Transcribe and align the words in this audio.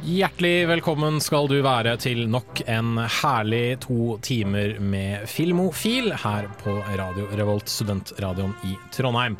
Hjertelig 0.00 0.64
velkommen 0.64 1.18
skal 1.20 1.44
du 1.50 1.58
være 1.60 1.92
til 2.00 2.22
nok 2.32 2.62
en 2.72 2.94
herlig 3.20 3.74
to 3.84 4.14
timer 4.24 4.78
med 4.80 5.26
Filmofil 5.28 6.08
her 6.22 6.46
på 6.62 6.72
Radio 6.96 7.26
Revolt, 7.36 7.68
studentradioen 7.68 8.54
i 8.64 8.72
Trondheim. 8.96 9.36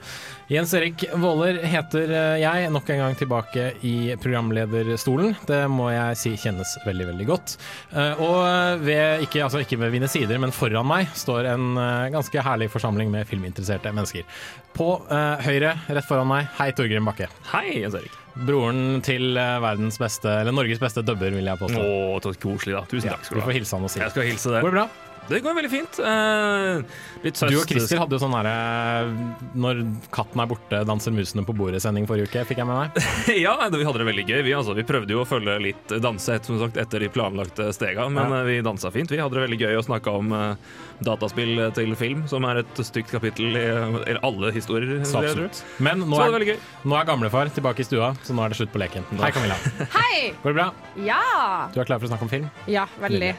Jens 0.53 0.75
Erik 0.77 1.07
Våler 1.23 1.63
heter 1.65 2.13
jeg, 2.43 2.69
nok 2.75 2.93
en 2.93 3.01
gang 3.07 3.17
tilbake 3.17 3.71
i 3.89 4.13
programlederstolen. 4.21 5.33
Det 5.49 5.63
må 5.73 5.89
jeg 5.95 6.21
si 6.21 6.35
kjennes 6.45 6.77
veldig, 6.85 7.09
veldig 7.15 7.29
godt. 7.31 7.57
Eh, 7.95 8.21
Og 8.21 8.85
ved, 8.85 9.25
ikke, 9.25 9.45
altså 9.47 9.63
ikke 9.65 9.81
ved 9.81 9.95
mine 9.97 10.11
sider, 10.13 10.37
men 10.43 10.53
foran 10.53 10.89
meg 10.91 11.09
står 11.17 11.49
en 11.55 11.71
eh, 11.81 12.09
ganske 12.13 12.45
herlig 12.45 12.69
forsamling 12.75 13.09
med 13.15 13.31
filminteresserte 13.31 13.95
mennesker. 13.97 14.29
På 14.77 14.99
eh, 15.09 15.47
høyre, 15.47 15.77
rett 15.89 16.11
foran 16.11 16.29
meg, 16.29 16.51
hei 16.61 16.73
Torgrim 16.77 17.09
Bakke. 17.09 17.31
Hei, 17.55 17.79
Jens 17.81 17.97
Erik. 17.97 18.19
Broren 18.47 19.03
til 19.07 19.37
eh, 19.37 19.59
verdens 19.63 20.01
beste, 20.01 20.33
eller 20.41 20.55
Norges 20.57 20.81
beste 20.83 21.05
dubber, 21.07 21.35
vil 21.37 21.51
jeg 21.51 21.61
påstå. 21.61 21.85
Å, 21.85 22.19
så 22.25 22.35
koselig, 22.41 22.77
da. 22.79 22.83
Tusen 22.91 23.11
Ja, 23.13 23.19
takk 23.19 23.23
du 23.23 23.31
skal 23.31 23.41
du 23.41 23.45
får 23.45 23.53
ha. 23.53 23.59
hilse 23.61 23.77
han 23.79 23.87
og 23.87 23.93
si 23.93 24.01
Jeg 24.03 24.15
skal 24.17 24.29
hilse 24.31 24.57
det. 24.57 24.65
Går 24.65 24.73
det 24.75 24.79
bra? 24.81 24.89
Det 25.31 25.39
går 25.45 25.55
veldig 25.55 25.71
fint. 25.71 25.99
Uh, 26.03 26.81
litt 27.23 27.39
Du 27.39 27.55
og 27.61 27.69
Christer 27.71 28.01
hadde 28.01 28.17
jo 28.17 28.19
sånn 28.23 28.33
derre 28.35 28.55
Når 29.63 29.83
katten 30.11 30.43
er 30.43 30.49
borte, 30.51 30.81
danser 30.89 31.15
musene 31.15 31.45
på 31.47 31.55
bordet-sending 31.55 32.09
forrige 32.11 32.27
uke, 32.33 32.43
fikk 32.49 32.63
jeg 32.63 32.67
med 32.71 32.81
meg. 32.81 33.05
Ja, 33.45 33.53
vi 33.71 33.85
hadde 33.87 34.01
det 34.01 34.09
veldig 34.09 34.25
gøy. 34.27 34.41
Vi, 34.49 34.55
altså, 34.57 34.75
vi 34.75 34.87
prøvde 34.89 35.15
jo 35.15 35.23
å 35.23 35.29
følge 35.29 35.55
litt 35.63 35.95
danse 36.03 36.41
sagt, 36.43 36.81
etter 36.83 37.05
de 37.05 37.13
planlagte 37.15 37.69
stega, 37.77 38.09
men 38.11 38.27
Ja. 38.27 38.41
eh, 38.41 38.49
vi 38.49 38.59
dansa 38.67 38.91
fint. 38.95 39.13
Vi 39.13 39.21
hadde 39.23 39.39
det 39.39 39.45
veldig 39.47 39.61
gøy 39.61 39.77
og 39.79 39.87
snakka 39.87 40.17
om 40.19 40.35
eh, 40.35 40.73
dataspill 41.05 41.61
til 41.77 41.95
film, 41.99 42.25
som 42.31 42.45
er 42.49 42.63
et 42.63 42.81
stygt 42.87 43.11
kapittel 43.13 43.57
i 43.57 43.65
eller 43.71 44.21
alle 44.27 44.53
historier. 44.55 45.01
Absolutt. 45.01 45.63
Men 45.83 46.05
nå 46.09 46.21
er, 46.21 46.37
er, 46.55 46.63
nå 46.85 46.97
er 46.99 47.09
gamlefar 47.09 47.51
tilbake 47.55 47.85
i 47.85 47.89
stua, 47.89 48.13
så 48.27 48.37
nå 48.37 48.45
er 48.45 48.53
det 48.53 48.61
slutt 48.61 48.73
på 48.75 48.83
leken. 48.83 49.07
Hei, 49.21 49.31
Camilla. 49.35 49.57
Hei! 49.97 50.33
Går 50.43 50.53
det 50.53 50.57
bra? 50.59 50.69
Ja! 51.09 51.21
Du 51.75 51.81
er 51.81 51.89
klar 51.89 52.01
for 52.03 52.09
å 52.09 52.13
snakke 52.13 52.29
om 52.29 52.33
film? 52.33 52.49
Ja, 52.71 52.87
veldig. 53.03 53.33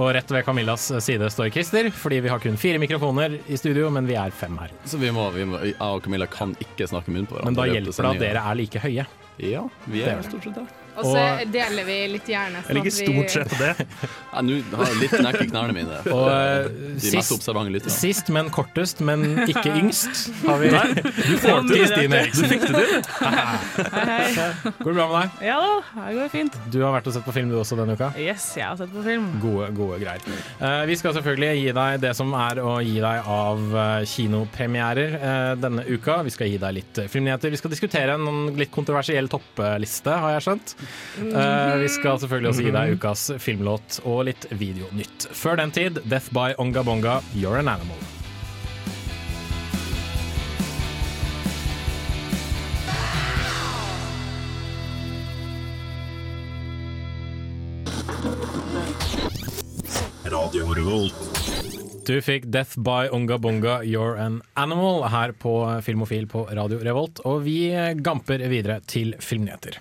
Og 0.00 0.12
rett 0.16 0.34
ved 0.34 0.46
Camillas 0.46 0.86
side 1.02 1.30
står 1.34 1.50
Christer, 1.54 1.90
fordi 1.94 2.20
vi 2.26 2.32
har 2.32 2.42
kun 2.42 2.58
fire 2.60 2.80
mikrofoner 2.82 3.40
i 3.46 3.58
studio, 3.60 3.90
men 3.94 4.08
vi 4.10 4.18
er 4.20 4.34
fem 4.34 4.58
her. 4.62 4.74
Så 4.88 5.00
vi 5.02 5.10
må, 5.14 5.28
vi 5.34 5.48
må, 5.48 5.62
jeg 5.66 5.78
og 5.80 6.04
Camilla 6.04 6.30
kan 6.30 6.54
ikke 6.62 6.88
snakke 6.90 7.14
munn 7.14 7.26
på 7.26 7.38
hverandre. 7.38 7.50
Men 7.50 7.58
da 7.58 7.70
hjelper 7.74 8.06
det 8.06 8.14
at 8.14 8.24
dere 8.28 8.46
er 8.52 8.62
like 8.62 8.84
høye. 8.86 9.08
Ja, 9.40 9.64
vi 9.88 10.02
er 10.04 10.18
er 10.18 10.26
stort 10.26 10.44
sett 10.44 10.58
det. 10.58 10.68
Og 10.96 11.06
så 11.06 11.22
deler 11.52 11.86
vi 11.86 11.96
litt 12.14 12.28
gjerne. 12.28 12.62
Jeg 12.66 12.76
liker 12.80 12.94
stort 12.94 13.34
sett 13.34 13.54
det. 13.60 13.70
Ja, 14.30 14.42
Nå 14.46 14.58
har 14.76 14.90
jeg 14.90 14.98
litt 15.00 15.14
knekk 15.16 15.40
i 15.44 15.48
knærne 15.50 15.74
mine. 15.76 16.00
Og 16.12 16.26
eh, 16.30 16.68
De 16.70 16.94
mest 16.96 17.14
sist, 17.14 17.32
observante 17.34 17.72
lytterne. 17.74 17.94
sist, 17.94 18.30
men 18.34 18.50
kortest, 18.54 19.00
men 19.06 19.24
ikke 19.46 19.72
yngst, 19.80 20.30
har 20.46 20.60
vi 20.62 20.70
Du 20.70 21.34
får 21.44 21.64
til 21.70 21.86
Stine 21.90 22.20
Du 22.34 22.42
fikk 22.50 22.66
det 22.68 22.84
til. 22.84 22.92
Går 24.80 24.90
det 24.90 24.94
bra 24.96 25.06
med 25.10 25.16
deg? 25.16 25.42
Ja 25.50 25.56
da, 25.62 25.72
det 26.06 26.14
går 26.18 26.30
fint. 26.32 26.58
Du 26.72 26.78
har 26.84 26.94
vært 26.94 27.08
og 27.10 27.16
sett 27.16 27.26
på 27.26 27.34
film 27.34 27.50
du 27.52 27.56
også 27.60 27.78
denne 27.78 27.96
uka? 27.98 28.10
Yes, 28.20 28.46
jeg 28.58 28.66
har 28.66 28.78
sett 28.80 28.92
på 28.92 29.02
film. 29.04 29.26
Gode, 29.42 29.70
gode 29.76 30.00
greier. 30.02 30.24
Uh, 30.60 30.82
vi 30.90 30.96
skal 31.00 31.14
selvfølgelig 31.16 31.64
gi 31.64 31.74
deg 31.80 32.00
det 32.04 32.12
som 32.18 32.32
er 32.38 32.60
å 32.62 32.76
gi 32.84 32.96
deg 33.02 33.28
av 33.30 33.76
eh, 33.84 34.06
kinopremierer 34.10 35.16
uh, 35.20 35.52
denne 35.60 35.84
uka. 35.88 36.20
Vi 36.26 36.32
skal 36.34 36.50
gi 36.50 36.58
deg 36.62 36.76
litt 36.80 37.02
filmnyheter. 37.10 37.52
Vi 37.52 37.60
skal 37.60 37.72
diskutere 37.74 38.16
en 38.18 38.54
litt 38.58 38.72
kontroversiell 38.74 39.30
toppliste, 39.32 40.14
har 40.24 40.36
jeg 40.36 40.46
skjønt. 40.46 40.74
Eh, 41.20 41.74
vi 41.82 41.88
skal 41.88 42.20
selvfølgelig 42.22 42.52
også 42.52 42.64
gi 42.66 42.76
deg 42.76 42.94
ukas 42.96 43.26
filmlåt 43.42 44.00
og 44.04 44.24
litt 44.30 44.46
videonytt. 44.50 45.28
Før 45.36 45.60
den 45.60 45.74
tid, 45.74 46.00
Death 46.08 46.32
by 46.34 46.54
Onga 46.58 46.84
Bonga, 46.86 47.20
You're 47.34 47.58
an 47.60 47.68
Animal. 47.68 48.00
Du 62.06 62.16
fikk 62.24 62.46
Death 62.50 62.78
by 62.78 63.08
Unga 63.12 63.38
Bunga, 63.38 63.82
You're 63.86 64.16
an 64.18 64.40
Animal 64.58 65.04
her 65.12 65.32
på 65.32 65.52
Filmofil 65.82 66.26
på 66.26 66.46
Radio 66.50 66.80
Revolt, 66.82 67.22
og 67.28 67.44
vi 67.44 67.70
gamper 68.02 68.42
videre 68.50 68.80
til 68.88 69.14
filmnyheter. 69.22 69.78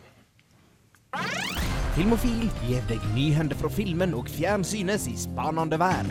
Filmofil 1.96 2.46
gir 2.68 2.84
deg 2.90 3.02
nyhender 3.16 3.58
fra 3.58 3.70
filmen 3.74 4.14
og 4.18 4.30
fjernsynets 4.32 5.08
i 5.10 5.16
spanende 5.18 5.80
vær. 5.82 6.06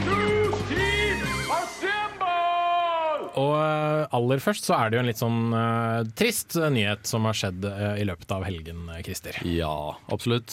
Og 3.38 3.53
eh, 3.54 4.08
aller 4.19 4.42
først 4.42 4.66
så 4.66 4.75
er 4.75 4.91
det 4.91 4.98
jo 4.98 5.03
en 5.04 5.08
litt 5.12 5.20
sånn 5.20 5.54
eh, 5.54 6.00
trist 6.19 6.56
eh, 6.58 6.66
nyhet 6.75 7.06
som 7.06 7.28
har 7.28 7.37
skjedd 7.38 7.69
eh, 7.70 8.00
i 8.03 8.06
løpet 8.08 8.32
av 8.34 8.42
helgen, 8.48 8.88
eh, 8.91 9.03
Christer. 9.06 9.38
Ja, 9.47 9.94
absolutt. 10.10 10.50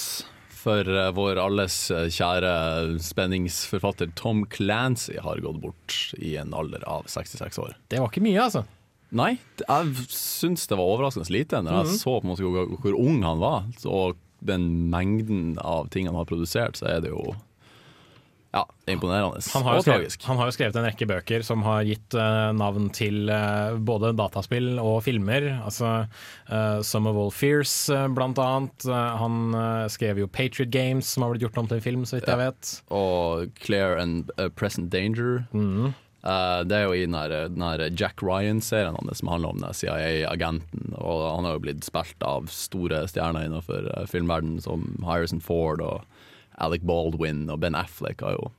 For 0.53 0.85
eh, 0.85 1.09
vår 1.17 1.41
alles 1.41 1.79
eh, 1.95 2.05
kjære 2.13 2.53
spenningsforfatter 3.01 4.13
Tom 4.19 4.43
Clancy 4.53 5.17
har 5.25 5.41
gått 5.41 5.63
bort 5.63 5.97
i 6.21 6.35
en 6.37 6.53
alder 6.53 6.85
av 6.85 7.09
66 7.09 7.57
år. 7.63 7.73
Det 7.89 8.03
var 8.03 8.13
ikke 8.13 8.25
mye, 8.27 8.43
altså. 8.45 8.61
Nei, 9.15 9.31
jeg 9.63 10.05
syns 10.11 10.67
det 10.69 10.77
var 10.77 10.91
overraskende 10.91 11.31
lite 11.33 11.61
når 11.63 11.77
jeg 11.79 11.99
så 12.01 12.17
på 12.19 12.25
en 12.25 12.31
måte 12.33 12.45
hvor, 12.45 12.71
hvor 12.83 12.97
ung 12.99 13.21
han 13.25 13.41
var. 13.41 13.65
Og 13.87 14.21
den 14.47 14.69
mengden 14.93 15.57
av 15.59 15.89
ting 15.93 16.09
han 16.09 16.17
har 16.17 16.29
produsert, 16.29 16.79
så 16.79 16.89
er 16.95 17.05
det 17.05 17.13
jo 17.13 17.35
ja, 18.55 18.61
det 18.85 18.93
er 18.93 18.95
imponerende. 18.95 19.41
Han 19.51 19.65
har, 19.67 19.75
og 19.75 19.83
skrevet, 19.83 20.05
tragisk. 20.05 20.21
han 20.29 20.37
har 20.39 20.47
jo 20.47 20.53
skrevet 20.55 20.77
en 20.79 20.85
rekke 20.87 21.07
bøker 21.09 21.43
som 21.43 21.63
har 21.65 21.81
gitt 21.83 22.15
uh, 22.15 22.53
navn 22.55 22.87
til 22.95 23.27
uh, 23.27 23.75
både 23.75 24.13
dataspill 24.15 24.77
og 24.79 25.01
filmer. 25.03 25.49
Altså 25.57 25.89
uh, 26.07 26.79
Some 26.79 27.11
of 27.11 27.19
All 27.19 27.33
Fears, 27.35 27.73
uh, 27.91 28.05
blant 28.15 28.39
annet. 28.39 28.87
Eh, 28.87 29.11
han 29.19 29.57
eh, 29.57 29.87
skrev 29.91 30.21
jo 30.21 30.27
Patriot 30.31 30.71
Games, 30.71 31.09
som 31.09 31.25
har 31.25 31.33
blitt 31.33 31.43
gjort 31.43 31.59
om 31.59 31.67
til 31.67 31.81
en 31.81 31.83
film, 31.83 32.05
så 32.07 32.17
vidt 32.17 32.31
jeg 32.31 32.39
vet. 32.39 32.71
Og 32.95 33.51
Claire 33.59 33.99
and 33.99 34.31
Present 34.55 34.87
Danger. 34.93 35.43
Eh, 36.25 36.59
det 36.65 36.77
er 36.77 36.87
jo 36.87 36.95
i 36.97 37.05
den 37.05 37.17
her, 37.17 37.33
den 37.53 37.61
her 37.61 37.83
Jack 37.93 38.23
Ryan-serien 38.25 38.97
hans 38.97 39.21
som 39.21 39.29
handler 39.29 39.53
om 39.53 39.65
CIA-agenten. 39.77 40.95
Og 40.97 41.23
han 41.29 41.45
har 41.45 41.57
jo 41.57 41.65
blitt 41.67 41.85
spilt 41.85 42.25
av 42.25 42.49
store 42.53 43.03
stjerner 43.11 43.45
innenfor 43.45 43.91
uh, 43.93 44.05
filmverdenen 44.09 44.63
som 44.63 44.87
Harrison 45.05 45.43
Ford 45.43 45.83
og 45.85 46.01
Alec 46.61 46.85
Baldwin 46.87 47.45
og 47.51 47.61
Ben 47.61 47.77
Affleck 47.77 48.23
har 48.25 48.39
jo 48.39 48.49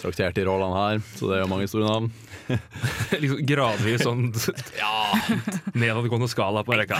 traktert 0.00 0.38
i 0.38 0.46
rollene 0.46 0.76
her, 0.76 1.02
så 1.16 1.30
det 1.30 1.38
er 1.38 1.44
jo 1.44 1.50
mange 1.50 1.68
store 1.70 1.88
navn. 1.88 2.12
liksom 3.22 3.40
gradvis 3.48 4.04
sånn 4.06 4.28
nedadgående 5.80 6.28
skala 6.30 6.62
på 6.66 6.76
rekka. 6.78 6.98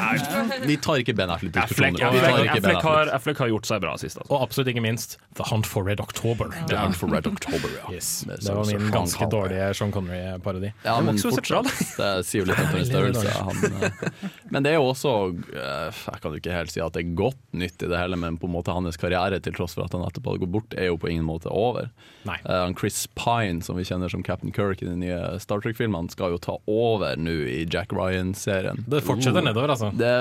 Vi 0.67 0.79
tar 0.83 1.03
ikke 1.03 1.15
Ben. 1.17 1.31
Affleck, 1.31 1.55
Vi 1.55 1.61
tar 1.79 2.43
ikke 2.43 2.63
Ben 2.65 2.81
Affleck, 3.15 3.39
har, 3.39 3.51
gjort 3.53 3.69
seg 3.69 3.83
bra 3.85 3.95
sist. 4.01 4.19
Altså. 4.19 4.31
Og 4.33 4.43
absolutt 4.43 4.73
ikke 4.73 4.83
minst 4.85 5.19
The 5.39 5.47
Hunt 5.51 5.69
for 5.71 5.87
Red 5.87 6.03
October. 6.03 6.51
The 6.71 6.81
Hunt 6.81 6.99
for 6.99 7.13
Red 7.13 7.29
October, 7.31 7.71
ja. 7.77 7.95
Yes. 7.95 8.25
Det 8.27 8.41
er 8.41 8.45
Det 8.49 8.57
var 8.59 8.71
min 8.73 8.91
ganske 8.95 9.23
Sean 9.23 9.33
dårlige 9.33 9.69
Sean 9.79 9.95
Connery-parodi. 9.95 10.73
Ja, 10.87 10.99
men 11.05 11.21
fortsatt. 11.21 11.71
Det 12.01 12.11
sier 12.27 12.43
jo 12.43 12.49
litt 12.51 12.61
om 12.61 12.73
hans 12.73 12.83
en 12.83 12.91
størrelse. 12.91 13.37
Han, 13.47 13.63
eh, 13.87 14.27
men 14.53 14.67
det 14.67 14.73
er 14.75 14.79
jo 14.81 14.89
også 14.91 15.13
eh, 15.55 16.01
Jeg 16.11 16.23
kan 16.23 16.35
jo 16.35 16.41
ikke 16.41 16.57
helt 16.57 16.73
si 16.73 16.83
at 16.83 16.97
det 16.97 17.05
er 17.05 17.15
godt 17.19 17.41
nytt 17.57 17.87
i 17.87 17.91
det 17.91 18.01
hele, 18.01 18.19
men 18.21 18.39
på 18.41 18.51
en 18.51 18.55
måte 18.57 18.75
hans 18.75 18.99
karriere, 19.01 19.41
til 19.43 19.55
tross 19.57 19.77
for 19.77 19.87
at 19.87 19.95
han 19.97 20.05
etterpå 20.07 20.35
hadde 20.35 20.45
gått 20.45 20.55
bort, 20.59 20.77
er 20.77 20.91
jo 20.91 20.99
på 21.01 21.11
ingen 21.13 21.27
måte 21.29 21.53
over. 21.53 21.91
Nei. 22.27 22.39
Eh, 22.43 22.56
Chris 22.79 23.07
Pine, 23.19 23.63
som 23.65 23.77
vi 23.79 23.85
kjenner 23.89 24.11
som 24.13 24.23
Captain 24.27 24.53
Kirk 24.53 24.83
i 24.83 24.87
de 24.89 24.97
nye 25.01 25.19
Star 25.43 25.61
Trek-filmene, 25.65 26.11
skal 26.13 26.35
jo 26.35 26.39
ta 26.43 26.57
over 26.71 27.17
nå 27.21 27.35
i 27.53 27.63
Jack 27.73 27.93
Ryan-serien. 27.97 28.83
Det 28.89 29.03
fortsetter 29.07 29.45
nedover, 29.47 29.69
altså. 29.75 29.89
Det, 29.97 30.07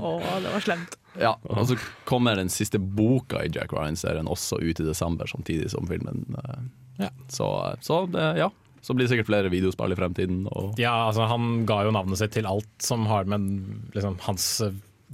Å, 0.00 0.12
det 0.42 0.52
var 0.54 0.64
slemt. 0.64 0.96
ja, 1.20 1.34
og 1.50 1.66
så 1.70 1.76
kommer 2.08 2.38
den 2.40 2.50
siste 2.52 2.78
boka 2.80 3.44
i 3.46 3.50
Jack 3.54 3.72
Ryan-serien 3.74 4.28
også 4.30 4.60
ut 4.62 4.80
i 4.80 4.86
desember, 4.86 5.28
samtidig 5.30 5.70
som 5.74 5.86
filmen. 5.90 6.24
eh, 6.44 6.64
Ja. 7.04 7.08
Så, 7.28 7.46
så 7.82 8.04
det, 8.06 8.26
ja. 8.38 8.50
Så 8.84 8.92
blir 8.94 9.06
det 9.08 9.14
sikkert 9.14 9.30
flere 9.30 9.48
videospill 9.50 9.94
i 9.94 9.98
fremtiden. 9.98 10.42
Og 10.52 10.76
Ja, 10.78 10.92
altså 11.08 11.24
Han 11.30 11.64
ga 11.66 11.78
jo 11.86 11.90
navnet 11.96 12.20
sitt 12.20 12.34
til 12.36 12.44
alt 12.46 12.68
som 12.84 13.06
har 13.08 13.24
med 13.24 13.40
liksom, 13.96 14.18
hans 14.26 14.44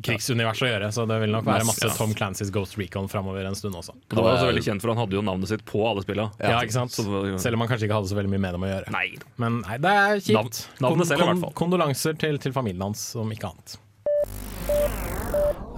krigsunivers 0.06 0.62
å 0.64 0.68
gjøre, 0.70 0.88
så 0.94 1.04
det 1.08 1.18
vil 1.22 1.32
nok 1.34 1.44
være 1.48 1.66
masse. 1.68 1.90
Tom 1.98 2.14
Clancy's 2.16 2.50
Ghost 2.54 2.78
Recon 2.80 3.08
framover 3.12 3.44
en 3.48 3.54
stund 3.58 3.74
også. 3.78 3.94
Det 4.08 4.16
var 4.18 4.36
også 4.38 4.48
veldig 4.50 4.64
kjent, 4.66 4.80
for 4.84 4.94
han 4.94 5.00
hadde 5.02 5.18
jo 5.18 5.22
navnet 5.26 5.48
sitt 5.52 5.64
på 5.68 5.82
alle 5.88 6.04
spillene. 6.06 6.30
Ja, 6.40 6.60
ikke 6.64 6.76
sant? 6.78 6.96
Selv 6.96 7.58
om 7.58 7.64
han 7.64 7.68
kanskje 7.70 7.88
ikke 7.88 7.98
hadde 8.00 8.10
så 8.12 8.18
veldig 8.18 8.32
mye 8.34 8.44
med 8.46 8.56
dem 8.58 8.66
å 8.66 8.72
gjøre. 8.72 8.94
Nei. 8.96 9.06
Men 9.42 9.60
nei, 9.66 9.76
det 9.84 9.94
er 10.00 10.16
kjipt. 10.24 10.36
Navn- 10.38 10.88
navnet 10.88 11.10
selv 11.12 11.20
i 11.24 11.30
hvert 11.30 11.44
fall. 11.44 11.54
Kondolanser 11.60 12.18
til, 12.18 12.38
til 12.42 12.52
familien 12.56 12.82
hans, 12.88 13.04
om 13.20 13.30
ikke 13.34 13.50
annet. 13.52 13.76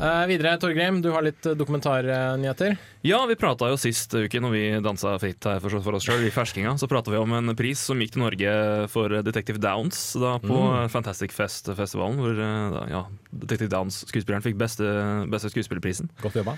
Eh, 0.03 0.27
videre, 0.27 0.57
Torgrim, 0.59 0.99
du 1.03 1.13
har 1.15 1.23
litt 1.23 1.47
eh, 1.47 1.55
dokumentarnyheter. 1.55 2.75
Ja, 3.07 3.21
vi 3.31 3.37
prata 3.39 3.69
jo 3.71 3.79
sist 3.79 4.11
uke 4.19 4.41
når 4.43 4.55
vi 4.55 4.63
dansa 4.83 5.15
fritt 5.23 5.47
her 5.47 5.61
for, 5.63 5.79
for 5.85 5.99
oss 5.99 6.07
sjøl, 6.09 6.25
i 6.27 6.33
ferskinga. 6.35 6.75
Så 6.81 6.89
prata 6.91 7.13
vi 7.13 7.21
om 7.21 7.37
en 7.39 7.55
pris 7.59 7.85
som 7.87 8.03
gikk 8.03 8.17
til 8.17 8.25
Norge 8.25 8.55
for 8.91 9.15
Detective 9.23 9.63
Downs 9.63 10.01
da 10.19 10.39
på 10.43 10.59
Fantastic 10.91 11.35
Fest-festivalen. 11.37 12.19
Hvor 12.19 12.35
eh, 12.35 12.65
da, 12.75 12.87
ja, 12.91 13.05
Detective 13.31 13.71
Downs-skuespilleren 13.71 14.43
fikk 14.43 14.59
beste, 14.59 14.89
beste 15.31 15.53
skuespillerprisen. 15.55 16.11
Godt 16.25 16.41
jobba. 16.43 16.57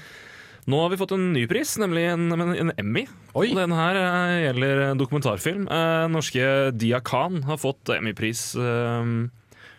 Nå 0.64 0.80
har 0.80 0.88
vi 0.94 0.96
fått 0.96 1.12
en 1.12 1.26
ny 1.34 1.44
pris, 1.44 1.74
nemlig 1.76 2.06
en, 2.08 2.30
en, 2.32 2.72
Emmy. 2.80 3.04
Oi. 3.36 3.50
Og 3.50 3.58
den 3.58 3.76
her 3.76 3.98
uh, 4.00 4.36
gjelder 4.46 4.84
dokumentarfilm. 4.96 5.66
Uh, 5.68 6.06
norske 6.08 6.46
Dia 6.80 7.02
Khan 7.04 7.42
har 7.44 7.60
fått 7.60 7.92
Emmy-pris 7.92 8.54
eh, 8.56 9.10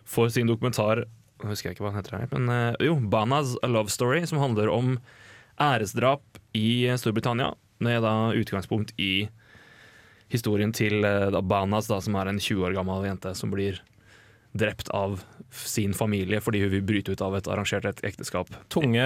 for 0.06 0.30
sin 0.30 0.46
dokumentar 0.46 1.08
Nå 1.44 1.52
husker 1.52 1.70
jeg 1.70 1.76
ikke 1.78 1.84
hva 1.86 1.92
den 1.94 2.00
heter, 2.02 2.18
her, 2.18 2.28
men 2.32 2.50
eh, 2.50 2.76
jo, 2.88 2.96
Banas 3.12 3.56
A 3.64 3.68
Love 3.68 3.92
Story, 3.92 4.22
som 4.30 4.40
handler 4.40 4.70
om 4.72 4.96
æresdrap 5.62 6.40
i 6.56 6.86
Storbritannia, 7.00 7.54
med 7.84 8.02
da 8.06 8.32
utgangspunkt 8.36 8.94
i 9.02 9.28
historien 10.32 10.72
til 10.76 11.04
eh, 11.06 11.28
da 11.36 11.42
Banas, 11.44 11.90
da, 11.92 12.00
som 12.02 12.16
er 12.20 12.32
en 12.32 12.40
20 12.40 12.64
år 12.70 12.76
gammel 12.78 13.04
jente 13.10 13.36
som 13.36 13.52
blir 13.54 13.82
drept 14.56 14.88
av 14.96 15.20
sin 15.52 15.92
familie 15.96 16.40
fordi 16.40 16.62
hun 16.64 16.70
vil 16.72 16.84
bryte 16.88 17.12
ut 17.12 17.22
av 17.24 17.36
et 17.36 17.48
arrangert 17.52 18.00
ekteskap. 18.08 18.48
Tunge 18.72 19.04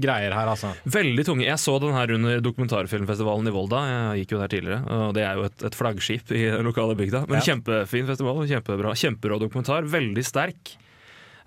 greier 0.00 0.32
her, 0.32 0.48
altså. 0.48 0.70
Veldig 0.88 1.26
tunge. 1.28 1.44
Jeg 1.44 1.60
så 1.60 1.74
den 1.80 1.92
her 1.96 2.12
under 2.16 2.40
dokumentarfilmfestivalen 2.44 3.48
i 3.48 3.52
Volda. 3.54 3.82
Jeg 3.90 4.24
gikk 4.24 4.32
jo 4.34 4.40
der 4.40 4.52
tidligere, 4.52 4.80
og 4.96 5.12
Det 5.16 5.24
er 5.28 5.36
jo 5.36 5.44
et, 5.50 5.66
et 5.68 5.76
flaggskip 5.76 6.32
i 6.32 6.42
den 6.56 6.64
lokale 6.68 6.96
bygda. 6.96 7.26
Men 7.28 7.42
Ja. 7.42 7.44
kjempefin 7.52 8.08
festival. 8.08 8.42
Kjempebra. 8.48 8.96
Kjemperå 8.96 9.38
dokumentar. 9.44 9.84
Veldig 9.92 10.24
sterk. 10.24 10.74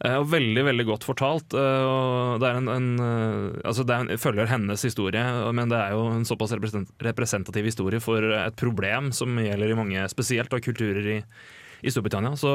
Eh, 0.06 0.16
Og 0.20 0.28
veldig 0.32 0.64
veldig 0.70 0.86
godt 0.88 1.06
fortalt. 1.08 1.54
eh, 1.54 1.86
Og 1.90 2.40
det 2.42 2.50
er 2.50 2.60
en, 2.62 2.68
en 2.74 2.90
eh, 3.04 3.62
Altså 3.68 3.86
det 3.88 3.96
er 3.96 4.06
en, 4.08 4.18
følger 4.22 4.50
hennes 4.52 4.84
historie, 4.86 5.24
men 5.56 5.70
det 5.72 5.80
er 5.80 5.96
jo 5.96 6.06
en 6.14 6.26
såpass 6.28 6.54
representativ 6.58 7.66
historie 7.70 8.00
for 8.04 8.24
et 8.24 8.56
problem 8.60 9.12
som 9.16 9.36
gjelder 9.40 9.72
i 9.74 9.80
mange, 9.80 10.06
spesielt 10.12 10.54
av 10.56 10.62
kulturer 10.66 11.06
i, 11.18 11.18
i 11.80 11.92
Storbritannia. 11.94 12.34
Så 12.40 12.50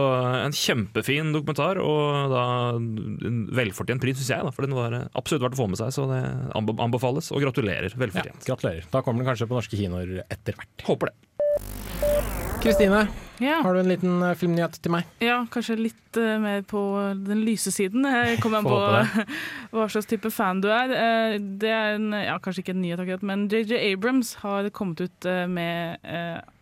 en 0.44 0.52
kjempefin 0.56 1.30
dokumentar, 1.32 1.78
og 1.80 2.32
da 2.32 2.42
en 2.76 3.38
velfortjent 3.56 4.02
pris, 4.04 4.18
syns 4.20 4.32
jeg. 4.34 4.44
Da, 4.44 4.52
for 4.52 4.66
den 4.66 4.76
var 4.76 4.98
absolutt 5.16 5.46
verdt 5.46 5.56
å 5.56 5.62
få 5.62 5.68
med 5.72 5.80
seg, 5.80 5.94
så 5.96 6.04
det 6.10 6.20
anbefales. 6.58 7.30
Og 7.32 7.40
gratulerer. 7.46 7.88
Ja, 7.94 8.00
Velfortjent. 8.04 8.44
gratulerer. 8.48 8.84
Da 8.92 9.00
kommer 9.06 9.24
den 9.24 9.30
kanskje 9.32 9.48
på 9.48 9.56
norske 9.56 9.80
kinoer 9.80 10.20
etter 10.28 10.58
hvert. 10.60 10.84
Håper 10.90 11.12
det. 11.12 12.53
Kristine, 12.64 13.08
Ja. 13.40 13.60
har 13.62 13.74
du 13.74 13.80
en 13.80 13.88
liten 13.88 14.22
eh, 14.22 14.34
filmnyhet 14.38 14.78
til 14.80 14.92
meg? 14.94 15.04
ja, 15.20 15.42
kanskje 15.52 15.76
litt 15.76 16.16
uh, 16.16 16.38
mer 16.40 16.62
på 16.62 16.80
den 17.26 17.42
lyse 17.44 17.72
siden. 17.74 18.04
Jeg 18.30 18.38
kommer 18.40 18.62
an 18.62 18.68
på 18.68 19.26
hva 19.74 19.88
slags 19.90 20.06
type 20.08 20.30
fan 20.32 20.62
du 20.64 20.68
er. 20.72 20.88
Uh, 20.94 21.36
det 21.60 21.68
er 21.74 21.96
en, 21.98 22.08
ja, 22.14 22.38
kanskje 22.40 22.62
ikke 22.64 22.72
en 22.76 22.80
nyhet 22.84 23.02
akkurat, 23.04 23.26
men 23.26 23.48
JJ 23.52 23.80
Abrams 23.92 24.34
har 24.44 24.70
kommet 24.72 25.02
ut 25.04 25.28
uh, 25.28 25.44
med 25.50 25.98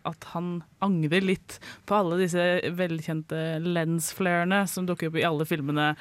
at 0.03 0.25
han 0.33 0.57
angrer 0.83 1.23
litt 1.23 1.61
på 1.87 1.95
alle 1.95 2.17
disse 2.19 2.41
velkjente 2.75 3.37
lensflarene 3.63 4.65
som 4.67 4.83
dukker 4.89 5.07
opp 5.07 5.15
i 5.15 5.23
alle 5.23 5.45
filmene 5.47 5.93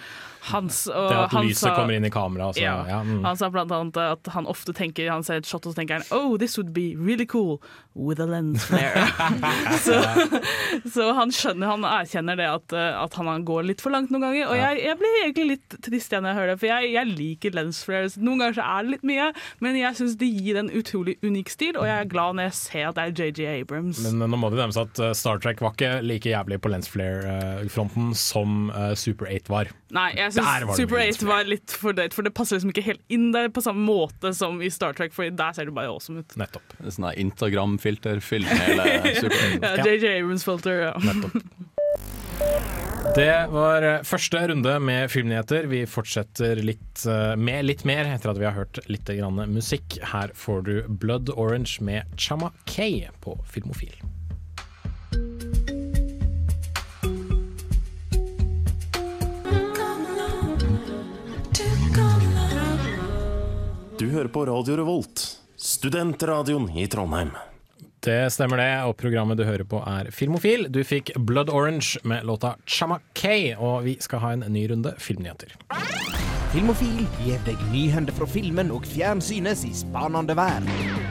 hans. 0.48 0.80
Og 0.90 1.06
Det 1.12 1.18
at 1.20 1.36
han 1.36 1.46
lyset 1.46 1.68
sa- 1.68 1.76
kommer 1.76 1.94
inn 2.00 2.08
i 2.08 2.10
kameraet. 2.10 2.56
Altså, 2.56 2.64
Ja. 2.64 2.72
ja, 2.90 2.98
mm. 3.06 3.20
Han 3.28 3.38
sa 3.38 3.50
blant 3.54 3.70
annet 3.70 4.00
at 4.02 4.32
han 4.34 4.48
ofte 4.50 4.74
tenker 4.74 5.06
Han 5.12 5.22
ser 5.22 5.38
et 5.38 5.46
shot 5.46 5.68
og 5.68 5.76
så 5.76 5.78
tenker 5.78 6.00
han 6.00 6.08
Oh, 6.10 6.34
this 6.36 6.58
would 6.58 6.72
be 6.74 6.96
really 6.98 7.26
cool 7.30 7.60
with 7.94 8.18
a 8.18 8.26
lens 8.26 8.64
flare. 8.66 9.06
så, 9.84 9.91
så 10.94 11.08
han 11.16 11.32
skjønner, 11.34 11.70
han 11.72 11.86
erkjenner 11.88 12.38
det 12.38 12.48
at, 12.48 12.74
eh, 12.76 12.98
at 13.02 13.16
han 13.18 13.44
går 13.48 13.66
litt 13.70 13.82
for 13.84 13.94
langt 13.94 14.12
noen 14.12 14.26
ganger. 14.26 14.50
Og 14.52 14.58
jeg, 14.58 14.80
jeg 14.86 14.98
blir 15.00 15.18
egentlig 15.22 15.46
litt 15.54 15.76
trist 15.84 16.12
igjen 16.12 16.24
når 16.26 16.32
jeg 16.32 16.38
hører 16.40 16.52
det, 16.52 16.58
for 16.62 16.70
jeg, 16.72 16.92
jeg 16.96 17.10
liker 17.12 17.56
lens 17.58 17.82
flares. 17.86 18.16
Noen 18.20 18.42
ganger 18.42 18.58
så 18.60 18.66
er 18.66 18.86
det 18.86 18.94
litt 18.96 19.06
mye, 19.12 19.28
men 19.64 19.78
jeg 19.80 19.98
syns 20.00 20.16
det 20.20 20.30
gir 20.32 20.60
en 20.62 20.70
utrolig 20.82 21.16
unik 21.24 21.52
stil, 21.52 21.76
og 21.80 21.88
jeg 21.88 21.96
er 22.06 22.10
glad 22.12 22.38
når 22.38 22.48
jeg 22.50 22.56
ser 22.60 22.88
at 22.90 22.98
det 22.98 23.06
er 23.06 23.32
JJ 23.32 23.62
Abrams. 23.62 24.02
Men 24.06 24.24
nå 24.32 24.40
må 24.40 24.52
det 24.52 24.60
nevnes 24.62 24.80
at 24.80 25.02
eh, 25.02 25.14
Star 25.18 25.42
Trek 25.42 25.62
var 25.64 25.76
ikke 25.76 25.92
like 26.06 26.32
jævlig 26.32 26.60
på 26.62 26.72
lens 26.72 26.90
flare-fronten 26.92 28.12
som 28.18 28.70
eh, 28.74 28.92
Super 28.98 29.28
8 29.32 29.52
var. 29.52 29.70
Nei, 29.92 30.08
jeg 30.16 30.32
syns 30.38 30.78
Super 30.78 31.02
8 31.04 31.26
var 31.28 31.48
litt 31.48 31.74
for 31.76 31.96
døyt, 31.96 32.14
for 32.16 32.24
det 32.26 32.32
passer 32.36 32.56
liksom 32.58 32.72
ikke 32.72 32.86
helt 32.86 33.02
inn 33.12 33.30
der 33.34 33.50
på 33.52 33.62
samme 33.64 33.84
måte 33.84 34.32
som 34.36 34.60
i 34.64 34.70
Star 34.72 34.96
Trek, 34.96 35.12
for 35.16 35.28
der 35.28 35.56
ser 35.56 35.68
du 35.68 35.74
bare 35.76 35.90
awesome 35.92 36.22
ut. 36.22 36.36
Nettopp. 36.40 36.76
Sånn 36.86 37.08
Instagram-filter 37.12 38.22
fyller 38.24 38.62
hele 38.66 38.86
Super 39.20 39.38
Ja, 39.62 39.72
Ja. 39.72 39.81
JJ 39.86 40.18
Abrams 40.20 40.44
filter, 40.44 40.80
ja. 40.88 40.94
Det 43.14 43.46
var 43.50 43.82
eh, 43.82 44.02
første 44.08 44.40
runde 44.48 44.72
med 44.80 45.10
filmnyheter. 45.12 45.66
Vi 45.68 45.82
fortsetter 45.90 46.56
litt, 46.64 47.02
eh, 47.04 47.34
med 47.36 47.66
litt 47.66 47.84
mer 47.84 48.08
etter 48.08 48.32
at 48.32 48.40
vi 48.40 48.46
har 48.46 48.56
hørt 48.56 48.80
litt 48.88 49.04
grann 49.04 49.42
musikk. 49.52 49.98
Her 50.14 50.32
får 50.38 50.64
du 50.64 50.72
Blood 50.88 51.28
Orange 51.34 51.82
med 51.84 52.08
Chama 52.16 52.52
K 52.64 53.10
på 53.20 53.36
Filmofil. 53.52 53.92
Du 64.00 64.08
hører 64.10 64.32
på 64.32 64.46
Radio 64.48 64.80
Revolt, 64.80 65.28
studentradioen 65.56 66.70
i 66.74 66.88
Trondheim. 66.90 67.36
Det 68.02 68.32
stemmer 68.34 68.58
det, 68.58 68.70
og 68.82 68.96
programmet 68.98 69.38
du 69.38 69.44
hører 69.46 69.62
på 69.62 69.78
er 69.86 70.08
Filmofil. 70.10 70.66
Du 70.74 70.80
fikk 70.82 71.12
Blood 71.22 71.52
Orange 71.54 72.00
med 72.02 72.26
låta 72.26 72.56
Chama 72.66 72.98
K, 73.14 73.54
og 73.54 73.84
vi 73.86 73.94
skal 74.02 74.24
ha 74.24 74.32
en 74.34 74.42
ny 74.50 74.64
runde 74.72 74.90
filmnyheter. 74.98 75.54
Filmofil 76.50 77.06
gir 77.22 77.38
deg 77.46 77.62
nyhender 77.70 78.16
fra 78.16 78.26
filmen 78.26 78.74
og 78.74 78.90
fjernsynets 78.90 79.62
i 79.70 79.72
spanende 79.84 80.34
verden. 80.34 81.01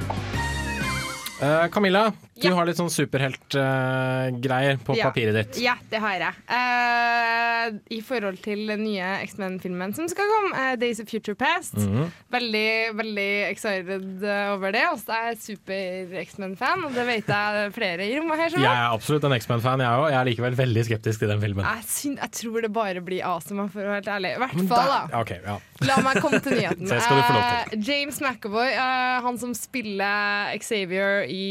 Eh, 1.42 1.68
Camilla, 1.74 2.12
du 2.42 2.48
Ja. 2.48 2.56
har 2.56 2.66
litt 2.66 2.78
sånn 2.78 2.90
superheltgreier 2.90 4.78
på 4.86 4.96
Ja. 4.98 5.10
papiret 5.10 5.34
ditt. 5.34 5.58
Ja, 5.62 5.76
det 5.90 6.00
har 6.00 6.14
jeg. 6.20 6.34
Uh, 6.50 7.80
I 7.92 8.02
forhold 8.02 8.42
til 8.42 8.68
den 8.68 8.84
nye 8.84 9.22
X-Men-filmen 9.26 9.94
som 9.96 10.08
skal 10.08 10.26
komme, 10.28 10.56
eh, 10.58 10.76
Days 10.76 11.00
of 11.00 11.08
Future 11.08 11.36
Past. 11.36 11.74
Mhm. 11.76 12.12
Veldig 12.32 12.94
veldig 12.96 13.50
excited 13.52 14.24
over 14.54 14.72
det. 14.72 14.82
Også 14.92 15.10
er 15.10 15.34
jeg 15.34 15.38
super-X-Men-fan, 15.40 16.86
og 16.86 16.94
det 16.94 17.06
vet 17.06 17.28
jeg 17.28 17.74
flere 17.74 18.00
i 18.02 18.16
rommet 18.20 18.38
her. 18.38 18.50
som 18.50 18.60
Jeg 18.62 18.70
er. 18.72 18.92
absolutt 18.98 19.24
en 19.24 19.32
X-Men-fan, 19.34 19.80
jeg 19.80 19.88
òg. 19.88 20.10
Jeg 20.12 20.20
er 20.20 20.26
likevel 20.26 20.56
veldig 20.56 20.84
skeptisk 20.86 21.20
til 21.20 21.28
den 21.30 21.40
filmen. 21.42 21.64
Jeg, 21.66 21.84
synes, 21.86 22.20
jeg 22.20 22.32
tror 22.32 22.62
det 22.62 22.74
bare 22.74 23.02
blir 23.02 23.22
awesome, 23.24 23.70
for 23.70 23.82
å 23.82 23.86
være 23.86 24.04
helt 24.04 24.08
ærlig. 24.08 24.36
I 24.36 24.40
hvert 24.40 24.68
fall, 24.68 24.88
da. 25.10 25.20
Okay, 25.22 25.40
ja. 25.46 25.58
La 25.82 25.98
meg 26.02 26.16
komme 26.22 26.42
til 26.42 26.54
nyheten. 26.58 26.88
James 27.88 28.20
McAvoy, 28.22 28.74
han 29.22 29.38
som 29.38 29.54
spiller 29.54 30.58
Xavier 30.60 31.28
i 31.32 31.46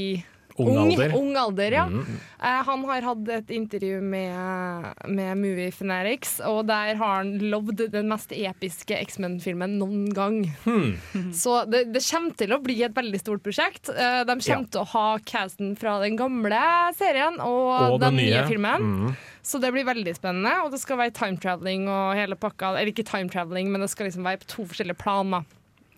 Ung 0.60 0.76
alder. 0.76 1.12
Ung 1.16 1.30
alder, 1.40 1.72
ja. 1.72 1.84
Mm. 1.88 2.16
Eh, 2.42 2.56
han 2.66 2.82
har 2.84 3.04
hatt 3.06 3.28
et 3.32 3.50
intervju 3.54 4.00
med, 4.04 4.90
med 5.08 5.38
Movie 5.40 5.70
Fanatics, 5.72 6.34
og 6.44 6.66
der 6.68 6.98
har 7.00 7.14
han 7.22 7.30
lovd 7.52 7.86
den 7.94 8.10
mest 8.10 8.34
episke 8.36 8.98
X-Men-filmen 9.06 9.78
noen 9.80 10.10
gang. 10.12 10.42
Hmm. 10.66 11.30
Så 11.32 11.62
det, 11.70 11.86
det 11.94 12.02
kommer 12.04 12.36
til 12.36 12.52
å 12.52 12.58
bli 12.60 12.76
et 12.84 12.92
veldig 12.98 13.20
stort 13.22 13.44
prosjekt. 13.46 13.88
Eh, 13.94 14.20
de 14.28 14.36
kommer 14.36 14.66
Ja. 14.66 14.72
til 14.74 14.82
å 14.82 14.88
ha 14.92 15.06
casten 15.24 15.72
fra 15.80 15.96
den 16.02 16.18
gamle 16.20 16.60
serien 16.98 17.40
og, 17.40 17.94
Og 17.94 18.00
den 18.02 18.18
den 18.18 18.20
nye. 18.26 18.34
nye 18.42 18.48
filmen. 18.50 18.84
Mm. 18.90 19.16
Så 19.42 19.62
det 19.62 19.72
blir 19.72 19.86
veldig 19.88 20.12
spennende. 20.18 20.52
Og 20.66 20.74
det 20.74 20.82
skal 20.82 21.00
være 21.00 21.14
time 21.16 21.40
traveling 21.40 21.88
og 21.88 22.12
hele 22.18 22.36
pakka. 22.36 22.74
Eller 22.74 22.92
ikke 22.92 23.06
time 23.08 23.32
traveling, 23.32 23.72
men 23.72 23.80
det 23.80 23.88
skal 23.94 24.10
liksom 24.10 24.28
være 24.28 24.42
på 24.44 24.50
to 24.58 24.68
forskjellige 24.68 25.00
planer. 25.00 25.48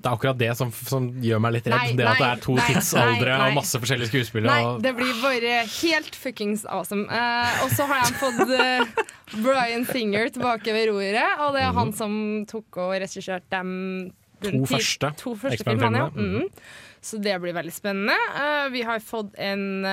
Det 0.03 0.11
er 0.11 0.17
akkurat 0.17 0.39
det 0.39 0.51
som, 0.59 0.71
som 0.73 1.05
gjør 1.23 1.39
meg 1.45 1.53
litt 1.55 1.67
redd. 1.71 1.79
Nei, 1.79 1.93
det 1.97 2.07
at 2.11 2.19
det 2.19 2.27
er 2.29 2.41
to 2.43 2.55
nei, 2.59 2.65
tidsaldre 2.73 3.37
og 3.47 3.55
masse 3.55 3.79
forskjellige 3.79 4.11
skuespillere. 4.11 4.51
Nei, 4.51 4.65
og- 4.67 4.81
det 4.83 4.93
blir 4.99 5.13
bare 5.23 5.53
helt 5.79 6.17
fuckings 6.19 6.65
awesome. 6.67 7.05
Uh, 7.07 7.63
og 7.65 7.71
så 7.77 7.87
har 7.87 8.03
jeg 8.03 8.17
fått 8.19 8.41
uh, 8.51 9.05
Brian 9.45 9.87
Singer 9.87 10.29
tilbake 10.35 10.75
ved 10.75 10.89
roret, 10.91 11.39
og 11.41 11.55
det 11.55 11.63
er 11.63 11.73
han 11.79 11.93
som 11.95 12.17
tok 12.51 12.77
og 12.83 12.97
regisserte 13.01 13.47
dem 13.55 14.13
Mhm. 14.43 14.65
To 14.67 14.67
første 14.75 15.09
to 15.21 15.37
første 15.39 15.63
filmene. 15.63 15.99
Ja. 16.01 16.09
Mhm. 16.11 16.49
Så 17.01 17.21
det 17.23 17.37
blir 17.41 17.55
veldig 17.55 17.71
spennende. 17.77 18.17
Uh, 18.35 18.69
vi 18.75 18.83
har 18.83 18.99
fått 18.99 19.37
en 19.39 19.87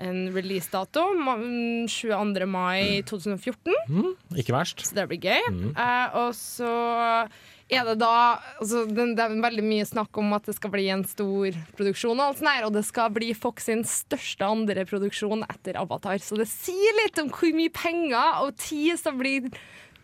en 0.00 0.32
releasedato. 0.34 1.02
ma- 1.14 1.36
mm, 1.36 1.86
22. 1.86 2.46
mai 2.48 3.02
2014, 3.06 4.16
Ikke 4.34 4.50
verst. 4.56 4.80
så 4.88 4.94
det 4.96 5.08
blir 5.08 5.20
gøy. 5.20 5.44
Mm. 5.52 5.76
Uh, 5.76 6.16
og 6.24 6.32
så 6.34 7.28
er 7.72 7.86
det 7.88 7.94
da 8.02 8.40
altså, 8.60 8.84
det, 8.88 9.06
det 9.16 9.24
er 9.24 9.36
veldig 9.40 9.64
mye 9.64 9.86
snakk 9.88 10.18
om 10.20 10.34
at 10.36 10.48
det 10.48 10.56
skal 10.58 10.72
bli 10.74 10.84
en 10.92 11.04
stor 11.08 11.56
produksjon, 11.78 12.20
og, 12.20 12.42
her, 12.44 12.66
og 12.66 12.74
det 12.76 12.84
skal 12.86 13.12
bli 13.14 13.32
Fox 13.36 13.70
sin 13.70 13.84
største 13.88 14.44
andre 14.44 14.84
produksjon 14.88 15.46
etter 15.48 15.78
Avatar. 15.80 16.20
Så 16.20 16.38
det 16.40 16.48
sier 16.50 17.00
litt 17.02 17.20
om 17.22 17.32
hvor 17.32 17.56
mye 17.56 17.72
penger 17.74 18.44
og 18.44 18.58
tid 18.60 19.00
som 19.00 19.16
blir 19.20 19.48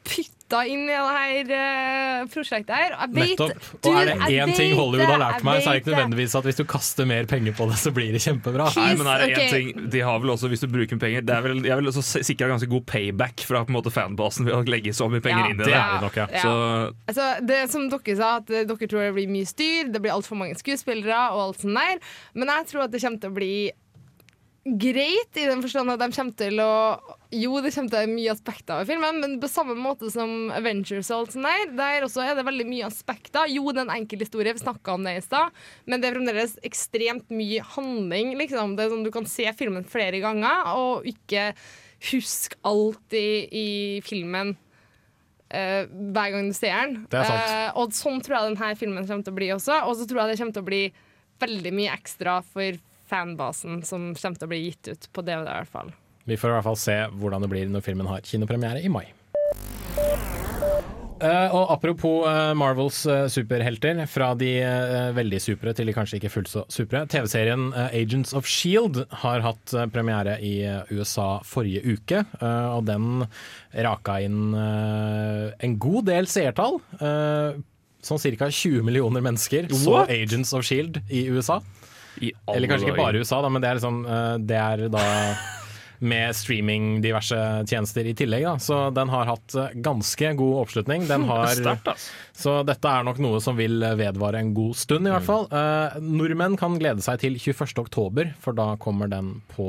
putta 0.07 0.61
inn 0.67 0.83
i 0.83 0.91
det 0.91 1.01
her 1.15 1.51
eh, 1.55 2.25
prosjektet 2.33 2.73
her. 2.75 2.95
Jeg 2.97 3.13
vet, 3.15 3.31
Nettopp. 3.39 3.69
Og 3.87 3.99
er 4.01 4.09
det 4.09 4.17
én 4.35 4.53
ting 4.57 4.73
Hollywood 4.79 5.13
har 5.13 5.21
lært 5.23 5.45
meg, 5.47 5.61
så 5.63 5.71
er 5.71 5.79
det 5.79 5.83
ikke 5.85 5.93
nødvendigvis 5.95 6.35
at 6.41 6.49
hvis 6.49 6.59
du 6.59 6.65
kaster 6.69 7.07
mer 7.07 7.29
penger 7.31 7.55
på 7.57 7.69
det, 7.71 7.79
så 7.79 7.93
blir 7.95 8.11
det 8.15 8.23
kjempebra. 8.25 8.67
Kiss, 8.73 8.81
Nei, 8.81 8.97
men 8.99 9.11
er 9.13 9.23
det 9.23 9.29
okay. 9.31 9.47
en 9.47 9.55
ting 9.55 9.91
De 9.95 10.03
har 10.07 10.19
vel 10.23 10.33
også, 10.35 10.51
hvis 10.51 10.65
du 10.65 10.69
bruker 10.73 10.99
penger 11.01 11.23
Det 11.27 11.35
er 11.37 11.45
vel, 11.45 11.61
Jeg 11.69 11.79
vil 11.79 11.91
også 11.93 12.03
sikre 12.27 12.49
ganske 12.51 12.69
god 12.71 12.87
payback 12.91 13.45
fra 13.47 13.63
på 13.67 13.73
en 13.73 13.79
måte 13.79 13.93
fanbasen 13.95 14.49
ved 14.49 14.57
å 14.57 14.63
legge 14.67 14.95
så 14.97 15.07
mye 15.13 15.23
penger 15.25 15.45
Ja, 15.45 15.53
inn 15.53 15.61
i 15.61 15.63
Det 15.63 15.71
det. 15.71 15.77
er 15.79 15.93
det 15.95 16.03
nok, 16.09 16.19
ja. 16.19 16.27
Ja. 16.35 16.43
Så 16.43 16.55
Altså, 17.11 17.29
det 17.47 17.61
som 17.73 17.87
dere 17.93 18.17
sa, 18.19 18.33
at 18.41 18.51
eh, 18.51 18.67
dere 18.69 18.91
tror 18.91 19.07
det 19.07 19.15
blir 19.17 19.31
mye 19.31 19.49
styr, 19.49 19.93
det 19.93 20.03
blir 20.03 20.15
altfor 20.15 20.39
mange 20.41 20.59
skuespillere 20.59 21.21
og 21.35 21.45
alt 21.45 21.63
sånt 21.63 21.79
der. 21.79 22.03
Men 22.35 22.53
jeg 22.57 22.69
tror 22.73 22.87
at 22.87 22.95
det 22.95 23.03
kommer 23.05 23.23
til 23.23 23.31
å 23.33 23.39
bli 23.39 23.55
greit, 24.65 25.37
i 25.41 25.47
den 25.49 25.63
forstand 25.65 25.89
at 25.93 26.03
de 26.03 26.11
kommer 26.13 26.37
til 26.37 26.61
å 26.61 26.73
Jo, 27.33 27.61
det 27.63 27.73
kommer 27.73 27.93
til 27.95 28.13
mye 28.13 28.33
aspekter 28.33 28.83
av 28.83 28.89
filmen, 28.91 29.21
men 29.23 29.37
på 29.41 29.49
samme 29.49 29.77
måte 29.79 30.11
som 30.13 30.51
Avengers 30.53 31.09
og 31.13 31.21
alt 31.21 31.37
sånt 31.37 31.47
der, 31.47 31.75
der 31.79 32.07
også 32.07 32.25
er 32.25 32.35
det 32.37 32.45
veldig 32.49 32.67
mye 32.69 32.89
aspekter. 32.89 33.49
Jo, 33.49 33.71
det 33.71 33.85
er 33.85 33.89
en 33.89 33.95
enkel 34.01 34.25
historie, 34.25 34.53
vi 34.57 34.65
snakka 34.65 34.97
om 34.97 35.07
det 35.07 35.17
i 35.17 35.25
stad, 35.25 35.55
men 35.87 36.03
det 36.03 36.11
er 36.11 36.19
fremdeles 36.19 36.57
ekstremt 36.67 37.31
mye 37.33 37.63
handling, 37.77 38.35
liksom. 38.41 38.75
Det 38.77 38.85
er 38.85 38.93
sånn 38.93 39.07
Du 39.07 39.13
kan 39.15 39.29
se 39.31 39.47
filmen 39.57 39.87
flere 39.87 40.21
ganger, 40.23 40.75
og 40.75 41.07
ikke 41.09 41.53
huske 42.11 42.59
alt 42.67 43.17
i, 43.17 43.31
i 43.47 43.69
filmen 44.07 44.57
Uh, 45.51 45.83
hver 46.15 46.29
gang 46.31 46.47
du 46.47 46.55
ser 46.55 46.77
den. 46.79 46.93
Eh, 47.11 47.71
og 47.75 47.91
sånn 47.91 48.21
tror 48.23 48.37
jeg 48.37 48.53
denne 48.53 48.69
filmen 48.79 49.03
kommer 49.03 49.27
til 49.27 49.35
å 49.35 49.39
bli 49.41 49.49
også. 49.51 49.81
Og 49.83 49.97
så 49.99 50.05
tror 50.07 50.21
jeg 50.21 50.31
det 50.31 50.37
kommer 50.39 50.55
til 50.55 50.63
å 50.63 50.69
bli 50.69 50.83
veldig 51.43 51.73
mye 51.75 51.97
ekstra 51.97 52.37
for 52.47 52.79
fanbasen 53.11 53.83
som 53.87 54.13
kommer 54.15 54.41
til 54.41 54.49
å 54.49 54.53
bli 54.55 54.63
gitt 54.69 54.93
ut 54.93 55.11
på 55.13 55.27
DVD, 55.27 55.49
i 55.49 55.59
hvert 55.61 55.75
fall. 55.75 55.95
Vi 56.31 56.39
får 56.39 56.53
i 56.53 56.59
hvert 56.59 56.69
fall 56.69 56.79
se 56.79 57.01
hvordan 57.19 57.43
det 57.45 57.51
blir 57.51 57.71
når 57.73 57.85
filmen 57.85 58.11
har 58.11 58.23
kinopremiere 58.27 58.85
i 58.85 58.93
mai. 58.93 59.09
Uh, 61.21 61.53
og 61.53 61.67
apropos 61.75 62.23
uh, 62.25 62.55
Marvels 62.57 63.03
uh, 63.05 63.27
superhelter, 63.29 63.99
fra 64.09 64.31
de 64.41 64.55
veldig 65.13 65.41
supre 65.45 65.75
til 65.77 65.91
de 65.91 65.93
kanskje 65.93 66.17
ikke 66.17 66.31
fullt 66.33 66.49
så 66.49 66.63
supre. 66.73 67.03
TV-serien 67.13 67.67
Agents 67.91 68.33
of 68.37 68.49
Shield 68.49 69.03
har 69.21 69.45
hatt 69.45 69.75
premiere 69.93 70.39
i 70.41 70.55
USA 70.89 71.43
forrige 71.45 71.85
uke, 71.85 72.23
eh, 72.25 72.69
og 72.73 72.87
den 72.89 73.27
raka 73.85 74.17
inn 74.25 74.55
en 74.57 75.77
god 75.83 76.09
del 76.09 76.31
seertall. 76.31 76.81
Eh, 76.97 77.61
sånn 78.01 78.23
ca. 78.41 78.49
20 78.49 78.85
millioner 78.87 79.25
mennesker 79.25 79.69
så 79.77 80.05
Agents 80.07 80.55
of 80.57 80.65
Shield 80.65 81.03
i 81.13 81.27
USA. 81.29 81.61
Eller 82.21 82.71
kanskje 82.71 82.91
ikke 82.91 83.01
bare 83.01 83.23
USA, 83.23 83.41
da, 83.43 83.51
men 83.53 83.63
det 83.63 83.71
er, 83.71 83.81
liksom, 83.81 84.05
eh, 84.05 84.37
det 84.51 84.61
er 84.61 84.87
da 84.93 85.07
med 86.01 86.33
streaming 86.33 87.03
diverse 87.05 87.37
tjenester 87.69 88.07
i 88.09 88.15
tillegg. 88.17 88.47
Da. 88.47 88.55
Så 88.63 88.79
den 88.97 89.11
har 89.13 89.29
hatt 89.29 89.57
eh, 89.57 89.75
ganske 89.85 90.33
god 90.39 90.63
oppslutning. 90.63 91.05
Den 91.09 91.27
har, 91.31 91.45
altså. 91.51 91.95
så 92.33 92.57
dette 92.67 92.93
er 92.93 93.05
nok 93.09 93.21
noe 93.21 93.43
som 93.45 93.59
vil 93.61 93.85
vedvare 94.01 94.41
en 94.41 94.55
god 94.57 94.79
stund, 94.81 95.09
i 95.09 95.13
hvert 95.13 95.27
fall. 95.27 95.47
Eh, 95.53 96.01
nordmenn 96.05 96.57
kan 96.61 96.79
glede 96.81 97.05
seg 97.05 97.21
til 97.25 97.37
21. 97.41 97.77
oktober, 97.85 98.33
for 98.41 98.57
da 98.57 98.73
kommer 98.81 99.13
den 99.13 99.39
på 99.55 99.69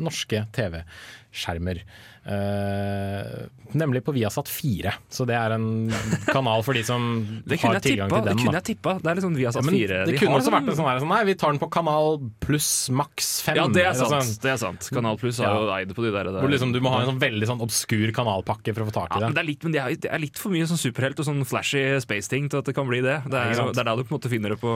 norske 0.00 0.08
norske 0.10 0.42
TV-skjermer. 1.30 1.82
Uh, 2.20 3.46
nemlig 3.72 4.02
på 4.04 4.12
Viasat 4.12 4.48
4, 4.48 4.90
så 5.08 5.24
det 5.24 5.34
er 5.38 5.54
en 5.54 5.88
kanal 6.28 6.60
for 6.66 6.76
de 6.76 6.82
som 6.84 7.00
har 7.48 7.78
tilgang 7.80 8.10
tippa. 8.10 8.20
til 8.20 8.26
Det 8.28 8.34
kunne 8.42 8.58
jeg 8.58 8.66
tippa. 8.68 8.92
Det 9.00 9.08
er 9.08 9.16
liksom 9.18 9.36
vi 9.38 9.46
Ja, 9.46 9.52
4. 9.56 9.70
det 10.04 10.12
De 10.12 10.18
kunne 10.20 10.36
også 10.36 10.52
vært 10.52 10.68
en 10.68 10.76
sånn 10.76 10.88
her, 10.90 11.00
sånn, 11.00 11.10
Nei, 11.14 11.20
vi 11.30 11.34
tar 11.40 11.54
den 11.54 11.60
på 11.62 11.70
kanal 11.72 12.20
pluss 12.44 12.68
maks 12.92 13.30
5. 13.46 13.56
Ja, 13.56 13.64
det 13.72 13.86
er 13.86 13.96
sant. 13.96 14.12
sånn. 14.12 14.34
Det 14.44 14.52
er 14.52 14.58
sant. 14.60 14.90
Kanal 14.92 15.16
Pluss 15.20 15.40
har 15.40 15.56
jo 15.56 15.70
eid 15.74 15.94
på 15.96 16.04
de 16.04 16.12
der. 16.12 16.28
der. 16.28 16.38
Hvor 16.44 16.52
liksom 16.52 16.74
du 16.76 16.80
må 16.84 16.92
ha 16.92 17.00
en 17.02 17.08
sånn 17.14 17.22
veldig 17.22 17.48
sånn 17.48 17.64
obskur 17.64 18.12
kanalpakke 18.16 18.74
for 18.76 18.84
å 18.84 18.90
få 18.90 18.94
tak 19.00 19.16
i 19.16 19.20
Ja, 19.20 19.24
men 19.24 19.32
det. 19.34 19.40
det 19.40 19.42
er 19.42 19.48
litt, 19.48 19.64
men 19.64 19.74
det 19.74 19.80
er, 19.80 19.96
det 20.04 20.12
er 20.12 20.22
litt 20.22 20.38
for 20.38 20.52
mye 20.54 20.68
sånn 20.68 20.80
superhelt 20.80 21.18
og 21.24 21.28
sånn 21.30 21.40
flashy 21.48 21.82
space-ting 22.04 22.50
til 22.52 22.60
at 22.60 22.68
det 22.68 22.76
kan 22.76 22.88
bli 22.90 23.00
det. 23.06 23.16
Det 23.32 23.40
er, 23.40 23.54
det 23.56 23.80
er 23.80 23.88
der 23.88 23.96
du 23.96 24.04
på 24.04 24.12
en 24.12 24.18
måte 24.18 24.32
finner 24.32 24.54
det 24.54 24.60
på 24.60 24.74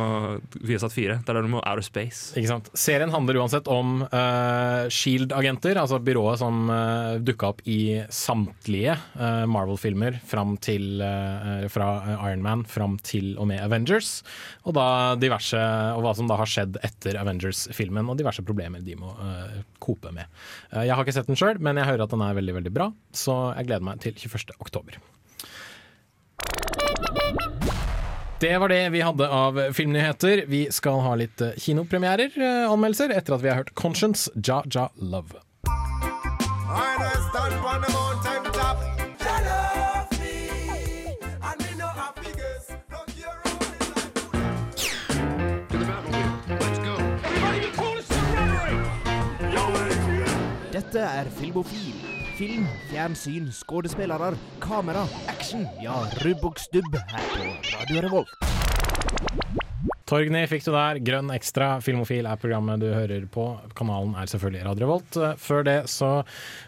Viasat 0.65 0.97
4. 0.97 1.21
Det 1.23 1.35
er 1.35 1.39
der 1.41 1.47
du 1.47 1.53
må 1.55 1.61
outer 1.63 1.85
space. 1.87 2.33
Ikke 2.39 2.51
sant? 2.51 2.73
Serien 2.79 3.13
handler 3.15 3.43
uansett 3.43 3.69
om 3.71 4.01
uh, 4.09 4.89
Shield-agenter, 4.89 5.77
altså 5.85 6.01
byrået 6.01 6.41
som 6.45 6.69
uh, 6.71 7.17
dukka 7.25 7.53
opp 7.55 7.63
i 7.65 8.05
samtlige 8.13 8.97
uh, 9.17 9.45
Marvel-filmer 9.49 10.21
til, 10.61 11.01
eh, 11.01 11.67
fra 11.73 11.89
eh, 12.05 12.25
Iron 12.29 12.43
Man 12.45 12.65
fram 12.69 12.99
til 13.03 13.35
og 13.39 13.49
med 13.49 13.63
Avengers. 13.63 14.23
Og, 14.65 14.77
diverse, 15.21 15.59
og 15.95 16.05
hva 16.05 16.15
som 16.17 16.29
da 16.29 16.39
har 16.41 16.51
skjedd 16.51 16.79
etter 16.85 17.19
Avengers-filmen, 17.21 18.09
og 18.11 18.19
diverse 18.21 18.45
problemer 18.45 18.85
de 18.85 18.97
må 18.99 19.15
uh, 19.17 19.63
kope 19.83 20.13
med. 20.15 20.31
Eh, 20.73 20.85
jeg 20.89 20.95
har 20.95 21.05
ikke 21.05 21.17
sett 21.17 21.31
den 21.31 21.39
sjøl, 21.39 21.61
men 21.63 21.81
jeg 21.81 21.89
hører 21.91 22.07
at 22.07 22.15
den 22.15 22.25
er 22.25 22.39
veldig 22.39 22.59
veldig 22.61 22.75
bra, 22.75 22.91
så 23.15 23.55
jeg 23.59 23.71
gleder 23.71 23.89
meg 23.89 24.05
til 24.05 24.17
21. 24.19 24.57
oktober. 24.61 25.01
Det 28.45 28.59
var 28.61 28.69
det 28.69 28.83
vi 28.93 29.01
hadde 29.01 29.29
av 29.31 29.59
filmnyheter. 29.73 30.45
Vi 30.51 30.67
skal 30.75 31.01
ha 31.07 31.15
litt 31.17 31.41
eh, 31.41 31.57
kinopremierer, 31.65 32.35
eh, 32.37 32.67
anmeldelser, 32.69 33.15
etter 33.15 33.39
at 33.39 33.45
vi 33.45 33.53
har 33.53 33.63
hørt 33.63 33.75
Conscience, 33.79 34.29
Ja 34.35 34.63
Ja 34.75 34.91
Love. 35.01 35.44
Dette 50.95 50.99
er 50.99 51.31
Filmofil. 51.39 51.95
Film, 52.39 52.67
fjernsyn, 52.91 53.49
skuespillere, 53.53 54.37
kamera, 54.63 55.07
action. 55.29 55.67
Ja, 55.83 56.03
rubb 56.23 56.45
og 56.51 56.59
stubb 56.59 56.99
her 57.11 57.31
på 57.37 57.55
Radio 57.75 58.07
Revolt. 58.09 58.54
Torgny 60.05 60.43
fikk 60.45 60.67
du 60.67 60.73
der. 60.75 60.99
Grønn 61.01 61.31
ekstra. 61.33 61.79
Filmofil 61.85 62.27
er 62.29 62.41
programmet 62.41 62.83
du 62.83 62.91
hører 62.93 63.25
på. 63.33 63.47
Kanalen 63.77 64.13
er 64.21 64.29
selvfølgelig 64.29 64.67
Radio 64.67 64.85
Revolt. 64.85 65.17
Eh, 65.17 65.39
Før 65.41 65.65
det 65.65 65.79
så 65.93 66.11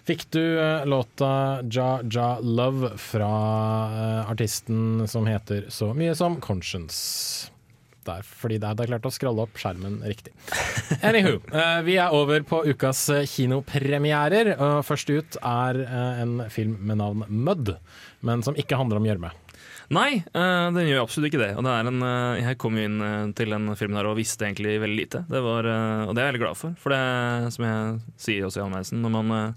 fikk 0.09 0.25
du 0.33 0.40
eh, 0.40 0.87
låta 0.88 1.61
Ja 1.69 1.99
Ja 2.09 2.31
Love 2.40 2.95
fra 3.00 3.28
eh, 3.90 4.33
artisten 4.33 5.05
som 5.11 5.28
heter 5.28 5.69
så 5.69 5.90
mye 5.97 6.16
som 6.16 6.40
Conscience. 6.40 7.50
Der, 8.07 8.23
fordi 8.23 8.61
det 8.62 8.71
er, 8.71 8.87
klart 8.87 9.07
å 9.09 9.11
scrolle 9.11 9.45
opp 9.45 9.59
skjermen 9.59 9.99
riktig. 10.07 10.33
Anywho, 11.07 11.40
eh, 11.50 11.81
vi 11.85 11.99
er 12.00 12.14
over 12.16 12.40
på 12.47 12.62
ukas 12.71 13.02
kinopremierer. 13.35 14.55
Først 14.87 15.11
ut 15.11 15.40
er 15.43 15.83
en 16.23 16.38
film 16.55 16.78
med 16.87 17.02
navn 17.02 17.26
Mud, 17.28 17.75
men 18.25 18.47
som 18.47 18.57
ikke 18.57 18.78
handler 18.78 19.02
om 19.02 19.11
gjørme. 19.11 19.35
Nei, 19.95 20.19
eh, 20.19 20.69
den 20.75 20.88
gjør 20.88 21.05
absolutt 21.05 21.31
ikke 21.31 21.43
det. 21.43 21.52
Og 21.55 21.62
det 21.62 21.71
er 21.73 21.87
en, 21.87 22.02
eh, 22.02 22.43
jeg 22.43 22.59
kom 22.59 22.78
jo 22.78 22.87
inn 22.88 22.99
eh, 23.00 23.33
til 23.38 23.55
den 23.55 23.71
filmen 23.78 24.00
her 24.00 24.09
og 24.11 24.19
visste 24.19 24.49
egentlig 24.49 24.81
veldig 24.83 24.99
lite. 24.99 25.23
Det 25.31 25.43
var, 25.43 25.69
og 26.09 26.14
det 26.14 26.23
er 26.23 26.26
jeg 26.26 26.33
veldig 26.35 26.43
glad 26.43 26.59
for. 26.59 26.75
For 26.83 26.95
det 26.95 27.52
som 27.55 27.69
jeg 27.69 28.00
sier 28.19 28.49
også 28.49 28.62
i 28.62 28.66
anmeldelsen, 28.66 29.02
når 29.05 29.14
man, 29.14 29.55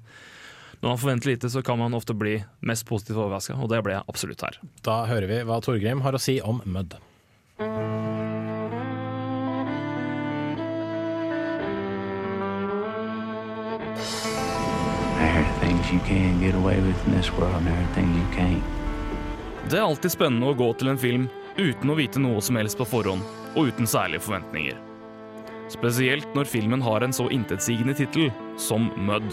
når 0.81 0.87
man 0.93 1.01
forventer 1.01 1.33
lite, 1.33 1.49
så 1.49 1.65
kan 1.65 1.81
man 1.81 1.97
ofte 1.97 2.13
bli 2.13 2.37
mest 2.61 2.85
positivt 2.85 3.17
overraska, 3.17 3.57
og 3.57 3.73
det 3.73 3.81
ble 3.85 3.97
jeg 3.97 4.05
absolutt 4.07 4.45
her. 4.45 4.61
Da 4.85 5.03
hører 5.09 5.29
vi 5.31 5.43
hva 5.49 5.61
Torgrim 5.65 6.05
har 6.05 6.13
å 6.13 6.21
si 6.21 6.39
om 6.41 6.61
Mudd. 6.65 6.99
There 15.19 15.35
are 15.35 15.59
things 15.59 15.91
you 15.91 15.99
can 16.05 16.39
get 16.39 16.55
away 16.55 16.79
with 16.79 17.07
in 17.07 17.17
this 17.17 17.31
world, 17.33 17.55
and 17.55 17.67
there 17.67 17.75
are 17.75 17.93
things 17.95 18.15
you 18.15 18.27
can't. 18.31 18.78
Det 19.69 19.77
er 19.77 19.85
alltid 19.85 20.09
spennende 20.09 20.49
å 20.49 20.57
gå 20.57 20.71
til 20.79 20.89
en 20.89 20.97
film 20.97 21.25
uten 21.59 21.91
å 21.93 21.95
vite 21.99 22.17
noe 22.21 22.41
som 22.41 22.57
helst 22.57 22.79
på 22.79 22.87
forhånd, 22.89 23.21
og 23.53 23.67
uten 23.69 23.85
særlige 23.85 24.23
forventninger. 24.25 24.79
Spesielt 25.69 26.31
når 26.33 26.49
filmen 26.49 26.81
har 26.81 27.05
en 27.05 27.13
så 27.13 27.27
intetsigende 27.29 27.93
tittel 27.93 28.31
som 28.57 28.87
Mud. 28.97 29.27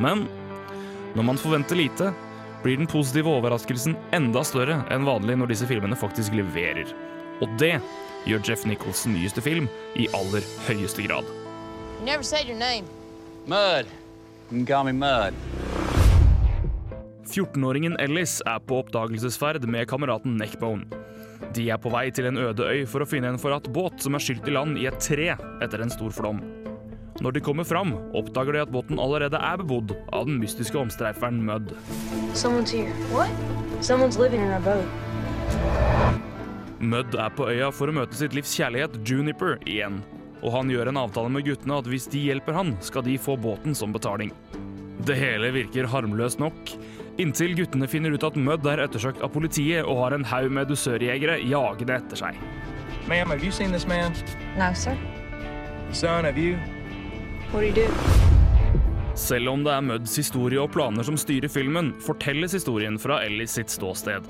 Men 0.00 0.24
når 1.12 1.28
man 1.28 1.40
forventer 1.40 1.76
lite, 1.76 2.08
blir 2.64 2.80
den 2.80 2.88
positive 2.88 3.28
overraskelsen 3.36 3.98
enda 4.16 4.40
større 4.48 4.78
enn 4.94 5.04
vanlig 5.04 5.36
når 5.36 5.52
disse 5.52 5.68
filmene 5.68 5.98
faktisk 6.00 6.32
leverer. 6.32 6.88
Og 7.44 7.52
det 7.60 7.74
gjør 8.24 8.48
Jeff 8.48 8.64
Nicholsons 8.64 9.12
nyeste 9.12 9.44
film 9.44 9.68
i 10.00 10.08
aller 10.16 10.46
høyeste 10.70 11.04
grad. 11.04 11.28
You 12.00 12.08
never 12.08 12.24
said 12.24 12.48
your 12.48 12.56
name. 12.56 12.88
Mud. 13.44 13.92
You 14.48 14.64
can 14.64 14.66
call 14.66 14.84
me 14.88 14.92
Mud. 14.92 15.36
14-åringen 17.30 17.96
Ellis 18.02 18.40
er 18.46 18.60
på 18.66 18.82
oppdagelsesferd 18.82 19.64
med 19.70 19.88
kameraten 19.88 20.36
Neckbone. 20.40 20.84
De 21.54 21.68
er 21.70 21.78
på 21.80 21.92
vei 21.92 22.08
til 22.14 22.28
en 22.28 22.40
øde 22.40 22.66
øy 22.66 22.84
for 22.90 23.04
å 23.04 23.08
finne 23.08 23.30
en 23.32 23.40
forlatt 23.40 23.68
båt 23.74 24.02
som 24.02 24.16
er 24.16 24.22
skylt 24.24 24.48
i 24.50 24.54
land 24.54 24.78
i 24.80 24.88
et 24.90 25.00
tre 25.02 25.32
etter 25.34 25.84
en 25.84 25.92
stor 25.92 26.14
flom. 26.14 26.42
Når 27.22 27.36
de 27.36 27.42
kommer 27.46 27.66
fram, 27.66 27.92
oppdager 28.16 28.56
de 28.56 28.62
at 28.64 28.72
båten 28.74 28.98
allerede 28.98 29.38
er 29.38 29.60
bebodd 29.60 29.94
av 30.10 30.26
den 30.26 30.40
mystiske 30.42 30.78
omstreiferen 30.80 31.38
Mudd. 31.46 31.70
Mudd 36.84 37.14
er 37.14 37.30
på 37.38 37.46
øya 37.52 37.70
for 37.72 37.88
å 37.88 37.96
møte 38.00 38.18
sitt 38.18 38.34
livs 38.34 38.52
kjærlighet 38.58 38.98
Juniper 39.06 39.56
igjen, 39.62 40.02
og 40.42 40.52
han 40.56 40.72
gjør 40.72 40.90
en 40.90 41.00
avtale 41.06 41.30
med 41.32 41.46
guttene 41.46 41.78
at 41.78 41.88
hvis 41.88 42.10
de 42.10 42.26
hjelper 42.26 42.58
han, 42.58 42.74
skal 42.84 43.06
de 43.06 43.14
få 43.20 43.38
båten 43.40 43.78
som 43.78 43.94
betaling. 43.94 44.34
Det 45.04 45.16
hele 45.18 45.50
virker 45.54 45.88
harmløst 45.90 46.42
nok, 46.42 46.74
inntil 47.18 47.54
guttene 47.58 47.88
finner 47.90 48.14
ut 48.14 48.26
at 48.26 48.36
Mudd 48.36 48.66
er 48.66 48.82
ettersøkt 48.84 49.22
av 49.22 49.32
politiet 49.34 49.86
og 49.86 50.04
har 50.04 50.16
en 50.16 50.26
haug 50.26 50.50
med 50.52 50.70
dusørjegere 50.70 51.40
jagende 51.42 51.98
etter 52.00 52.22
seg. 52.24 52.40
Ma'am, 53.08 53.28
have 53.28 53.44
you 53.44 53.52
seen 53.52 53.70
this 53.70 53.86
man? 53.86 54.14
No, 54.58 54.72
sir. 54.74 54.96
Son, 55.92 56.24
have 56.24 56.38
you? 56.38 56.56
What 57.52 57.60
do 57.60 57.66
you 57.66 57.74
do? 57.74 58.43
Selv 59.14 59.48
om 59.48 59.62
det 59.62 59.70
er 59.70 59.84
Mudds 59.86 60.16
historie 60.18 60.58
og 60.58 60.72
planer 60.74 61.06
som 61.06 61.14
styrer 61.18 61.46
filmen, 61.50 61.92
fortelles 62.02 62.56
historien 62.56 62.96
fra 62.98 63.20
Ellis 63.22 63.52
sitt 63.54 63.70
ståsted. 63.70 64.26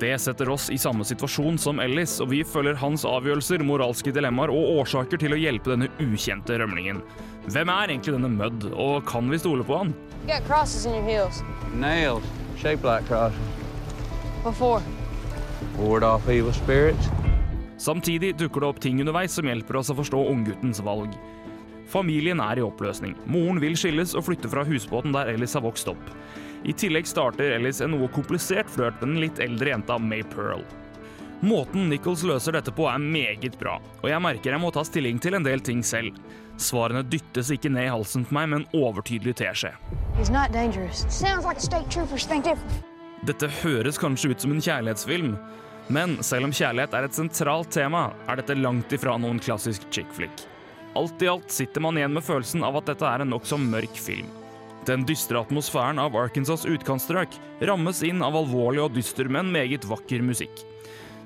Det 0.00 0.14
setter 0.24 0.48
oss 0.48 0.70
i 0.72 0.78
samme 0.80 1.04
situasjon 1.04 1.58
som 1.60 1.82
Ellis, 1.84 2.14
og 2.24 2.30
vi 2.30 2.40
følger 2.48 2.78
hans 2.80 3.04
avgjørelser, 3.04 3.60
moralske 3.68 4.14
dilemmaer 4.16 4.48
og 4.54 4.80
årsaker 4.80 5.20
til 5.20 5.36
å 5.36 5.40
hjelpe 5.40 5.74
denne 5.74 5.90
ukjente 6.00 6.56
rømlingen. 6.62 7.02
Hvem 7.52 7.74
er 7.74 7.92
egentlig 7.92 8.16
denne 8.16 8.32
Mudd, 8.32 8.70
og 8.72 9.04
kan 9.04 9.28
vi 9.28 9.40
stole 9.42 9.68
på 9.68 9.82
han? 9.82 9.92
Like. 10.24 10.48
Samtidig 17.82 18.32
dukker 18.40 18.64
det 18.64 18.68
opp 18.72 18.80
ting 18.80 19.00
underveis 19.04 19.36
som 19.36 19.48
hjelper 19.50 19.82
oss 19.82 19.92
å 19.92 19.98
forstå 20.00 20.24
ungguttens 20.32 20.80
valg. 20.86 21.12
Familien 21.92 22.40
er 22.40 22.58
i 22.58 22.64
oppløsning. 22.64 23.16
Moren 23.28 23.60
vil 23.60 23.76
skilles 23.76 24.14
og 24.16 24.24
flytte 24.24 24.48
fra 24.48 24.64
husbåten 24.64 25.12
der 25.12 25.34
Ellis 25.34 25.56
har 25.58 25.64
vokst 25.64 25.90
opp. 25.92 26.12
I 26.64 26.72
tillegg 26.72 27.08
starter 27.10 27.56
Ellis 27.58 27.82
en 27.84 27.92
noe 27.92 28.08
komplisert 28.14 28.70
flørt 28.70 29.00
med 29.02 29.10
den 29.10 29.24
litt 29.26 29.42
eldre 29.42 29.74
jenta 29.74 29.98
May 30.00 30.22
Pearl. 30.32 30.62
Måten 31.42 31.88
Nichols 31.90 32.22
løser 32.22 32.54
dette 32.54 32.70
på 32.70 32.86
er 32.86 33.02
meget 33.02 33.56
bra, 33.58 33.80
og 33.98 34.06
jeg 34.06 34.22
merker 34.22 34.54
jeg 34.54 34.62
må 34.62 34.70
ta 34.70 34.84
stilling 34.86 35.18
til 35.18 35.34
en 35.34 35.42
del 35.42 35.60
ting 35.60 35.82
selv. 35.82 36.14
Svarene 36.62 37.02
dyttes 37.02 37.50
ikke 37.50 37.72
ned 37.72 37.88
i 37.88 37.90
halsen 37.90 38.22
på 38.28 38.36
meg 38.36 38.52
med 38.52 38.60
en 38.60 38.84
overtydelig 38.84 39.34
teskje. 39.42 39.72
Dette 43.26 43.50
høres 43.58 43.98
kanskje 43.98 44.30
ut 44.30 44.46
som 44.46 44.54
en 44.54 44.62
kjærlighetsfilm, 44.62 45.34
men 45.90 46.16
selv 46.22 46.46
om 46.46 46.54
kjærlighet 46.54 46.94
er 46.94 47.10
et 47.10 47.18
sentralt 47.18 47.74
tema, 47.74 48.06
er 48.30 48.38
dette 48.38 48.54
langt 48.62 48.94
ifra 48.94 49.18
noen 49.18 49.42
klassisk 49.42 49.90
chick 49.90 50.14
flick. 50.14 50.46
Alt 50.94 51.22
i 51.22 51.28
alt 51.28 51.50
sitter 51.50 51.80
man 51.80 51.96
igjen 51.96 52.12
med 52.12 52.24
følelsen 52.24 52.64
av 52.66 52.76
at 52.76 52.90
dette 52.90 53.08
er 53.08 53.24
en 53.24 53.32
nokså 53.32 53.56
mørk 53.60 53.96
film. 53.96 54.28
Den 54.86 55.06
dystre 55.06 55.40
atmosfæren 55.40 56.00
av 56.02 56.16
Arkansas 56.18 56.66
utkantstrøk 56.66 57.36
rammes 57.62 58.02
inn 58.02 58.20
av 58.26 58.36
alvorlig 58.36 58.82
og 58.82 58.96
dyster, 58.96 59.30
men 59.30 59.52
meget 59.54 59.86
vakker 59.88 60.24
musikk. 60.26 60.64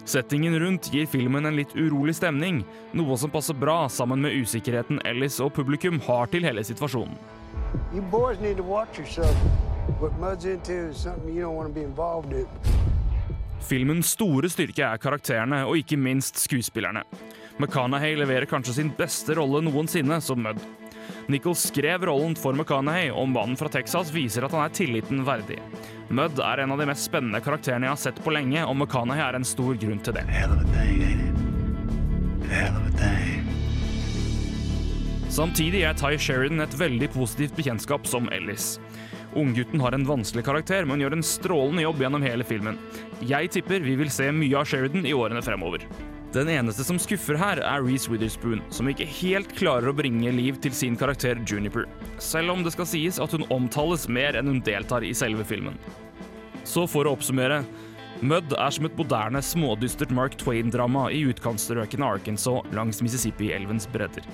Settingen 0.07 0.55
rundt 0.63 0.91
gir 0.95 1.09
filmen 1.11 1.49
en 1.49 1.57
litt 1.59 1.73
urolig 1.75 2.15
stemning, 2.15 2.61
noe 2.95 3.17
som 3.19 3.33
passer 3.33 3.57
bra 3.59 3.89
sammen 3.91 4.23
med 4.23 4.37
usikkerheten 4.39 5.01
Ellis 5.09 5.41
og 5.43 5.51
publikum 5.57 5.99
har 6.07 6.31
til 6.31 6.47
hele 6.47 6.63
situasjonen. 6.63 7.17
You 7.93 8.03
boys 8.13 8.39
need 8.41 8.59
to 8.59 8.63
watch 8.63 9.01
yourself. 9.01 9.35
What 9.99 10.13
Mud's 10.21 10.45
into 10.45 10.73
is 10.91 10.97
something 10.97 11.35
you 11.35 11.43
don't 11.43 11.57
want 11.57 11.69
to 11.69 11.75
be 11.75 11.83
involved 11.83 12.33
in. 12.33 12.47
Filmens 13.67 14.13
store 14.15 14.51
styrke 14.53 14.85
er 14.85 15.01
karakterene, 15.03 15.65
og 15.67 15.81
ikke 15.81 15.97
minst 15.99 16.39
skuespillerne. 16.39 17.03
McConaughey 17.59 18.17
leverer 18.17 18.45
kanskje 18.45 18.75
sin 18.75 18.91
beste 18.99 19.35
rolle 19.35 19.63
noensinne 19.65 20.21
som 20.21 20.43
Mudd. 20.43 20.61
Nichols 21.27 21.63
skrev 21.71 22.05
rollen 22.07 22.37
for 22.37 22.53
McConaughey, 22.53 23.11
og 23.11 23.31
mannen 23.33 23.57
fra 23.57 23.71
Texas 23.73 24.13
viser 24.15 24.45
at 24.47 24.53
han 24.55 24.67
er 24.67 24.75
tilliten 24.77 25.25
verdig. 25.27 25.57
Mudd 26.13 26.39
er 26.43 26.63
en 26.63 26.75
av 26.75 26.83
de 26.83 26.87
mest 26.91 27.09
spennende 27.09 27.41
karakterene 27.43 27.89
jeg 27.89 27.95
har 27.95 28.03
sett 28.03 28.21
på 28.23 28.35
lenge, 28.35 28.61
og 28.63 28.77
McConaughey 28.77 29.25
er 29.25 29.39
en 29.39 29.49
stor 29.49 29.75
grunn 29.81 30.03
til 30.05 30.19
det. 30.19 30.27
Samtidig 35.37 35.83
er 35.85 35.97
Ty 35.97 36.15
Sheridan 36.21 36.63
et 36.65 36.77
veldig 36.79 37.09
positivt 37.13 37.57
bekjentskap 37.57 38.07
som 38.09 38.29
Ellis. 38.33 38.77
Unggutten 39.37 39.83
har 39.85 39.93
en 39.93 40.07
vanskelig 40.09 40.47
karakter, 40.47 40.87
men 40.89 41.03
gjør 41.03 41.19
en 41.19 41.27
strålende 41.27 41.85
jobb 41.85 42.05
gjennom 42.05 42.25
hele 42.25 42.45
filmen. 42.47 42.79
Jeg 43.21 43.51
tipper 43.53 43.85
vi 43.85 43.97
vil 44.01 44.13
se 44.13 44.31
mye 44.33 44.61
av 44.61 44.69
Sheridan 44.69 45.09
i 45.09 45.17
årene 45.17 45.45
fremover. 45.45 45.85
Den 46.37 46.51
eneste 46.53 46.85
som 46.85 46.99
skuffer 47.01 47.39
her, 47.41 47.63
er 47.65 47.81
Reece 47.81 48.11
Witherspoon, 48.13 48.61
som 48.69 48.91
ikke 48.91 49.07
helt 49.09 49.55
klarer 49.57 49.89
å 49.89 49.95
bringe 49.97 50.29
liv 50.37 50.59
til 50.61 50.75
sin 50.77 50.99
karakter 51.01 51.39
Juniper, 51.49 51.87
selv 52.21 52.53
om 52.53 52.61
det 52.61 52.75
skal 52.75 52.89
sies 52.91 53.17
at 53.23 53.33
hun 53.33 53.47
omtales 53.55 54.05
mer 54.13 54.37
enn 54.37 54.51
hun 54.51 54.61
deltar 54.67 55.07
i 55.07 55.15
selve 55.17 55.47
filmen. 55.49 55.79
Så 56.69 56.85
for 56.93 57.09
å 57.09 57.15
oppsummere. 57.17 57.63
Mudd 58.21 58.53
er 58.53 58.73
som 58.73 58.85
et 58.85 59.01
moderne, 59.01 59.41
smådystert 59.41 60.13
Mark 60.13 60.37
Twain-drama 60.43 61.07
i 61.13 61.23
utkantstrøkene 61.31 62.13
Arkansas 62.19 62.69
langs 62.77 63.01
Mississippi-elvens 63.05 63.89
bredder. 63.95 64.29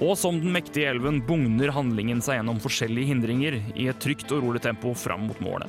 Og 0.00 0.16
som 0.16 0.40
den 0.40 0.56
mektige 0.56 0.88
elven 0.94 1.20
bugner 1.24 1.74
handlingen 1.76 2.24
seg 2.24 2.40
gjennom 2.40 2.64
forskjellige 2.64 3.12
hindringer 3.12 3.60
i 3.74 3.90
et 3.92 4.00
trygt 4.00 4.32
og 4.32 4.44
rolig 4.44 4.64
tempo 4.64 4.96
fram 4.96 5.28
mot 5.28 5.44
målet. 5.44 5.68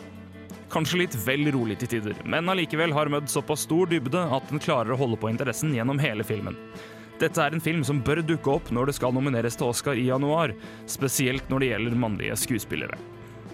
Kanskje 0.71 0.99
litt 0.99 1.15
vel 1.23 1.47
rolig 1.55 1.77
til 1.79 1.87
tider, 1.95 2.17
men 2.27 2.49
allikevel 2.51 2.91
har 2.95 3.07
Mudd 3.11 3.29
såpass 3.31 3.63
stor 3.67 3.87
dybde 3.87 4.19
at 4.35 4.49
den 4.51 4.59
klarer 4.59 4.93
å 4.93 4.99
holde 4.99 5.19
på 5.21 5.29
interessen 5.31 5.71
gjennom 5.75 5.99
hele 6.03 6.25
filmen. 6.27 6.57
Dette 7.21 7.41
er 7.41 7.55
en 7.55 7.63
film 7.63 7.85
som 7.87 8.01
bør 8.05 8.19
dukke 8.21 8.51
opp 8.59 8.67
når 8.75 8.91
det 8.91 8.97
skal 8.99 9.15
nomineres 9.15 9.55
til 9.57 9.71
Oscar 9.71 9.97
i 9.97 10.05
januar, 10.09 10.53
spesielt 10.85 11.47
når 11.49 11.63
det 11.63 11.71
gjelder 11.71 11.97
mannlige 12.03 12.37
skuespillere. 12.43 12.99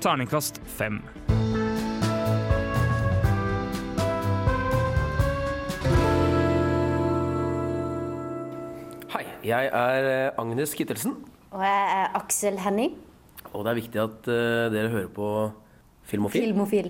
Terningkast 0.03 0.59
fem. 0.75 0.99
Hei, 9.13 9.25
jeg 9.45 9.69
er 9.69 10.07
eh, 10.09 10.41
Agnes 10.41 10.73
Kittelsen, 10.77 11.17
Og 11.53 11.61
jeg 11.61 11.89
er 11.97 12.15
Aksel 12.17 12.57
Henning. 12.63 12.95
og 13.53 13.65
det 13.65 13.71
er 13.73 13.77
viktig 13.77 13.99
at 14.01 14.29
eh, 14.31 14.69
dere 14.73 14.89
hører 14.89 15.11
på 15.13 15.27
Filmofil. 16.09 16.47
Filmofil. 16.49 16.89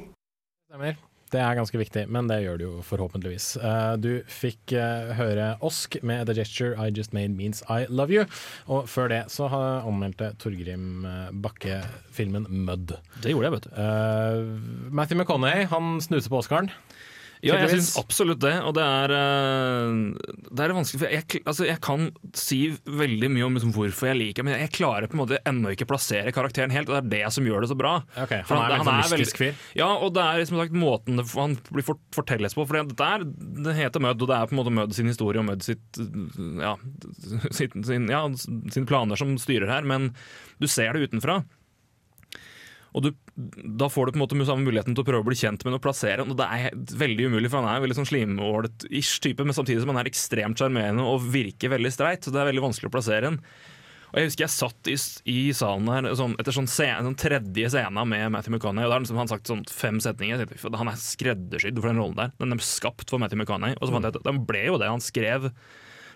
Stemmer. 0.74 0.96
Det 1.34 1.38
er 1.42 1.54
ganske 1.58 1.78
viktig, 1.78 2.04
men 2.10 2.26
det 2.30 2.40
gjør 2.44 2.58
det 2.58 2.66
jo 2.66 2.80
forhåpentligvis. 2.86 3.46
Eh, 3.62 3.92
du 4.02 4.10
fikk 4.30 4.74
eh, 4.78 5.12
høre 5.18 5.52
Osk 5.66 6.00
med 6.06 6.26
'The 6.26 6.34
Gesture 6.40 6.74
I 6.82 6.88
Just 6.94 7.14
Made 7.14 7.34
Means 7.38 7.62
I 7.70 7.86
Love 7.90 8.10
You'. 8.14 8.26
Og 8.74 8.88
før 8.90 9.10
det 9.10 9.20
så 9.34 9.48
har- 9.50 9.86
anmeldte 9.86 10.32
Torgrim 10.42 11.06
eh, 11.06 11.30
Bakke 11.32 11.84
filmen 12.12 12.46
'Mud'. 12.50 12.96
Det 13.22 13.34
gjorde 13.34 13.50
jeg, 13.50 13.52
vet 13.52 13.68
du. 13.70 14.90
Matthew 14.90 15.18
McConaughey 15.22 15.66
han 15.70 16.02
snuser 16.02 16.30
på 16.30 16.38
Oscaren. 16.42 16.72
Ja, 17.44 17.58
jeg 17.60 17.74
syns 17.76 17.94
absolutt 18.00 18.40
det. 18.44 18.54
Og 18.64 18.74
det 18.78 18.84
er, 18.84 19.14
eh, 19.18 20.38
det 20.48 20.64
er 20.64 20.74
vanskelig 20.78 21.02
for 21.02 21.12
jeg, 21.12 21.42
altså, 21.44 21.66
jeg 21.68 21.80
kan 21.84 22.08
si 22.38 22.60
veldig 22.88 23.30
mye 23.34 23.48
om 23.48 23.58
liksom, 23.58 23.74
hvorfor 23.76 24.10
jeg 24.12 24.20
liker 24.20 24.48
men 24.48 24.56
jeg 24.62 24.72
klarer 24.76 25.10
på 25.12 25.18
en 25.18 25.24
måte 25.24 25.40
ennå 25.50 25.74
ikke 25.74 25.88
plassere 25.90 26.32
karakteren 26.36 26.74
helt, 26.74 26.90
og 26.90 26.96
det 26.96 27.02
er 27.04 27.12
det 27.28 27.34
som 27.36 27.48
gjør 27.48 27.66
det 27.66 27.72
så 27.74 27.78
bra. 27.80 27.96
Ok, 28.16 28.36
For 28.48 28.60
han 28.60 28.72
er 28.72 28.84
han 28.84 28.92
er 28.94 29.02
mystisk 29.04 29.42
fyr. 29.42 29.58
Ja, 29.78 29.90
og 29.94 30.14
det 30.16 30.24
er 30.24 30.46
som 30.50 30.62
sagt 30.62 30.78
måten 30.78 31.20
han 31.20 31.58
blir 31.70 31.88
fort, 31.88 32.02
fortelles 32.16 32.56
på. 32.58 32.66
For 32.70 32.80
det, 32.80 32.98
der, 33.00 33.26
det 33.68 33.76
heter 33.80 34.04
Mødd, 34.04 34.24
og 34.24 34.32
det 34.32 34.38
er 34.38 34.48
på 34.50 34.56
en 34.56 34.62
måte 34.62 34.76
Mødd 34.80 34.96
sin 34.96 35.12
historie 35.12 35.44
og 35.44 35.50
Mødd 35.50 35.66
sitt, 35.66 36.00
ja, 36.64 36.78
sin, 37.60 37.84
sin, 37.84 38.08
ja, 38.12 38.24
sine 38.38 38.88
planer 38.90 39.20
som 39.20 39.36
styrer 39.42 39.72
her, 39.72 39.88
men 39.88 40.14
du 40.64 40.70
ser 40.72 40.96
det 40.96 41.10
utenfra. 41.10 41.42
Og 42.94 43.06
du, 43.06 43.10
da 43.82 43.90
får 43.90 44.06
du 44.06 44.14
på 44.14 44.20
en 44.20 44.24
måte 44.24 44.48
samme 44.48 44.66
muligheten 44.66 44.94
til 44.94 45.04
å 45.04 45.08
prøve 45.08 45.26
å 45.26 45.28
bli 45.28 45.38
kjent 45.38 45.64
med 45.64 45.74
ham 45.74 45.80
og 45.80 45.86
plassere 45.86 46.22
ham. 46.22 46.34
Det 46.38 46.46
er 46.46 46.74
veldig 47.02 47.30
umulig, 47.32 47.50
for 47.50 47.62
han 47.62 47.70
er 47.70 47.80
en 47.80 47.86
veldig 47.86 48.00
sånn 48.00 48.10
slimålet-ish 48.10 49.22
type, 49.24 49.46
men 49.46 49.58
samtidig 49.58 49.84
som 49.84 49.94
han 49.94 50.04
er 50.04 50.10
ekstremt 50.12 50.62
sjarmerende 50.62 51.06
og 51.10 51.26
virker 51.34 51.74
veldig 51.74 51.94
streit. 51.94 52.26
Så 52.26 52.34
det 52.34 52.42
er 52.42 52.52
veldig 52.52 52.68
vanskelig 52.68 52.92
å 52.92 52.94
plassere 52.94 53.32
ham. 53.32 53.40
Og 54.14 54.20
jeg 54.22 54.30
husker 54.30 54.44
jeg 54.46 54.54
satt 54.54 54.90
i, 54.94 54.96
i 55.34 55.38
salen 55.58 55.88
her 55.90 56.08
sånn, 56.20 56.36
etter 56.38 56.54
sånn, 56.54 56.70
scene, 56.70 57.02
sånn 57.02 57.18
tredje 57.18 57.72
scena 57.74 58.04
med 58.06 58.28
Matthew 58.36 58.54
McConaughey, 58.54 58.86
og 58.86 58.92
da 58.92 59.00
har 59.00 59.06
liksom 59.08 59.22
han 59.24 59.32
sagt 59.32 59.50
sånn 59.50 59.64
fem 59.74 59.98
setninger. 60.06 60.44
Tenkte, 60.44 60.78
Han 60.78 60.92
er 60.92 61.00
skreddersydd 61.02 61.82
for 61.82 61.90
den 61.90 62.04
rollen 62.04 62.20
der. 62.20 62.36
Den 62.38 62.54
er 62.54 62.62
skapt 62.62 63.10
for 63.10 63.22
Matthew 63.24 63.42
McConaughey. 63.42 63.80
Og 63.80 63.90
så 63.90 63.96
fant 63.96 64.06
jeg 64.06 64.20
at 64.20 64.30
den 64.30 64.44
ble 64.46 64.68
jo 64.68 64.78
det. 64.78 64.92
Han 64.94 65.02
skrev 65.02 65.50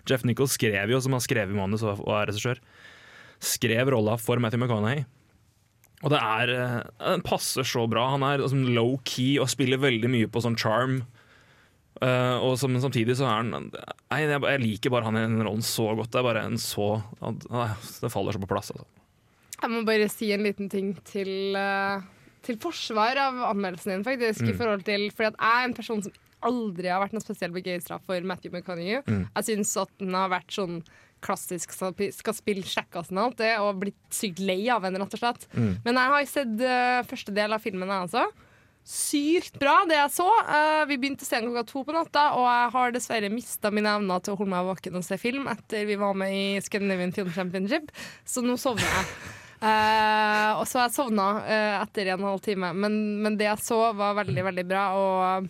Jeff 0.08 0.22
Nichols 0.24 0.54
skrev 0.56 0.94
jo, 0.94 1.00
som 1.02 1.16
han 1.16 1.24
skrev 1.24 1.50
i 1.50 1.58
manus 1.58 1.82
og 1.84 2.06
er 2.06 2.30
regissør, 2.30 2.62
skrev 3.42 3.90
rolla 3.92 4.14
for 4.20 4.40
Matthew 4.42 4.62
McConaughey. 4.62 5.04
Og 6.04 6.12
det 6.12 6.18
er 6.22 6.52
eh, 6.54 6.80
Den 7.02 7.24
passer 7.26 7.66
så 7.66 7.86
bra. 7.90 8.08
Han 8.14 8.26
er 8.26 8.42
liksom 8.42 8.68
low-key 8.76 9.38
og 9.42 9.50
spiller 9.50 9.80
veldig 9.82 10.10
mye 10.12 10.30
på 10.30 10.42
sånn 10.44 10.58
charm. 10.58 11.00
Uh, 11.98 12.38
og 12.46 12.52
som, 12.60 12.76
samtidig 12.78 13.16
så 13.18 13.24
er 13.26 13.40
han 13.40 13.72
Nei, 13.72 14.18
jeg, 14.22 14.38
jeg 14.38 14.60
liker 14.62 14.92
bare 14.94 15.08
han 15.08 15.16
i 15.18 15.24
den 15.24 15.42
rollen 15.42 15.64
så 15.66 15.88
godt. 15.98 16.12
Det 16.14 16.20
er 16.20 16.28
bare 16.28 16.44
en 16.46 16.60
så 16.62 16.92
nei, 17.24 17.66
Det 18.04 18.12
faller 18.14 18.36
så 18.36 18.42
på 18.44 18.50
plass. 18.50 18.70
Altså. 18.74 18.86
Jeg 19.58 19.72
må 19.72 19.82
bare 19.88 20.06
si 20.12 20.30
en 20.30 20.46
liten 20.46 20.70
ting 20.70 20.92
til, 21.08 21.58
uh, 21.58 21.98
til 22.46 22.60
forsvar 22.62 23.18
av 23.18 23.42
anmeldelsen 23.50 23.96
din, 23.96 24.06
faktisk. 24.06 24.46
Mm. 24.46 24.52
i 24.52 24.56
forhold 24.60 24.86
til, 24.86 25.08
fordi 25.10 25.32
at 25.32 25.42
Jeg 25.42 25.64
er 25.64 25.68
en 25.70 25.78
person 25.80 26.06
som 26.06 26.14
aldri 26.46 26.86
har 26.86 27.02
vært 27.02 27.16
noe 27.16 27.24
spesielt 27.24 27.56
begeistra 27.56 27.98
for 28.06 28.22
Matthew 28.22 28.54
McConaughey. 28.54 29.02
Mm. 29.08 29.24
Jeg 29.34 29.48
syns 29.48 29.74
at 29.82 29.90
den 29.98 30.14
har 30.14 30.30
vært 30.30 30.54
sånn 30.54 30.78
klassisk 31.24 31.72
skal, 31.74 32.34
spille 32.36 32.66
kjekkasen 32.66 33.18
og 33.18 33.30
alt 33.30 33.40
det, 33.40 33.54
og 33.62 33.80
blitt 33.82 33.98
sykt 34.14 34.42
lei 34.42 34.60
av 34.72 34.86
henne, 34.86 35.00
rett 35.02 35.16
og 35.16 35.22
slett. 35.22 35.48
Mm. 35.54 35.72
Men 35.84 35.98
jeg 36.00 36.12
har 36.12 36.28
sett 36.32 36.60
uh, 36.62 37.00
første 37.08 37.34
del 37.36 37.56
av 37.56 37.64
filmen, 37.64 37.90
jeg 37.92 38.08
også. 38.08 38.26
Sykt 38.88 39.58
bra, 39.60 39.82
det 39.88 39.98
jeg 39.98 40.14
så. 40.14 40.28
Uh, 40.48 40.84
vi 40.88 40.96
begynte 41.00 41.26
å 41.26 41.28
se 41.28 41.40
den 41.40 41.50
klokka 41.50 41.66
to 41.68 41.82
på 41.88 41.96
natta, 41.96 42.24
og 42.38 42.46
jeg 42.48 42.70
har 42.76 42.94
dessverre 42.94 43.32
mista 43.32 43.72
mine 43.74 43.96
evner 43.98 44.22
til 44.24 44.34
å 44.34 44.40
holde 44.40 44.54
meg 44.54 44.70
våken 44.70 45.00
og 45.00 45.04
se 45.06 45.20
film 45.20 45.50
etter 45.52 45.84
vi 45.88 45.98
var 46.00 46.16
med 46.16 46.32
i 46.32 46.46
Scandinavian 46.64 47.12
Film 47.16 47.34
Championship, 47.34 47.92
så 48.24 48.44
nå 48.44 48.56
sovner 48.60 48.88
jeg. 48.88 49.12
Uh, 49.58 50.60
og 50.60 50.64
så 50.70 50.78
har 50.78 50.86
jeg 50.86 50.94
sovna 50.94 51.30
etter 51.82 52.12
en 52.12 52.20
og 52.20 52.26
en 52.28 52.32
halv 52.32 52.44
time. 52.44 52.74
Men, 52.78 52.98
men 53.24 53.38
det 53.40 53.48
jeg 53.50 53.64
så, 53.66 53.80
var 53.98 54.20
veldig, 54.22 54.44
veldig 54.52 54.68
bra. 54.70 54.84
Og 54.94 55.48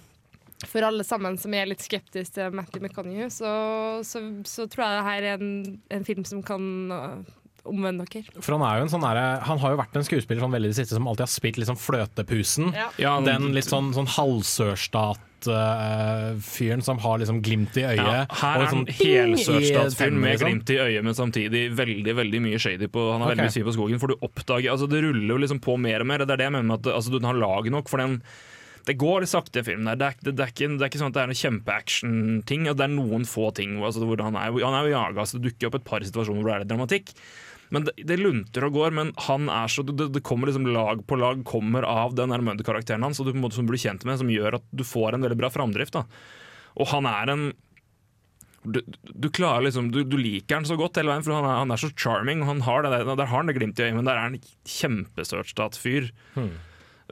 for 0.66 0.82
alle 0.82 1.04
sammen 1.06 1.36
som 1.38 1.54
er 1.54 1.68
litt 1.70 1.82
skeptiske 1.84 2.34
til 2.34 2.54
Matthew 2.56 2.82
McConaughey, 2.82 3.28
så, 3.30 3.50
så, 4.06 4.22
så 4.48 4.66
tror 4.70 4.84
jeg 4.84 4.96
det 4.96 5.08
her 5.08 5.22
er 5.22 5.34
en, 5.38 5.52
en 5.94 6.06
film 6.06 6.24
som 6.26 6.40
kan 6.46 6.64
øh, 6.94 7.18
omvende 7.68 8.06
dere. 8.08 8.24
For 8.42 8.56
han 8.56 8.64
er 8.66 8.74
jo 8.80 8.84
en 8.86 8.92
sånn 8.92 9.06
der, 9.06 9.18
Han 9.46 9.58
har 9.62 9.70
jo 9.74 9.78
vært 9.80 9.96
en 9.98 10.06
skuespiller 10.06 10.42
sånn 10.44 10.56
veldig 10.56 10.70
det 10.72 10.78
siste 10.80 10.94
som 10.96 11.08
alltid 11.10 11.24
har 11.26 11.32
spilt 11.32 11.58
liksom 11.62 11.78
Fløtepusen. 11.80 12.66
Ja. 12.76 12.88
Ja, 13.00 13.12
Den 13.24 13.42
litt 13.54 13.68
sånn, 13.70 13.88
sånn 13.94 14.10
halvsørstat-fyren 14.16 16.82
som 16.84 16.96
har 17.04 17.16
liksom 17.22 17.38
glimt 17.46 17.74
i 17.78 17.82
øyet. 17.86 18.02
Ja, 18.02 18.06
her 18.42 18.56
er 18.56 18.60
en 18.66 18.70
han 18.72 18.84
ding 18.88 18.98
helsørstatsfyren 18.98 20.18
med 20.18 20.30
liksom. 20.34 20.48
glimt 20.48 20.68
i 20.74 20.76
øyet, 20.82 21.02
men 21.06 21.14
samtidig 21.18 21.62
veldig 21.78 22.12
veldig 22.22 22.40
mye 22.48 22.58
shady 22.62 22.86
på 22.90 23.00
Han 23.12 23.20
har 23.22 23.28
okay. 23.32 23.40
veldig 23.44 23.54
mye 23.60 23.68
på 23.70 23.76
skogen, 23.78 23.98
for 24.02 24.08
du 24.10 24.14
oppdager 24.18 24.68
altså 24.74 24.86
Det 24.90 25.00
ruller 25.06 25.32
jo 25.34 25.38
liksom 25.46 25.60
på 25.62 25.72
mer 25.80 25.98
og 26.02 26.08
mer. 26.10 26.18
Det 26.24 26.32
er 26.34 26.40
det 26.42 26.48
jeg 26.50 26.56
mener 26.58 26.70
med 26.72 26.78
at 26.80 26.86
altså, 26.98 27.10
du 27.14 27.18
har 27.26 27.36
lag 27.38 27.62
nok. 27.78 27.86
For 27.90 27.98
den 28.02 28.14
det 28.88 28.96
går 29.00 29.26
sakte 29.28 29.60
i 29.60 29.66
filmen. 29.66 29.90
Det 30.00 30.12
det, 30.22 30.32
det, 30.32 30.46
det 30.56 30.80
er 30.80 30.88
ikke 30.88 31.00
sånn 31.02 31.12
at 31.12 31.18
det 31.18 31.22
er 31.22 31.30
noen 31.30 31.42
kjempeaction-ting. 31.42 32.70
Det 32.70 32.86
er 32.86 32.94
noen 32.94 33.26
få 33.28 33.50
ting 33.56 33.76
altså, 33.82 34.06
hvor 34.08 34.22
han 34.24 34.38
er, 34.40 34.56
han 34.64 34.78
er 34.78 34.88
jo 34.88 34.94
jaga, 34.94 35.26
så 35.28 35.36
det 35.38 35.50
dukker 35.50 35.68
opp 35.68 35.78
et 35.80 35.86
par 35.88 36.06
situasjoner 36.06 36.40
hvor 36.40 36.50
det 36.50 36.56
er 36.56 36.64
litt 36.64 36.72
dramatikk. 36.72 37.12
Men 37.74 37.84
det, 37.84 37.92
det 38.08 38.16
lunter 38.16 38.64
og 38.64 38.76
går, 38.78 38.94
men 38.96 39.12
han 39.26 39.48
er 39.52 39.68
så, 39.68 39.84
det, 39.84 40.08
det 40.14 40.24
kommer 40.24 40.48
liksom 40.48 40.70
lag 40.72 41.02
på 41.04 41.18
lag 41.20 41.44
kommer 41.48 41.84
av 41.84 42.16
den 42.16 42.32
Muddy-karakteren 42.32 43.04
hans, 43.04 43.20
og 43.20 43.28
du, 43.28 43.36
på 43.36 43.64
blir 43.68 43.82
kjent 43.82 44.06
med, 44.08 44.20
som 44.20 44.32
gjør 44.32 44.56
at 44.60 44.68
du 44.72 44.86
får 44.88 45.16
en 45.16 45.26
veldig 45.26 45.40
bra 45.40 45.52
framdrift. 45.52 45.98
Da. 45.98 46.06
Og 46.80 46.88
han 46.94 47.08
er 47.10 47.34
en 47.34 47.48
du, 48.68 48.80
du 49.00 49.28
klarer 49.32 49.62
liksom 49.64 49.92
du, 49.94 50.00
du 50.04 50.16
liker 50.18 50.58
han 50.58 50.66
så 50.68 50.76
godt 50.76 50.98
hele 50.98 51.12
veien, 51.12 51.24
for 51.24 51.36
han 51.36 51.46
er, 51.46 51.60
han 51.60 51.72
er 51.72 51.80
så 51.80 51.92
charming. 51.94 52.42
Han 52.48 52.64
har 52.66 52.84
det, 52.84 52.90
der, 53.06 53.28
har 53.28 53.36
han 53.36 53.48
det 53.48 53.56
glimt 53.56 53.78
i 53.80 53.86
øyet, 53.86 53.96
men 53.96 54.08
der 54.08 54.16
er 54.16 54.26
han 54.26 54.38
en 54.38 54.50
kjempesørstatsfyr. 54.78 56.10
Hmm. 56.34 56.56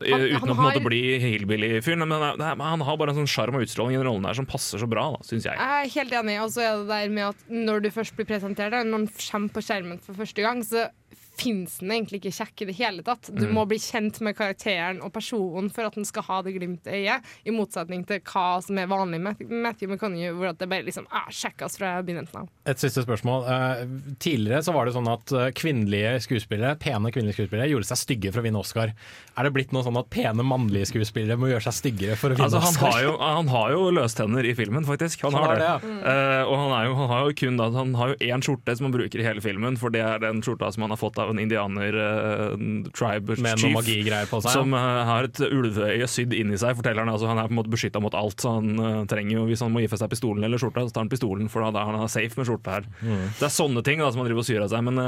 Eh, 0.04 0.10
Han- 0.12 0.20
Uten 0.20 0.40
han 0.40 0.48
å 0.50 0.54
har- 0.72 0.80
bli 0.80 1.18
hillbilly-fyr. 1.18 1.96
Men 1.96 2.12
er- 2.12 2.36
det 2.36 2.44
er- 2.44 2.56
han 2.62 2.80
har 2.80 2.96
bare 2.98 3.10
en 3.10 3.16
sånn 3.16 3.26
sjarm 3.26 3.54
og 3.54 3.62
utstråling 3.62 3.94
i 3.94 3.96
den 3.96 4.04
rollen 4.06 4.22
der 4.22 4.34
som 4.34 4.44
passer 4.44 4.78
så 4.78 4.86
bra, 4.86 5.16
syns 5.22 5.44
jeg. 5.44 5.56
Jeg 5.56 5.86
er 5.86 5.88
helt 5.88 6.12
enig. 6.12 6.42
Og 6.42 6.50
så 6.50 6.60
er 6.60 6.78
det 6.82 6.88
der 6.88 7.08
med 7.08 7.24
at 7.30 7.36
når 7.50 7.82
du 7.82 7.90
først 7.90 8.14
blir 8.14 8.26
presentert, 8.26 8.72
når 8.72 8.92
han 8.92 9.06
kommer 9.08 9.48
på 9.50 9.62
skjermen 9.64 9.98
for 10.02 10.12
første 10.12 10.42
gang, 10.42 10.60
så 10.62 10.90
fins 11.36 11.78
den 11.82 11.90
egentlig 11.92 12.22
ikke 12.22 12.32
kjekk 12.38 12.62
i 12.62 12.68
det 12.70 12.76
hele 12.78 13.02
tatt. 13.06 13.28
Du 13.34 13.44
Mm. 13.46 13.52
må 13.54 13.66
bli 13.68 13.76
kjent 13.78 14.20
med 14.24 14.36
karakteren 14.36 15.02
og 15.04 15.12
personen 15.12 15.70
for 15.70 15.84
at 15.84 15.94
den 15.94 16.04
skal 16.08 16.22
ha 16.22 16.40
det 16.42 16.54
glimtet 16.56 16.92
i 16.92 17.04
øyet, 17.06 17.22
i 17.44 17.50
motsetning 17.52 18.06
til 18.06 18.20
hva 18.20 18.62
som 18.64 18.78
er 18.78 18.86
vanlig 18.88 19.20
med 19.20 19.40
Matthew 19.50 19.90
McConaughey, 19.92 20.32
hvor 20.32 20.48
at 20.48 20.58
det 20.58 20.68
bare 20.68 20.82
liksom 20.86 21.06
er 21.12 21.28
kjekkas 21.30 21.76
fra 21.78 22.02
begynnelsen 22.02 22.40
av. 22.42 22.48
Et 22.66 22.78
siste 22.78 23.04
spørsmål. 23.04 23.44
Eh, 23.46 23.86
tidligere 24.18 24.62
så 24.64 24.72
var 24.72 24.86
det 24.86 24.94
sånn 24.96 25.08
at 25.12 25.32
eh, 25.32 25.50
kvinnelige 25.52 26.16
skuespillere 26.24 26.76
Pene 26.80 27.12
kvinnelige 27.12 27.36
skuespillere 27.38 27.68
gjorde 27.70 27.86
seg 27.90 27.98
stygge 28.00 28.32
for 28.32 28.40
å 28.40 28.46
vinne 28.48 28.58
Oscar. 28.60 28.92
Er 29.36 29.42
det 29.44 29.52
blitt 29.52 29.72
noe 29.72 29.82
sånn 29.84 29.98
at 30.00 30.08
pene 30.10 30.42
mannlige 30.42 30.88
skuespillere 30.90 31.36
må 31.38 31.50
gjøre 31.52 31.66
seg 31.68 31.76
styggere 31.82 32.16
for 32.16 32.30
å 32.32 32.36
vinne 32.38 32.46
Altså, 32.48 32.60
han, 32.62 32.74
Oscar? 32.74 32.92
har 32.92 33.02
jo, 33.02 33.16
han 33.20 33.48
har 33.48 33.70
jo 33.76 33.90
løstenner 33.90 34.44
i 34.48 34.54
filmen, 34.54 34.84
faktisk. 34.88 35.22
Han, 35.26 35.32
Han 35.36 35.42
har 35.44 35.56
det. 35.56 35.60
det. 35.82 35.92
ja. 36.02 36.42
uh, 36.42 36.50
og 36.50 36.56
han, 36.62 36.72
er 36.80 36.84
jo, 36.88 36.94
han 37.02 37.08
har 37.12 37.24
jo 37.28 37.34
kun 37.36 37.56
da, 37.60 37.70
Han 37.76 37.94
har 37.94 38.08
jo 38.14 38.16
én 38.32 38.40
skjorte 38.46 38.76
som 38.76 38.86
han 38.88 38.92
bruker 38.96 39.20
i 39.20 39.26
hele 39.26 39.40
filmen, 39.44 39.76
for 39.76 39.90
det 39.90 40.00
er 40.00 40.18
den 40.22 40.40
skjorta 40.42 40.72
som 40.72 40.82
han 40.86 40.90
har 40.94 41.00
fått 41.00 41.18
av 41.18 41.25
en 41.32 41.42
indianer 41.42 41.98
eh, 42.02 42.54
noe 42.60 43.84
chief. 43.84 44.32
Som 44.46 44.76
uh, 44.76 45.02
har 45.08 45.28
et 45.28 45.42
ulveøye 45.46 46.08
sydd 46.10 46.34
inni 46.36 46.58
seg, 46.60 46.76
forteller 46.78 47.04
han. 47.04 47.12
Altså, 47.12 47.28
han 47.30 47.40
er 47.42 47.50
på 47.50 47.56
en 47.56 47.60
måte 47.60 47.72
beskytta 47.72 48.02
mot 48.02 48.16
alt, 48.18 48.40
så 48.42 48.56
han 48.58 48.74
uh, 48.80 49.04
trenger 49.10 49.38
jo 49.38 49.46
Hvis 49.50 49.64
han 49.64 49.72
må 49.74 49.84
gi 49.84 49.92
fra 49.92 50.00
seg 50.00 50.12
pistolen 50.12 50.46
eller 50.46 50.60
skjorta, 50.62 50.86
så 50.86 50.96
tar 50.96 51.06
han 51.06 51.12
pistolen, 51.12 51.52
for 51.52 51.66
da 51.66 51.84
er 51.84 52.00
han 52.00 52.12
safe 52.12 52.38
med 52.38 52.48
skjorta 52.48 52.78
her. 52.78 52.90
Mm. 53.00 53.22
Det 53.38 53.48
er 53.48 53.56
sånne 53.60 53.86
ting 53.86 54.02
da, 54.02 54.10
som 54.10 54.22
han 54.22 54.30
driver 54.30 54.44
og 54.44 54.50
syr 54.50 54.66
av 54.66 54.72
seg. 54.72 54.84
Men 54.86 55.00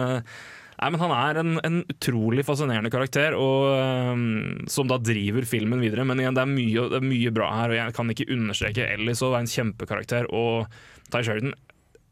Nei, 0.78 0.90
men 0.94 1.00
Han 1.02 1.12
er 1.14 1.40
en, 1.40 1.56
en 1.66 1.78
utrolig 1.90 2.44
fascinerende 2.46 2.90
karakter, 2.94 3.34
og, 3.34 3.64
um, 4.12 4.66
som 4.70 4.86
da 4.90 5.00
driver 5.02 5.46
filmen 5.48 5.82
videre. 5.82 6.04
Men 6.06 6.22
igjen, 6.22 6.36
det 6.38 6.44
er, 6.44 6.52
mye, 6.52 6.84
det 6.92 7.00
er 7.00 7.08
mye 7.08 7.32
bra 7.34 7.48
her, 7.56 7.74
og 7.74 7.80
jeg 7.80 7.96
kan 7.96 8.14
ikke 8.14 8.28
understreke 8.36 8.86
Ellis 8.94 9.24
å 9.26 9.32
være 9.32 9.46
en 9.46 9.50
kjempekarakter. 9.50 10.30
Og 10.30 10.70
Ty 11.10 11.24
Sheridan 11.26 11.56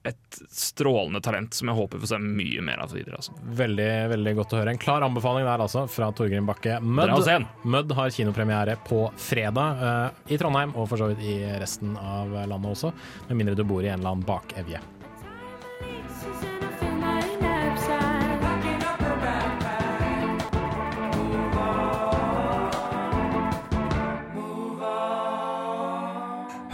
et 0.07 0.39
strålende 0.53 1.21
talent 1.25 1.55
som 1.55 1.71
jeg 1.71 1.79
håper 1.79 2.03
får 2.03 2.13
se 2.13 2.19
mye 2.23 2.65
mer 2.65 2.83
av 2.85 2.95
videre. 2.95 3.19
Altså. 3.21 3.35
Veldig 3.61 3.91
veldig 4.15 4.35
godt 4.41 4.55
å 4.55 4.61
høre. 4.61 4.75
En 4.75 4.83
klar 4.83 5.07
anbefaling 5.07 5.47
der 5.47 5.65
altså, 5.67 5.87
fra 5.91 6.11
Torgrim 6.17 6.49
Bakke. 6.49 6.79
Mødd 6.81 7.11
Dra 7.11 7.21
og 7.21 7.27
se 7.27 7.39
den. 7.39 7.49
Mud 7.77 7.95
har 7.99 8.13
kinopremiere 8.15 8.77
på 8.87 9.05
fredag 9.21 9.83
uh, 9.83 10.33
i 10.33 10.39
Trondheim, 10.41 10.75
og 10.77 10.91
for 10.91 11.03
så 11.03 11.11
vidt 11.13 11.25
i 11.27 11.39
resten 11.61 11.97
av 11.99 12.33
landet 12.47 12.77
også. 12.77 12.93
Med 13.31 13.43
mindre 13.43 13.59
du 13.59 13.67
bor 13.67 13.83
i 13.83 13.91
en 13.91 13.99
eller 13.99 14.15
annen 14.15 14.29
bakevje. 14.29 14.83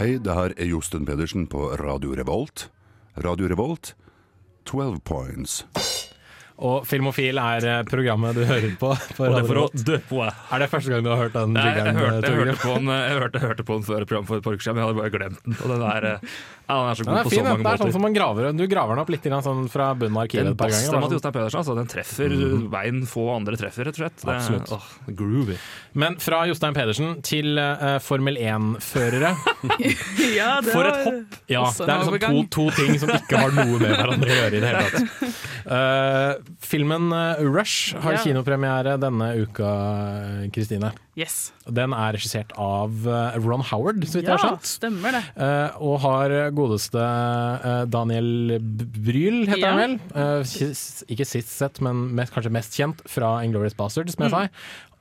Hei, 0.03 0.17
det 0.19 0.33
her 0.35 0.51
er 0.59 0.67
Josten 0.67 1.05
Pedersen 1.07 1.45
på 1.47 1.69
Radio 1.79 2.11
Revolt. 2.17 2.65
Radio 3.15 3.47
Revolt, 3.47 3.93
12 4.65 5.03
points. 5.03 5.65
Og 6.61 6.85
Filmofil 6.85 7.39
er 7.41 7.65
eh, 7.65 7.79
programmet 7.89 8.37
du 8.37 8.43
hører 8.45 8.75
på. 8.77 8.91
på 9.17 9.25
Og 9.25 9.33
det 9.33 9.41
Radio 9.41 9.47
for 9.49 9.61
å 9.63 9.83
dø 9.89 9.97
på. 10.09 10.19
Er 10.23 10.61
det 10.61 10.69
første 10.69 10.93
gang 10.93 11.05
du 11.05 11.09
har 11.09 11.21
hørt 11.23 11.33
den 11.33 11.55
Jeg, 11.57 11.79
jeg, 11.79 11.95
hørte, 11.97 12.29
jeg, 12.29 12.37
hørte 12.37 12.57
på 12.61 12.75
den, 12.77 12.91
jeg, 12.93 13.15
hørte, 13.17 13.39
jeg 13.39 13.49
hørte 13.49 13.65
på 13.65 13.77
den 13.79 13.87
før 13.87 14.05
programmet 14.05 14.29
for 14.29 14.37
et 14.37 14.45
par 14.45 14.57
uker 14.57 14.67
siden, 14.67 14.77
men 14.77 14.83
jeg 14.83 14.91
hadde 14.91 14.99
bare 15.01 15.13
glemt 15.15 15.39
den. 15.47 15.57
Og 15.57 15.73
den 15.73 15.85
er, 15.89 16.07
eh, 16.11 16.35
ja, 16.63 16.77
den 16.77 16.91
er 16.91 16.99
så 16.99 17.03
Den 17.03 17.09
god 17.09 17.19
er 17.19 17.23
på 17.23 17.33
fin, 17.33 17.39
så 17.39 17.43
mange 17.43 17.57
måter. 17.57 17.63
det 17.63 17.73
er 17.73 17.83
sånn 17.83 17.95
som 17.97 18.05
man 18.05 18.13
graver 18.15 18.49
Du 18.55 18.63
graver 18.71 18.93
den 18.93 19.03
opp 19.03 19.11
litt 19.11 19.25
sånn 19.47 19.65
fra 19.73 19.89
bunnen 19.97 20.19
av 20.19 20.27
arkivet 20.27 20.45
Den 20.45 20.53
et 20.53 20.61
par 20.61 20.71
ganger. 20.71 20.93
sånn- 20.93 21.15
Jostein 21.17 21.33
Pedersen, 21.33 21.59
altså. 21.59 21.75
Den 21.75 21.89
treffer 21.89 22.29
mm. 22.37 22.69
veien 22.71 23.01
få 23.09 23.25
andre 23.35 23.57
treffer, 23.59 23.89
rett 23.89 23.97
og 23.97 24.03
slett. 24.05 24.21
Det, 24.21 24.37
Absolutt. 24.37 24.71
åh, 24.77 24.87
groovy. 25.09 25.57
Men 25.93 26.15
fra 26.21 26.45
Jostein 26.47 26.77
Pedersen 26.77 27.21
til 27.25 27.57
uh, 27.57 27.97
Formel 27.99 28.37
1-førere. 28.37 29.33
Ja, 30.33 30.61
det 30.63 30.71
For 30.73 30.87
et 30.87 31.03
hopp! 31.05 31.35
Ja, 31.51 31.63
det 31.73 31.87
er 31.89 32.01
liksom 32.03 32.19
to, 32.23 32.43
to 32.53 32.65
ting 32.77 32.97
som 33.01 33.11
ikke 33.13 33.37
har 33.37 33.53
noe 33.53 33.77
med 33.81 33.91
hverandre 33.91 34.29
å 34.29 34.37
gjøre 34.39 34.57
i 34.57 34.61
det 34.63 34.71
hele 34.71 34.87
tatt. 34.93 35.41
Eh, 35.63 36.33
filmen 36.63 37.11
eh, 37.13 37.41
Rush 37.45 37.95
har 38.03 38.13
Ja. 38.13 38.21
kinopremiere 38.23 38.97
denne 39.01 39.27
uka, 39.43 39.69
Kristine. 40.53 40.91
Yes. 41.15 41.51
Den 41.69 41.93
er 41.93 42.13
regissert 42.15 42.51
av 42.57 42.89
eh, 43.07 43.37
Ron 43.43 43.61
Howard, 43.69 44.01
så 44.07 44.19
vidt 44.19 44.27
jeg 44.27 44.33
Ja, 44.33 44.37
har 44.37 44.55
skjønt. 44.57 44.69
stemmer 44.71 45.11
det. 45.11 45.23
Eh, 45.37 45.77
og 45.81 45.99
har 46.01 46.29
godeste 46.51 47.03
Daniel 47.89 48.59
Bryl, 48.61 49.45
heter 49.47 49.59
Ja. 49.59 49.71
han 49.77 49.99
vel. 49.99 49.99
Eh, 50.15 50.43
ikke 51.13 51.25
sist 51.27 51.49
sett, 51.57 51.81
men 51.81 52.15
mest, 52.15 52.33
kanskje 52.33 52.51
mest 52.51 52.73
kjent 52.77 53.01
fra 53.07 53.43
Inglorious 53.43 53.73
Bastards 53.77 54.15
sa. 54.17 54.27
Mm. 54.47 54.49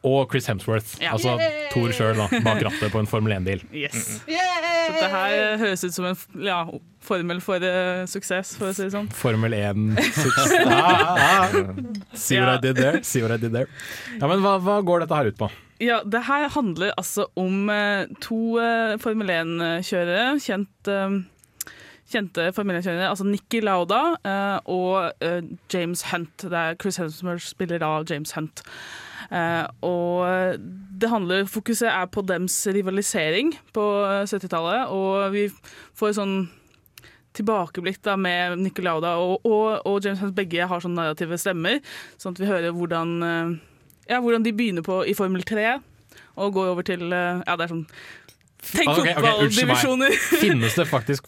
Og 0.04 0.30
Chris 0.32 0.46
Hemsworth, 0.50 0.96
Ja. 1.00 1.12
altså 1.12 1.36
Thor 1.70 1.92
sjøl, 1.94 2.16
bak 2.42 2.60
rattet 2.62 2.90
på 2.90 2.98
en 2.98 3.06
Formel 3.06 3.32
1-bil. 3.38 3.62
Yes. 3.72 4.20
Så 4.26 4.98
det 4.98 5.10
her 5.12 5.58
høres 5.58 5.84
ut 5.84 5.94
som 5.94 6.04
en 6.06 6.16
ja, 6.42 6.64
formel 7.04 7.40
for 7.44 7.62
uh, 7.62 8.04
suksess, 8.10 8.54
for 8.58 8.70
å 8.70 8.76
si 8.76 8.86
det 8.86 8.92
sånn. 8.94 9.10
Formel 9.16 9.54
1 9.56 9.98
suksess. 10.22 10.54
Ah, 10.66 11.18
ah. 11.18 11.58
See 12.14 12.40
what 12.40 12.54
I 12.54 12.56
did 12.62 12.80
there? 12.80 13.02
See 13.06 13.22
what 13.24 13.34
I 13.34 13.40
did 13.42 13.54
there. 13.56 13.68
Ja, 14.18 14.30
men 14.30 14.42
hva, 14.44 14.56
hva 14.62 14.80
går 14.86 15.04
dette 15.04 15.18
her 15.18 15.32
ut 15.32 15.38
på? 15.40 15.50
Ja, 15.82 15.98
det 16.06 16.24
her 16.28 16.46
handler 16.54 16.94
altså 16.94 17.26
om 17.38 17.70
uh, 17.72 18.06
to 18.22 18.40
uh, 18.62 18.94
Formel 19.02 19.32
1-kjørere, 19.34 20.36
kjent, 20.42 20.92
kjente 22.12 22.50
Formel 22.54 22.78
1-kjørere, 22.78 23.10
altså 23.10 23.26
Nikki 23.26 23.62
Lauda 23.64 24.02
og 24.70 25.24
James 25.72 26.04
Hunt. 26.12 26.44
Det 26.44 26.58
er 26.58 26.76
Chris 26.78 27.00
Hemsworth 27.00 27.48
spiller 27.50 27.82
av 27.86 28.06
James 28.10 28.36
Hunt. 28.36 28.62
Uh, 29.32 29.64
og 29.80 30.60
det 31.02 31.08
handler, 31.10 31.46
fokuset 31.48 31.88
er 31.88 32.08
på 32.12 32.22
dems 32.26 32.54
rivalisering 32.68 33.54
på 33.74 33.84
eh, 34.06 34.24
70-tallet, 34.28 34.92
og 34.92 35.32
vi 35.34 35.46
får 35.98 36.18
sånn 36.18 36.34
tilbakeblikk 37.36 38.02
da 38.04 38.16
med 38.20 38.58
Nicolauda 38.60 39.12
Lauda 39.12 39.12
og, 39.22 39.46
og, 39.48 39.86
og 39.88 40.04
James 40.04 40.20
Hunt. 40.22 40.36
Begge 40.36 40.66
har 40.68 40.82
sånne 40.82 41.00
narrative 41.00 41.38
stemmer, 41.40 41.80
sånn 42.20 42.36
at 42.36 42.42
vi 42.42 42.50
hører 42.50 42.76
hvordan, 42.76 43.14
eh, 43.26 43.54
ja, 44.10 44.20
hvordan 44.20 44.44
de 44.44 44.54
begynner 44.56 44.86
på 44.86 45.02
i 45.08 45.16
Formel 45.16 45.44
3 45.48 45.78
og 46.40 46.54
går 46.56 46.72
over 46.72 46.86
til 46.86 47.12
eh, 47.12 47.42
Ja, 47.46 47.56
det 47.56 47.66
er 47.66 47.72
sånn 47.74 47.86
Tenk 48.62 48.88
Ah, 48.88 48.92
ok, 48.92 48.98
Okay, 49.02 49.14
fotballdivisjoner! 49.14 50.10
Finnes 50.40 50.74
det 50.78 50.84
faktisk 50.86 51.24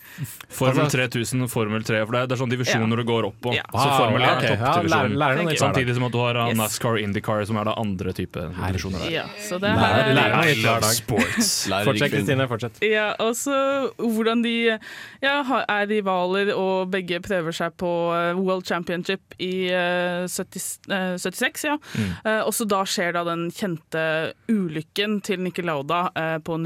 Formel 0.55 0.85
Altså- 0.85 0.99
3000 1.11 1.43
og 1.43 1.51
Formel 1.51 1.83
3, 1.83 2.05
for 2.07 2.13
det 2.15 2.21
er, 2.31 2.37
sånn 2.39 2.51
divisjoner 2.53 2.97
du 2.97 3.03
går 3.05 3.27
opp 3.27 3.41
på. 3.43 3.55
Ja. 3.57 3.65
Så 3.75 3.87
Formel 3.99 4.23
1 4.23 4.29
er 4.29 4.55
ja, 4.55 4.55
toppdivisjonen. 4.55 5.17
lærer- 5.19 5.43
lærer. 5.43 5.57
Samtidig 5.59 5.95
som 5.97 6.05
at 6.07 6.13
du 6.15 6.19
har 6.23 6.37
uh, 6.39 6.49
Yes. 6.49 6.57
NASCAR 6.61 6.99
Indycar, 7.03 7.45
som 7.47 7.57
er 7.59 7.65
det 7.65 7.75
andre 7.77 8.13
type 8.15 8.39
divisjoner. 8.39 8.99
der. 9.03 9.11
Ja, 9.11 9.25
så 9.43 9.59
det 9.59 9.73
Lærer- 9.75 10.15
her 10.15 10.55
lærer 10.55 10.81
dag. 10.81 10.95
sports. 10.95 11.51
Fortsett, 11.89 12.13
Kristine. 12.15 12.47
Fortsett. 12.49 12.79
Ja, 12.87 13.15
og 13.19 13.35
så 13.35 13.91
hvordan 13.99 14.43
de 14.45 14.79
ja, 15.23 15.35
er 15.69 15.87
rivaler 15.91 16.55
og 16.55 16.91
begge 16.95 17.19
prøver 17.21 17.53
seg 17.53 17.75
på 17.77 17.91
eh, 18.15 18.39
World 18.39 18.65
Championship 18.65 19.35
i 19.41 19.67
uh, 19.75 20.25
70, 20.31 20.79
uh, 20.89 21.17
76, 21.19 21.65
ja. 21.67 21.77
Mm. 21.99 22.15
Eh, 22.25 22.41
og 22.47 22.55
så 22.55 22.65
da 22.69 22.85
skjer 22.87 23.13
da 23.19 23.25
den 23.25 23.51
kjente 23.51 24.07
ulykken 24.49 25.21
til 25.25 25.41
Nikki 25.43 25.63
Lauda 25.67 26.07
på 26.15 26.55
på 26.55 26.59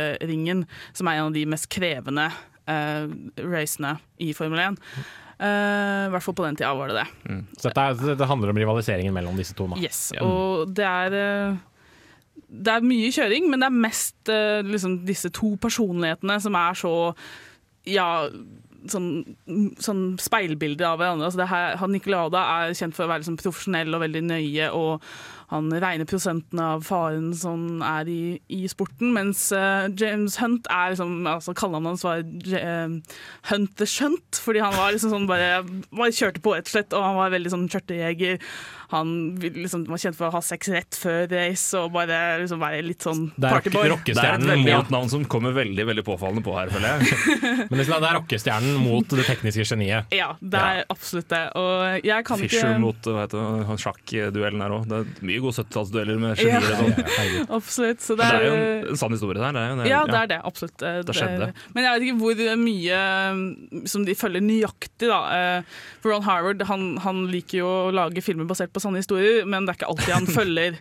Nürburgringen, 0.00 0.66
som 0.92 1.08
er 1.08 1.18
en 1.18 1.30
av 1.30 1.34
de 1.36 1.46
mest 1.48 1.68
krevende 1.72 2.28
uh, 2.70 3.10
racene 3.50 3.96
i 4.22 4.32
Formel 4.36 4.62
1. 4.70 4.78
Eh, 5.40 6.02
I 6.04 6.10
hvert 6.12 6.24
fall 6.26 6.36
på 6.36 6.44
den 6.44 6.56
tida 6.58 6.74
var 6.76 6.90
det 6.90 7.00
det. 7.00 7.36
Så 7.56 7.70
dette, 7.70 7.80
er, 7.80 8.00
dette 8.12 8.28
handler 8.28 8.52
om 8.52 8.58
rivaliseringen 8.60 9.14
mellom 9.16 9.38
disse 9.40 9.56
to. 9.56 9.70
Da. 9.72 9.80
Yes, 9.80 10.10
og 10.20 10.74
det 10.76 10.84
er 10.84 11.16
uh, 11.16 11.60
Det 12.44 12.74
er 12.74 12.84
mye 12.84 13.12
kjøring, 13.14 13.48
men 13.48 13.62
det 13.62 13.70
er 13.70 13.78
mest 13.86 14.32
uh, 14.32 14.60
liksom, 14.66 14.98
disse 15.08 15.30
to 15.32 15.54
personlighetene 15.62 16.36
som 16.44 16.58
er 16.60 16.76
så 16.76 16.92
Ja, 17.88 18.28
sånn, 18.92 19.08
sånn 19.80 20.04
speilbilder 20.20 20.90
av 20.90 21.00
hverandre. 21.00 21.30
Altså 21.30 21.40
det 21.40 21.48
her, 21.48 21.76
han 21.80 21.94
Nicolada 21.96 22.44
er 22.58 22.76
kjent 22.76 22.96
for 22.96 23.06
å 23.06 23.10
være 23.14 23.24
liksom, 23.24 23.40
profesjonell 23.40 23.96
og 23.96 24.04
veldig 24.04 24.22
nøye, 24.28 24.68
og 24.76 25.08
han 25.50 25.70
regner 25.82 26.06
prosentene 26.06 26.66
av 26.76 26.84
faren 26.86 27.32
som 27.34 27.80
er 27.82 28.06
i, 28.10 28.22
i 28.54 28.62
sporten, 28.70 29.10
mens 29.16 29.48
uh, 29.50 29.88
James 29.98 30.38
Hunt 30.38 30.68
er 30.70 30.92
liksom, 30.92 31.16
altså 31.26 31.54
Kallenavnet 31.58 31.96
hans 31.96 32.06
var 32.06 32.22
uh, 32.22 33.16
Hunt 33.50 33.72
the 33.80 33.88
Shunt, 33.90 34.38
fordi 34.38 34.62
han 34.62 34.76
var 34.78 34.94
liksom 34.94 35.10
sånn 35.14 35.26
bare, 35.30 35.64
bare 35.90 36.14
kjørte 36.14 36.44
på, 36.44 36.54
rett 36.54 36.70
og 36.70 36.76
slett, 36.76 36.94
og 36.94 37.02
han 37.02 37.18
var 37.18 37.34
veldig 37.34 37.54
sånn 37.56 37.66
kjørtejeger. 37.72 38.38
Han 38.90 39.10
liksom, 39.38 39.84
var 39.86 40.00
kjent 40.02 40.18
for 40.18 40.26
å 40.26 40.32
ha 40.34 40.40
sex 40.42 40.70
rett 40.74 40.96
før 40.98 41.28
race 41.30 41.78
og 41.78 41.92
bare 41.94 42.40
liksom 42.42 42.58
være 42.58 42.80
litt 42.82 43.04
sånn 43.06 43.28
Det 43.36 43.46
er 43.46 43.54
partyboy. 43.54 43.84
Det 43.84 43.86
er 43.86 43.92
rockestjernen 43.94 44.64
mot 44.66 44.90
navn 44.90 45.12
som 45.12 45.26
kommer 45.30 45.54
veldig 45.54 45.86
veldig 45.92 46.04
påfallende 46.06 46.42
på 46.42 46.56
her, 46.56 46.72
føler 46.74 46.98
jeg. 46.98 47.18
Men 47.70 47.82
det 47.82 47.86
er 48.00 48.16
rockestjernen 48.18 48.80
mot 48.82 49.14
det 49.14 49.26
tekniske 49.28 49.68
geniet. 49.68 50.10
Ja, 50.14 50.32
det 50.42 50.62
er 50.72 50.82
absolutt 50.90 51.30
det. 51.30 51.44
Og 51.60 52.06
jeg 52.06 52.26
kan 52.26 52.42
Fisher 52.42 52.66
ikke 52.66 52.82
mot 52.82 53.10
hva 53.10 53.28
heter 53.28 53.78
sjakkduellen 53.84 54.66
her 54.66 54.74
òg. 54.74 54.90
Det 54.90 54.98
er 55.04 55.30
mye 55.30 55.39
gode 55.44 55.56
70-tallsdueller 55.60 56.18
med 56.20 56.38
Ja. 56.40 56.60
genier 56.60 56.70
og 56.70 56.80
sånn. 56.80 57.50
Absolutt. 57.58 58.00
Så 58.04 58.16
det, 58.16 58.24
det 58.24 58.30
Det 58.30 58.40
er 58.40 58.46
jo 58.46 58.54
er, 58.54 58.64
en, 58.80 58.88
en 58.94 59.00
sann 59.00 59.14
historie 59.16 59.40
der. 59.40 59.52
Det 59.56 59.60
er 59.60 59.70
jo, 59.70 59.88
ja, 59.90 60.00
det 60.06 60.18
er 60.20 60.26
det. 60.34 60.40
Absolutt. 60.50 60.82
Eh, 60.82 61.00
Det 61.06 61.14
skjedde. 61.16 61.48
Men 61.74 61.84
jeg 61.86 61.92
vet 61.94 62.06
ikke 62.08 62.18
hvor 62.20 62.42
mye 62.60 63.00
mm, 63.34 63.86
som 63.90 64.04
de 64.06 64.14
følger 64.18 64.44
nøyaktig, 64.44 65.08
da. 65.10 65.20
Eh, 65.36 65.62
For 66.02 66.12
Ron 66.14 66.24
Harvard 66.26 66.62
han, 66.70 66.84
han 67.04 67.24
liker 67.30 67.58
jo 67.62 67.68
å 67.68 67.92
lage 67.94 68.22
filmer 68.24 68.48
basert 68.48 68.72
på 68.72 68.80
sanne 68.82 69.00
historier, 69.02 69.44
men 69.44 69.66
det 69.66 69.74
er 69.74 69.80
ikke 69.80 69.90
alltid 69.92 70.14
han 70.16 70.26
følger, 70.40 70.78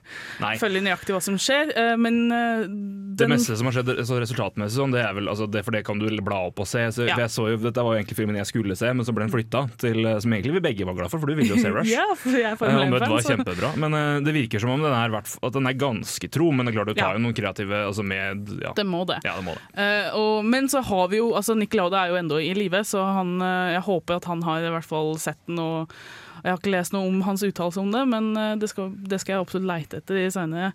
følger 0.62 0.86
nøyaktig 0.86 1.16
hva 1.16 1.22
som 1.24 1.38
skjer. 1.40 1.74
Eh, 1.76 1.96
Men 2.00 2.20
den, 2.30 3.16
Det 3.20 3.28
meste 3.30 3.58
som 3.60 3.68
har 3.70 3.76
skjedd 3.80 3.92
så 4.08 4.20
resultatmessig, 4.22 4.78
sånn, 4.80 4.94
det 4.96 5.02
er 5.04 5.14
vel, 5.18 5.28
altså, 5.32 5.48
det, 5.52 5.64
for 5.68 5.76
det 5.76 5.84
kan 5.88 6.00
du 6.00 6.08
bla 6.24 6.42
opp 6.50 6.60
og 6.64 6.68
se. 6.70 6.86
Så, 6.96 7.06
Ja. 7.10 7.16
jeg 7.26 7.30
så 7.34 7.50
jo, 7.52 7.58
dette 7.62 7.84
var 7.84 7.96
jo 7.96 8.00
egentlig 8.02 8.18
filmen 8.18 8.36
jeg 8.40 8.48
skulle 8.50 8.76
se, 8.80 8.90
men 8.94 9.06
så 9.06 9.14
ble 9.16 9.26
den 9.28 9.34
flytta 9.34 9.66
til 9.80 10.00
Som 10.22 10.32
egentlig 10.34 10.54
vi 10.58 10.62
begge 10.64 10.86
var 10.88 10.96
glad 10.98 11.10
for, 11.12 11.20
for 11.22 11.28
du 11.30 11.36
ville 11.38 11.54
jo 11.56 11.60
se 11.62 11.70
Rush. 11.76 11.92
Ja, 11.92 12.06
for 12.18 12.30
jeg 12.34 12.44
er 12.48 12.50
Eh, 12.50 12.56
Formel 12.58 12.82
og 12.82 12.90
Mud 12.90 13.02
1-fan, 13.02 13.12
var 13.14 13.22
kjempebra, 13.30 13.70
men 13.78 13.94
eh, 13.94 14.20
det 14.26 14.34
virker 14.34 14.49
som 14.58 14.72
om 14.74 14.82
den 14.82 14.96
er, 14.96 15.14
at 15.14 15.54
den 15.54 15.70
er 15.70 15.78
ganske 15.78 16.30
tro. 16.34 16.50
Men 16.50 16.66
det 16.66 16.74
er 16.74 16.80
klart 16.80 16.90
du 16.90 16.98
tar 16.98 17.18
jo 17.18 17.22
noen 17.22 17.38
kreative 17.38 17.84
altså 17.86 18.06
med, 18.06 18.50
ja. 18.64 18.74
Det 18.76 18.86
må 18.90 19.04
det. 19.10 19.20
Ja, 19.28 19.36
det 19.38 19.46
må 19.46 19.54
det. 19.54 19.68
Uh, 19.78 20.18
og, 20.18 20.50
men 20.50 20.72
så 20.72 20.82
har 20.86 21.12
vi 21.14 21.22
jo 21.22 21.30
altså 21.38 21.54
Nick 21.60 21.78
Lauda 21.78 22.02
er 22.02 22.14
jo 22.14 22.20
ennå 22.24 22.42
i 22.42 22.50
live, 22.58 22.82
så 22.88 23.04
han, 23.20 23.38
eh, 23.44 23.76
jeg 23.76 23.86
håper 23.86 24.18
at 24.18 24.28
han 24.30 24.42
har 24.48 24.66
i 24.66 24.74
hvert 24.74 24.88
fall 24.88 25.14
sett 25.22 25.40
den. 25.46 25.62
Og 25.62 25.94
jeg 26.42 26.50
har 26.52 26.60
ikke 26.60 26.74
lest 26.74 26.96
noe 26.96 27.10
om 27.10 27.22
hans 27.28 27.44
uttalelse 27.46 27.82
om 27.82 27.94
det, 27.94 28.04
men 28.10 28.32
eh, 28.40 28.58
det, 28.60 28.72
skal, 28.72 28.92
det 28.96 29.22
skal 29.22 29.36
jeg 29.36 29.46
absolutt 29.46 29.70
leite 29.70 30.02
etter 30.02 30.22
i 30.24 30.28
senere. 30.34 30.74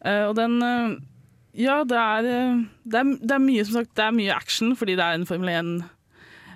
Eh, 0.00 0.24
og 0.28 0.36
den 0.38 0.60
Ja, 1.58 1.80
det 1.84 1.98
er, 1.98 2.26
det 2.86 3.00
er 3.00 3.08
Det 3.18 3.34
er 3.34 3.42
mye 3.42 3.64
som 3.66 3.80
sagt, 3.80 3.96
det 3.98 4.04
er 4.06 4.14
mye 4.14 4.36
action 4.36 4.76
fordi 4.78 4.94
det 4.96 5.06
er 5.06 5.18
en 5.18 5.26
Formel 5.28 5.50
1. 5.52 5.72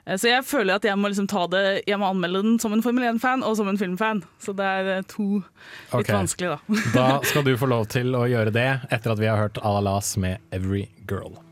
Eh, 0.07 0.17
Så 0.17 0.31
jeg 0.31 0.45
føler 0.45 0.79
at 0.79 0.85
jeg 0.85 0.99
må 0.99 1.11
liksom 1.11 1.29
ta 1.31 1.47
det 1.51 1.85
Jeg 1.89 1.99
må 2.01 2.09
anmelde 2.11 2.43
den 2.45 2.59
som 2.63 2.73
en 2.73 2.83
Formel 2.85 3.07
1-fan 3.15 3.45
og 3.47 3.57
som 3.59 3.69
en 3.69 3.81
filmfan. 3.81 4.25
Så 4.43 4.57
det 4.57 4.67
er 4.67 4.93
eh, 4.99 5.07
to 5.09 5.41
litt 5.41 6.01
okay. 6.01 6.15
vanskelig, 6.15 6.55
da. 6.57 6.83
Da 6.95 7.09
skal 7.25 7.47
du 7.47 7.55
få 7.61 7.71
lov 7.71 7.89
til 7.93 8.15
å 8.17 8.27
gjøre 8.31 8.55
det 8.55 8.69
etter 8.91 9.15
at 9.15 9.21
vi 9.21 9.31
har 9.31 9.41
hørt 9.41 9.61
Alalas 9.63 10.17
med 10.17 10.41
'Every 10.51 10.89
Girl'. 11.09 11.44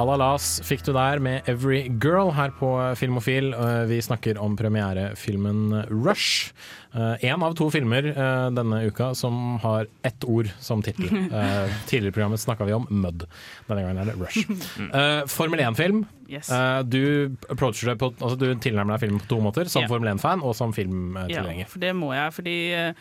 Alalas 0.00 0.60
fikk 0.64 0.82
du 0.86 0.92
der 0.96 1.18
med 1.20 1.44
'Every 1.44 1.82
Girl' 2.00 2.32
her 2.32 2.50
på 2.56 2.70
Filmofil. 2.96 3.52
Eh, 3.52 3.84
Vi 3.90 3.98
snakker 4.00 4.38
om 4.40 4.56
premierefilmen 4.56 5.84
'Rush'. 5.90 6.52
Én 6.94 7.34
En 7.34 7.42
av 7.42 7.54
to 7.54 7.68
filmer 7.70 8.06
eh, 8.08 8.50
denne 8.50 8.80
uka 8.88 9.14
som 9.14 9.58
har 9.62 9.86
ett 10.02 10.24
ord 10.24 10.48
som 10.58 10.82
tittel. 10.82 11.04
Eh, 11.30 11.68
Tidligere 11.86 12.08
i 12.08 12.12
programmet 12.16 12.40
snakka 12.40 12.64
vi 12.64 12.72
om 12.72 12.86
'Mud'. 12.90 13.26
Denne 13.68 13.82
gangen 13.84 13.98
er 13.98 14.04
det 14.04 14.16
'Rush'. 14.16 14.94
Eh, 14.94 15.26
Formel 15.26 15.60
1-film. 15.60 16.06
Yes. 16.30 16.50
Eh, 16.50 16.82
du 16.82 17.36
Altså 17.50 18.38
du 18.38 18.54
tilnærmer 18.54 18.96
deg 18.96 19.00
filmen 19.00 19.20
på 19.20 19.28
to 19.28 19.40
måter. 19.40 19.68
Som 19.68 19.82
Ja. 19.82 19.88
Formel 19.88 20.14
1-fan 20.16 20.42
og 20.42 20.54
som 20.56 20.70
Ja, 20.70 20.82
filmtilhenger. 20.82 21.66
for 21.68 21.78
det 21.78 21.94
må 21.94 22.12
jeg, 22.14 22.32
fordi 22.32 22.72
eh, 22.72 22.92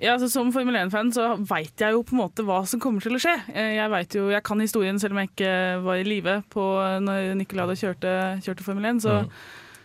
ja, 0.00 0.12
altså 0.14 0.28
Som 0.32 0.52
Formel 0.54 0.74
1-fan 0.80 1.12
så 1.14 1.26
veit 1.48 1.78
jeg 1.80 1.92
jo 1.94 2.02
på 2.02 2.14
en 2.16 2.22
måte 2.22 2.44
hva 2.46 2.62
som 2.66 2.80
kommer 2.82 3.00
til 3.04 3.14
å 3.16 3.20
skje. 3.22 3.34
Eh, 3.54 3.74
Jeg 3.76 3.90
vet 3.92 4.14
jo, 4.18 4.28
jeg 4.32 4.42
kan 4.42 4.60
historien 4.60 4.98
selv 4.98 5.12
om 5.14 5.18
jeg 5.22 5.30
ikke 5.34 5.52
var 5.84 6.00
i 6.00 6.06
live 6.08 6.38
på 6.50 6.64
når 7.04 7.34
Nicolada 7.38 7.76
kjørte, 7.78 8.14
kjørte 8.42 8.64
Formel 8.66 8.84
1. 8.94 9.00
Så, 9.04 9.18
Mm. 9.22 9.30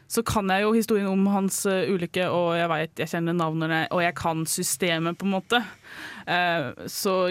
så 0.07 0.23
kan 0.23 0.47
jeg 0.49 0.63
jo 0.63 0.71
historien 0.73 1.07
om 1.11 1.25
hans 1.27 1.65
eh, 1.65 1.89
ulykke, 1.91 2.29
og 2.31 2.55
jeg 2.55 2.69
vet, 2.69 2.95
jeg 3.03 3.07
kjenner 3.11 3.33
navnene, 3.35 3.87
og 3.91 4.01
jeg 4.01 4.15
kan 4.15 4.45
systemet, 4.45 5.17
på 5.19 5.25
en 5.27 5.35
måte. 5.35 5.63
Eh, 6.27 6.71
så 6.87 7.27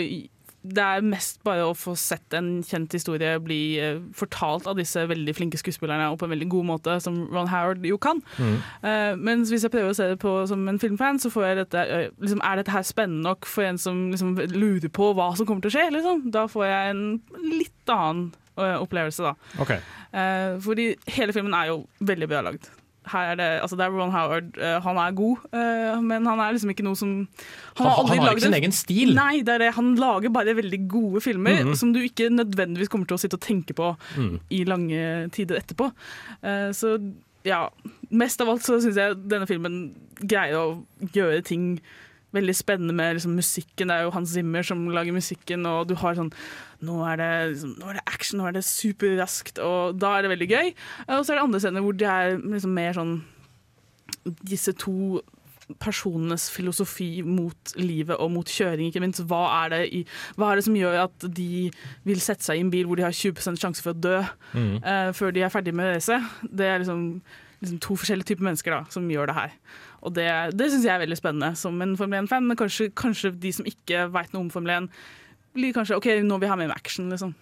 det 0.75 0.83
er 0.83 1.05
mest 1.07 1.41
bare 1.47 1.67
å 1.69 1.75
få 1.77 1.95
sett 1.99 2.35
en 2.37 2.61
kjent 2.67 2.95
historie 2.97 3.37
bli 3.43 3.79
eh, 3.83 3.99
fortalt 4.17 4.67
av 4.71 4.79
disse 4.81 5.03
veldig 5.09 5.35
flinke 5.37 5.61
skuespillerne, 5.61 6.09
og 6.11 6.19
på 6.21 6.29
en 6.29 6.35
veldig 6.35 6.49
god 6.53 6.69
måte, 6.73 6.97
som 7.03 7.19
Ron 7.33 7.51
Howard 7.53 7.85
jo 7.87 7.99
kan. 8.03 8.23
Mm. 8.39 8.57
Uh, 8.85 9.13
mens 9.29 9.53
hvis 9.53 9.67
jeg 9.67 9.75
prøver 9.75 9.93
å 9.93 9.99
se 9.99 10.09
det 10.13 10.19
på 10.23 10.33
som 10.51 10.65
en 10.71 10.81
filmfan, 10.83 11.21
så 11.23 11.31
får 11.33 11.49
jeg 11.49 11.61
dette, 11.63 11.85
eh, 11.85 12.09
liksom, 12.23 12.43
er 12.45 12.61
dette 12.61 12.75
her 12.75 12.87
spennende 12.87 13.27
nok 13.27 13.49
for 13.51 13.67
en 13.67 13.81
som 13.81 14.07
liksom, 14.13 14.35
lurer 14.55 14.91
på 14.93 15.13
hva 15.17 15.33
som 15.37 15.49
kommer 15.49 15.65
til 15.65 15.73
å 15.73 15.77
skje? 15.77 15.87
Liksom? 15.97 16.27
Da 16.35 16.47
får 16.51 16.67
jeg 16.69 16.95
en 16.95 17.05
litt 17.47 17.93
annen 17.93 18.33
uh, 18.59 18.79
opplevelse, 18.81 19.27
da. 19.27 19.61
Okay. 19.63 19.83
Uh, 20.11 20.57
fordi 20.65 20.93
hele 21.19 21.37
filmen 21.37 21.57
er 21.57 21.73
jo 21.73 21.85
veldig 22.01 22.31
bra 22.31 22.43
lagd. 22.49 22.71
Her 23.07 23.31
er 23.33 23.35
det, 23.39 23.49
altså 23.63 23.77
det 23.79 23.85
er 23.87 23.91
Ron 23.95 24.11
Howard. 24.11 24.57
eh, 24.59 24.81
han 24.83 24.97
er 24.97 25.13
god, 25.15 25.37
eh, 25.53 26.01
men 26.03 26.27
han 26.27 26.41
er 26.41 26.53
liksom 26.53 26.71
ikke 26.71 26.83
noe 26.83 26.97
som 26.97 27.29
Han- 27.77 27.87
han 27.87 27.99
aldri 28.05 28.17
har 28.19 28.31
ikke 28.35 28.41
sin 28.41 28.55
en- 28.55 28.63
egen 28.63 28.73
stil. 28.73 29.15
Nei, 29.15 29.43
det 29.43 29.59
det. 29.61 29.75
Han 29.75 29.95
lager 29.97 30.29
bare 30.31 30.55
veldig 30.57 30.89
gode 30.89 31.21
filmer 31.23 31.65
Mhm. 31.65 31.75
som 31.77 31.93
du 31.93 32.01
ikke 32.01 32.29
nødvendigvis 32.31 32.89
kommer 32.89 33.07
til 33.07 33.17
å 33.17 33.21
sitte 33.21 33.35
og 33.35 33.41
tenke 33.41 33.75
på 33.75 33.97
Mm. 34.17 34.41
i 34.51 34.65
lange 34.65 35.31
tider 35.31 35.57
etterpå. 35.61 35.93
Eh, 36.43 36.71
så 36.73 36.99
ja, 37.45 37.69
mest 38.11 38.41
av 38.41 38.49
alt 38.49 38.63
så 38.63 38.81
syns 38.83 38.97
jeg 38.97 39.15
denne 39.29 39.47
filmen 39.47 39.95
greier 40.21 40.55
å 40.57 40.83
gjøre 41.13 41.45
ting 41.45 41.81
veldig 42.35 42.55
spennende 42.59 42.93
med 42.97 43.15
liksom, 43.17 43.37
musikken. 43.39 43.89
Det 43.89 43.95
er 43.97 44.03
jo 44.09 44.11
Hans 44.17 44.33
Zimmer 44.35 44.63
som 44.67 44.83
lager 44.93 45.15
musikken, 45.15 45.67
og 45.67 45.87
du 45.89 45.95
har 45.95 46.15
sånn 46.19 46.33
Nå 46.85 46.99
er 47.09 47.17
det, 47.17 47.29
liksom, 47.55 47.71
nå 47.81 47.87
er 47.89 47.95
det 47.97 48.03
action, 48.07 48.37
nå 48.43 48.49
er 48.51 48.53
det 48.59 48.65
superraskt, 48.69 49.59
og 49.65 49.97
da 49.97 50.11
er 50.19 50.27
det 50.27 50.33
veldig 50.35 50.49
gøy. 50.51 50.75
Og 51.07 51.23
så 51.25 51.33
er 51.33 51.39
det 51.39 51.45
andre 51.47 51.61
scener 51.63 51.81
hvor 51.87 51.97
det 51.97 52.11
er 52.11 52.35
liksom 52.43 52.75
mer 52.77 52.93
sånn 52.99 53.15
disse 54.47 54.75
to 54.77 55.23
personenes 55.83 56.45
filosofi 56.55 57.23
mot 57.27 57.73
livet 57.81 58.15
og 58.23 58.31
mot 58.31 58.47
kjøring, 58.47 58.91
ikke 58.93 59.03
minst. 59.03 59.25
Hva 59.27 59.41
er, 59.65 59.73
det 59.73 59.81
i, 59.99 60.03
hva 60.39 60.53
er 60.53 60.61
det 60.61 60.67
som 60.69 60.77
gjør 60.79 60.99
at 61.09 61.27
de 61.35 61.49
vil 62.07 62.21
sette 62.23 62.47
seg 62.47 62.61
i 62.61 62.63
en 62.63 62.71
bil 62.71 62.87
hvor 62.87 63.01
de 63.01 63.07
har 63.07 63.17
20 63.17 63.57
sjanse 63.59 63.83
for 63.83 63.95
å 63.95 63.99
dø 63.99 64.21
Mm. 64.57 64.77
uh, 64.85 65.11
før 65.13 65.33
de 65.35 65.43
er 65.43 65.51
ferdig 65.53 65.75
med 65.75 65.91
racet? 65.97 66.23
Det 66.47 66.69
er 66.71 66.79
liksom, 66.85 67.01
liksom 67.67 67.83
to 67.85 67.99
forskjellige 68.01 68.31
typer 68.33 68.49
mennesker 68.49 68.75
da, 68.75 68.81
som 68.93 69.07
gjør 69.11 69.31
det 69.31 69.37
her. 69.37 69.57
Og 70.07 70.15
det, 70.17 70.27
det 70.57 70.71
syns 70.73 70.87
jeg 70.87 70.95
er 70.95 71.03
veldig 71.03 71.19
spennende 71.19 71.53
som 71.59 71.81
en 71.83 71.97
Formel 71.99 72.25
1-fan, 72.25 72.47
men 72.47 72.59
kanskje, 72.59 72.91
kanskje 72.97 73.35
de 73.43 73.53
som 73.57 73.69
ikke 73.69 74.07
veit 74.15 74.35
noe 74.35 74.47
om 74.47 74.53
Formel 74.55 74.75
1, 74.77 74.89
blir 75.57 75.77
kanskje 75.77 75.99
OK, 75.99 76.09
nå 76.23 76.39
vil 76.39 76.47
vi 76.47 76.53
ha 76.53 76.59
mer 76.61 76.75
action, 76.75 77.11
liksom. 77.13 77.35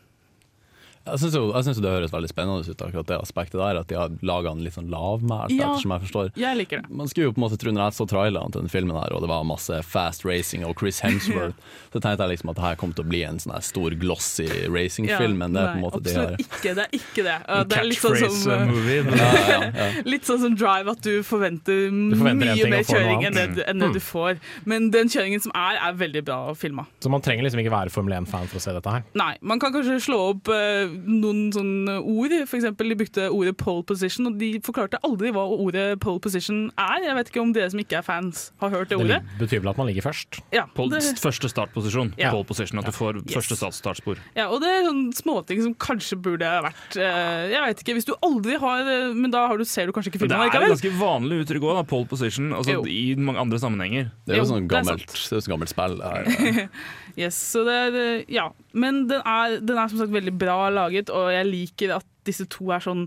Jeg 1.05 1.21
syns 1.21 1.35
jo, 1.37 1.43
jeg 1.53 1.65
synes 1.67 1.77
jo 1.79 1.83
det 1.85 1.91
høres 1.93 2.13
veldig 2.15 2.29
spennende 2.31 2.65
ut, 2.65 2.83
akkurat 2.87 3.07
det 3.11 3.17
aspektet 3.21 3.59
der. 3.61 3.77
At 3.83 3.89
de 3.91 3.97
har 3.99 4.09
laga 4.25 4.55
den 4.55 4.63
litt 4.65 4.73
sånn 4.77 4.89
lavmælt, 4.89 5.53
Ja. 5.53 5.69
ettersom 5.75 5.93
jeg 5.93 6.01
forstår. 6.07 6.31
Jeg 6.41 6.57
liker 6.57 6.81
det. 6.81 6.91
Man 6.91 7.09
skulle 7.09 7.27
jo 7.29 7.33
på 7.37 7.43
en 7.43 7.45
måte 7.45 7.59
tro 7.61 7.71
når 7.75 7.85
jeg 7.91 7.97
så 7.99 8.07
traileren 8.09 8.53
til 8.55 8.63
den 8.65 8.71
filmen 8.73 8.97
her, 8.97 9.13
og 9.13 9.21
det 9.21 9.29
var 9.29 9.45
masse 9.45 9.83
fast 9.85 10.25
racing 10.25 10.65
og 10.65 10.79
Chris 10.81 11.01
Hemsworth, 11.05 11.55
så 11.93 12.01
tenkte 12.01 12.25
jeg 12.25 12.33
liksom 12.39 12.51
at 12.51 12.57
det 12.57 12.65
her 12.65 12.75
kom 12.81 12.93
til 12.97 13.05
å 13.05 13.09
bli 13.09 13.21
en 13.29 13.39
sånn 13.39 13.53
stor 13.63 13.91
glossy 14.01 14.49
racingfilm, 14.73 15.37
men 15.45 15.53
det 15.53 15.61
er 15.61 15.69
på 15.75 15.77
en 15.77 15.85
måte 15.85 16.01
de 16.03 16.15
her 16.17 16.37
ikke. 16.41 16.75
Det 16.75 16.87
er 16.87 16.97
ikke 16.97 17.27
det. 17.29 17.37
Uh, 17.49 17.63
det 17.69 17.79
er 17.79 17.85
litt 17.91 18.01
sånn 18.01 18.17
som, 18.33 18.49
uh, 18.49 19.13
Ja, 19.13 19.29
ja, 19.45 19.61
ja. 19.75 19.91
Litt 20.15 20.25
sånn 20.25 20.41
som 20.41 20.57
Drive, 20.57 20.89
at 20.97 21.03
du 21.05 21.21
forventer, 21.27 21.91
forventer 22.17 22.55
mye 22.57 22.71
mer 22.73 22.85
kjøring 22.89 23.27
enn 23.29 23.37
det, 23.37 23.47
du- 23.59 23.63
enn 23.69 23.79
det 23.79 23.91
Mm. 23.91 23.93
du 23.93 24.01
får. 24.01 24.39
Men 24.65 24.89
den 24.91 25.09
kjøringen 25.13 25.43
som 25.45 25.53
er, 25.55 25.77
er 25.77 25.93
veldig 26.01 26.25
bra 26.25 26.55
filma. 26.57 26.87
Så 27.05 27.11
man 27.13 27.21
trenger 27.21 27.45
liksom 27.45 27.61
ikke 27.61 27.71
være 27.75 27.91
Formel 27.93 28.15
1-fan 28.23 28.49
for 28.49 28.57
å 28.57 28.63
se 28.65 28.73
dette 28.73 28.91
her. 28.91 29.05
Nei, 29.15 29.37
man 29.43 29.61
kan 29.61 29.73
kanskje 29.75 30.01
slå 30.01 30.19
opp 30.33 30.49
uh, 30.49 30.94
noen 30.95 31.53
sånne 31.55 31.97
ord. 32.01 32.35
For 32.49 32.57
eksempel, 32.59 32.89
de 32.93 32.97
brukte 33.01 33.27
ordet 33.31 33.57
pole 33.61 33.83
position, 33.85 34.27
og 34.31 34.39
de 34.39 34.53
forklarte 34.65 34.99
aldri 35.05 35.33
hva 35.35 35.45
ordet 35.51 35.99
pole 36.01 36.21
position 36.21 36.71
er. 36.79 37.03
Jeg 37.05 37.15
vet 37.19 37.31
ikke 37.33 37.43
om 37.43 37.53
dere 37.53 37.71
som 37.71 37.81
ikke 37.83 37.99
er 37.99 38.03
fans, 38.07 38.51
har 38.61 38.71
hørt 38.71 38.89
det 38.89 38.99
Det 38.99 39.05
ordet. 39.05 39.23
betyr 39.39 39.61
vel 39.65 39.71
at 39.71 39.77
man 39.79 39.87
ligger 39.91 40.03
først. 40.09 40.41
Ja, 40.53 40.67
Pole, 40.75 40.91
det- 41.01 41.19
Første 41.21 41.49
startposisjon. 41.51 42.15
Ja. 42.19 42.31
Pole 42.31 42.45
position, 42.45 42.79
At 42.79 42.87
du 42.87 42.93
får 42.93 43.17
Yes. 43.25 43.35
første 43.37 43.57
start- 43.57 43.75
startspor. 43.75 44.17
Ja, 44.37 44.49
og 44.49 44.61
det 44.61 44.69
er 44.71 44.85
sånne 44.89 45.13
småting 45.15 45.63
som 45.63 45.75
kanskje 45.75 46.21
burde 46.21 46.43
ha 46.45 46.63
vært 46.63 46.97
eh, 46.97 47.51
Jeg 47.51 47.61
vet 47.63 47.83
ikke, 47.85 47.95
hvis 47.95 48.05
du 48.07 48.15
aldri 48.23 48.59
har 48.59 48.81
eh, 48.81 49.13
Men 49.15 49.31
da 49.31 49.47
har 49.49 49.57
du, 49.59 49.65
ser 49.65 49.87
du 49.87 49.93
kanskje 49.93 50.11
ikke 50.13 50.21
filmen 50.21 50.39
det 50.41 50.55
er 50.55 50.63
et 50.65 50.71
ganske 50.81 50.93
vanlig 50.99 51.45
uttrykk 51.47 51.63
òg, 51.63 51.87
pole 51.89 52.07
position, 52.07 52.53
altså, 52.53 52.85
i 52.87 53.15
mange 53.17 53.39
andre 53.39 53.59
sammenhenger. 53.59 54.11
Det 54.27 54.35
er 54.35 54.39
jo 54.39 54.45
Jo, 54.45 54.51
sånn 54.55 54.69
gammelt, 54.69 55.07
det 55.07 55.33
er 55.33 55.41
sånn 55.41 55.55
gammelt 55.55 55.69
spill. 55.69 56.01
Her. 56.03 56.69
Yes, 57.21 57.39
så 57.53 57.63
det 57.67 57.75
er, 57.75 58.01
eh, 58.01 58.25
ja. 58.33 58.49
Men 58.73 59.05
den 59.11 59.23
er, 59.23 59.61
den 59.63 59.79
er 59.79 59.91
som 59.91 60.03
sagt 60.03 60.15
veldig 60.15 60.35
bra 60.39 60.69
laget, 60.73 61.13
og 61.15 61.31
jeg 61.33 61.51
liker 61.51 61.97
at 62.01 62.09
disse 62.25 62.47
to 62.49 62.71
er 62.73 62.81
sånn 62.81 63.05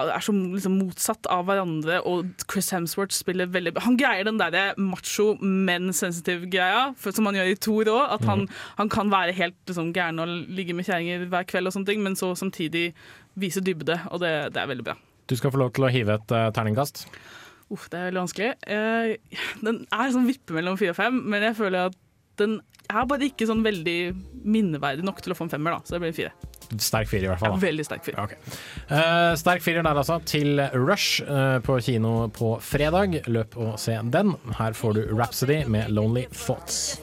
er 0.00 0.22
så 0.24 0.32
liksom 0.32 0.78
motsatt 0.80 1.26
av 1.30 1.44
hverandre, 1.48 1.98
og 2.08 2.30
Chris 2.50 2.70
Hemsworth 2.72 3.14
spiller 3.16 3.50
veldig. 3.52 3.74
Han 3.84 3.98
greier 4.00 4.24
den 4.28 4.40
derre 4.40 4.72
macho, 4.80 5.34
men 5.40 5.92
sensitiv 5.96 6.46
greia, 6.52 6.90
for, 6.96 7.14
som 7.14 7.28
han 7.28 7.36
gjør 7.36 7.52
i 7.52 7.58
Thor 7.60 7.90
òg. 7.92 8.14
At 8.16 8.24
han, 8.28 8.46
han 8.78 8.92
kan 8.92 9.12
være 9.12 9.36
helt 9.36 9.58
liksom, 9.68 9.92
gæren 9.96 10.22
og 10.22 10.32
ligge 10.52 10.76
med 10.76 10.88
kjerringer 10.88 11.26
hver 11.32 11.46
kveld, 11.48 11.68
og 11.68 11.76
sånne 11.76 11.90
ting, 11.90 12.04
men 12.04 12.16
så 12.18 12.32
samtidig 12.38 12.90
vise 13.40 13.62
dybde, 13.64 13.98
og 14.10 14.22
det, 14.24 14.32
det 14.56 14.62
er 14.62 14.72
veldig 14.72 14.88
bra. 14.90 14.96
Du 15.28 15.36
skal 15.38 15.52
få 15.52 15.60
lov 15.60 15.74
til 15.76 15.86
å 15.86 15.92
hive 15.92 16.16
et 16.18 16.34
uh, 16.34 16.48
terningkast. 16.54 17.04
Uff, 17.72 17.88
det 17.92 18.00
er 18.00 18.08
veldig 18.10 18.24
vanskelig. 18.24 18.54
Uh, 18.68 19.44
den 19.64 19.84
er 19.92 20.14
sånn 20.14 20.28
vippe 20.28 20.56
mellom 20.56 20.80
fire 20.80 20.96
og 20.96 20.98
fem, 20.98 21.20
men 21.32 21.44
jeg 21.50 21.58
føler 21.60 21.92
at 21.92 22.00
den 22.40 22.60
er 22.92 23.04
bare 23.08 23.28
ikke 23.28 23.46
sånn 23.48 23.62
veldig 23.64 23.98
minneverdig 24.42 25.04
nok 25.06 25.20
til 25.24 25.34
å 25.34 25.38
få 25.38 25.46
en 25.46 25.52
femmer, 25.52 25.76
da. 25.76 25.86
Så 25.86 25.96
det 25.96 26.02
blir 26.02 26.12
en 26.12 26.18
fire. 26.18 26.32
Sterk 26.80 27.08
firer, 27.10 27.26
i 27.26 27.28
hvert 27.28 27.40
fall. 27.42 27.52
da. 27.52 27.60
veldig 27.60 27.84
sterk 27.84 28.04
fire. 28.06 28.24
Uh, 28.88 29.34
sterk 29.36 29.64
firer 29.64 29.84
der, 29.84 29.98
altså, 29.98 30.18
til 30.28 30.60
Rush 30.72 31.22
uh, 31.28 31.58
på 31.64 31.78
kino 31.84 32.28
på 32.32 32.54
fredag. 32.64 33.18
Løp 33.32 33.56
og 33.60 33.74
se 33.80 33.98
den. 34.14 34.34
Her 34.58 34.76
får 34.76 34.96
du 34.96 35.02
Rhapsody 35.12 35.62
med 35.68 35.92
Lonely 35.92 36.24
Thoughts. 36.32 36.98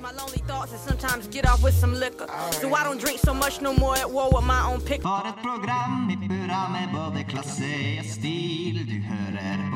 For 5.06 5.30
et 5.30 5.44
program 5.44 6.10
i 6.10 6.18
burra 6.26 6.64
med 6.74 6.96
både 6.96 7.26
klasse 7.30 7.74
og 8.00 8.10
stil. 8.18 8.82
Du 8.90 8.98
hører 9.06 9.69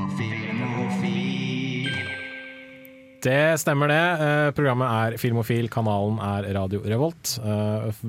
Det 3.23 3.55
stemmer, 3.61 3.87
det. 3.87 3.99
Eh, 4.25 4.49
programmet 4.51 4.89
er 5.13 5.15
Filmofil, 5.21 5.69
kanalen 5.71 6.17
er 6.19 6.49
Radio 6.57 6.81
Revolt. 6.83 7.37
Eh, 7.39 8.01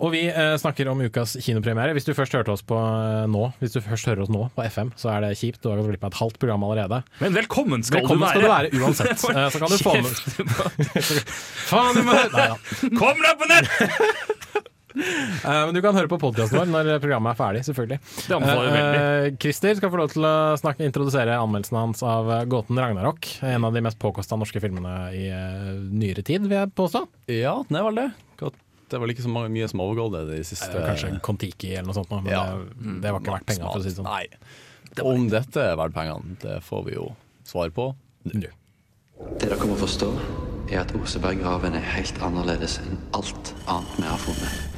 og 0.00 0.14
vi 0.14 0.22
eh, 0.30 0.54
snakker 0.60 0.88
om 0.88 1.02
ukas 1.04 1.34
kinopremiere. 1.44 1.92
Hvis 1.92 2.08
du 2.08 2.14
først 2.16 2.32
hørte 2.38 2.54
oss 2.54 2.64
på 2.64 2.78
eh, 2.80 3.26
nå, 3.28 3.50
Hvis 3.60 3.76
du 3.76 3.82
først 3.84 4.08
hører 4.08 4.24
oss 4.24 4.32
nå 4.32 4.46
på 4.56 4.64
FM, 4.64 4.94
så 4.96 5.12
er 5.12 5.26
det 5.26 5.34
kjipt. 5.42 5.60
Du 5.60 5.68
har 5.68 5.82
gått 5.82 5.92
glipp 5.92 6.08
av 6.08 6.14
et 6.14 6.20
halvt 6.22 6.40
program 6.40 6.64
allerede. 6.64 7.02
Men 7.20 7.36
velkommen 7.36 7.84
skal 7.84 8.00
velkommen 8.00 8.24
du 8.24 8.30
skal 8.32 8.40
du 8.40 8.48
være. 8.48 8.72
være 8.72 8.82
uansett. 8.82 9.28
Eh, 9.32 9.48
så 9.52 9.60
kan 9.60 9.70
du 9.70 9.78
få 9.80 9.92
med 10.00 10.12
Faen, 11.70 11.96
du 11.96 12.02
må. 12.08 12.16
Kom 13.00 13.20
deg 13.24 13.40
på 13.40 13.52
nett! 13.52 14.68
Eh, 14.96 15.62
men 15.66 15.74
du 15.76 15.80
kan 15.84 15.96
høre 15.96 16.10
på 16.10 16.18
podkasten 16.22 16.58
vår 16.60 16.68
når 16.70 16.90
programmet 17.02 17.32
er 17.34 17.38
ferdig, 17.38 17.62
selvfølgelig. 17.68 17.98
Det 18.28 18.36
anbefaler 18.36 18.66
jeg 18.68 18.74
veldig. 18.76 19.02
Eh, 19.02 19.36
Christer 19.42 19.78
skal 19.80 19.92
få 19.94 20.00
lov 20.02 20.12
til 20.12 20.26
å 20.28 20.34
snakke, 20.60 20.86
introdusere 20.88 21.38
anmeldelsen 21.40 21.78
hans 21.80 22.02
av 22.06 22.30
eh, 22.36 22.44
Gåten 22.52 22.78
Ragnarok. 22.80 23.28
En 23.48 23.64
av 23.68 23.74
de 23.76 23.82
mest 23.84 23.98
påkosta 24.02 24.38
norske 24.40 24.60
filmene 24.62 24.96
i 25.16 25.24
eh, 25.32 25.72
nyere 25.92 26.24
tid, 26.26 26.44
vil 26.48 26.58
jeg 26.60 26.74
påstå. 26.78 27.06
Ja, 27.32 27.56
den 27.68 27.80
er 27.80 27.88
vel 27.88 28.00
det. 28.02 28.08
Godt. 28.42 28.58
Det 28.92 29.00
var 29.00 29.08
ikke 29.08 29.24
så 29.24 29.32
mye 29.32 29.68
som 29.72 29.80
har 29.80 30.02
det 30.12 30.22
de 30.34 30.42
siste 30.44 30.68
Eh, 30.76 30.84
Kanskje 30.90 31.14
Kon-Tiki 31.24 31.70
eller 31.72 31.88
noe 31.88 31.96
sånt, 31.96 32.10
men 32.12 32.28
Ja. 32.28 32.42
det, 32.52 32.98
det 33.00 33.12
var 33.14 33.22
ikke 33.24 33.36
verdt 33.38 33.48
pengene, 33.48 33.70
for 33.72 33.80
å 33.80 33.84
si 33.84 33.88
det 33.88 33.96
sånn. 33.96 34.10
Nei. 34.10 34.26
Om 35.00 35.28
dette 35.32 35.62
er 35.70 35.78
verdt 35.80 35.94
pengene, 35.96 36.36
det 36.42 36.58
får 36.66 36.84
vi 36.90 36.98
jo 36.98 37.06
svar 37.48 37.72
på 37.72 37.94
nå. 38.28 38.50
Det 39.38 39.48
dere 39.48 39.68
må 39.70 39.76
forstå, 39.78 40.10
er 40.72 40.82
at 40.82 40.92
Oseberggraven 40.98 41.76
er 41.78 41.84
helt 41.94 42.20
annerledes 42.24 42.78
enn 42.82 42.98
alt 43.16 43.54
annet 43.70 43.96
vi 43.96 44.06
har 44.08 44.20
funnet. 44.20 44.71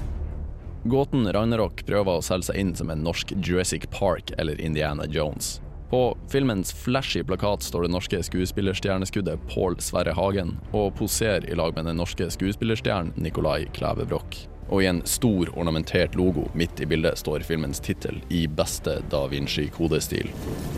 Gåten 0.85 1.33
Ragnarok 1.33 1.87
prøver 1.89 2.19
å 2.19 2.23
selge 2.25 2.51
seg 2.51 2.59
inn 2.61 2.75
som 2.77 2.91
en 2.93 3.01
norsk 3.07 3.31
Jurassic 3.41 3.87
Park 3.89 4.35
eller 4.37 4.61
Indiana 4.61 5.07
Jones. 5.09 5.63
På 5.89 6.19
filmens 6.29 6.73
flashy 6.77 7.23
plakat 7.25 7.65
står 7.65 7.87
det 7.87 7.93
norske 7.95 8.21
skuespillerstjerneskuddet 8.27 9.47
Pål 9.49 9.79
Sverre 9.81 10.13
Hagen, 10.13 10.59
og 10.77 10.93
poserer 10.99 11.47
i 11.49 11.57
lag 11.57 11.73
med 11.77 11.89
den 11.89 11.97
norske 11.97 12.29
skuespillerstjernen 12.37 13.17
Nicolai 13.17 13.65
Kleve 13.73 14.05
Broch. 14.11 14.43
Og 14.69 14.83
i 14.85 14.91
en 14.91 15.01
stor, 15.09 15.49
ornamentert 15.57 16.19
logo 16.21 16.51
midt 16.53 16.83
i 16.85 16.89
bildet 16.91 17.17
står 17.23 17.47
filmens 17.49 17.81
tittel 17.81 18.21
i 18.29 18.45
beste 18.45 18.99
Da 19.13 19.25
Vinci-kodestil. 19.33 20.29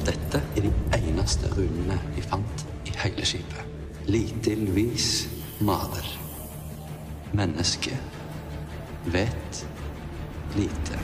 Dette 0.06 0.42
er 0.54 0.68
de 0.68 0.74
eneste 1.00 1.50
runene 1.56 1.98
vi 2.14 2.22
fant 2.22 2.66
i 2.86 2.94
hele 3.02 3.26
skipet. 3.26 3.74
Litil 4.06 4.68
maler. 5.66 6.12
Menneske 7.34 7.98
vet 9.10 9.66
lite. 10.56 11.00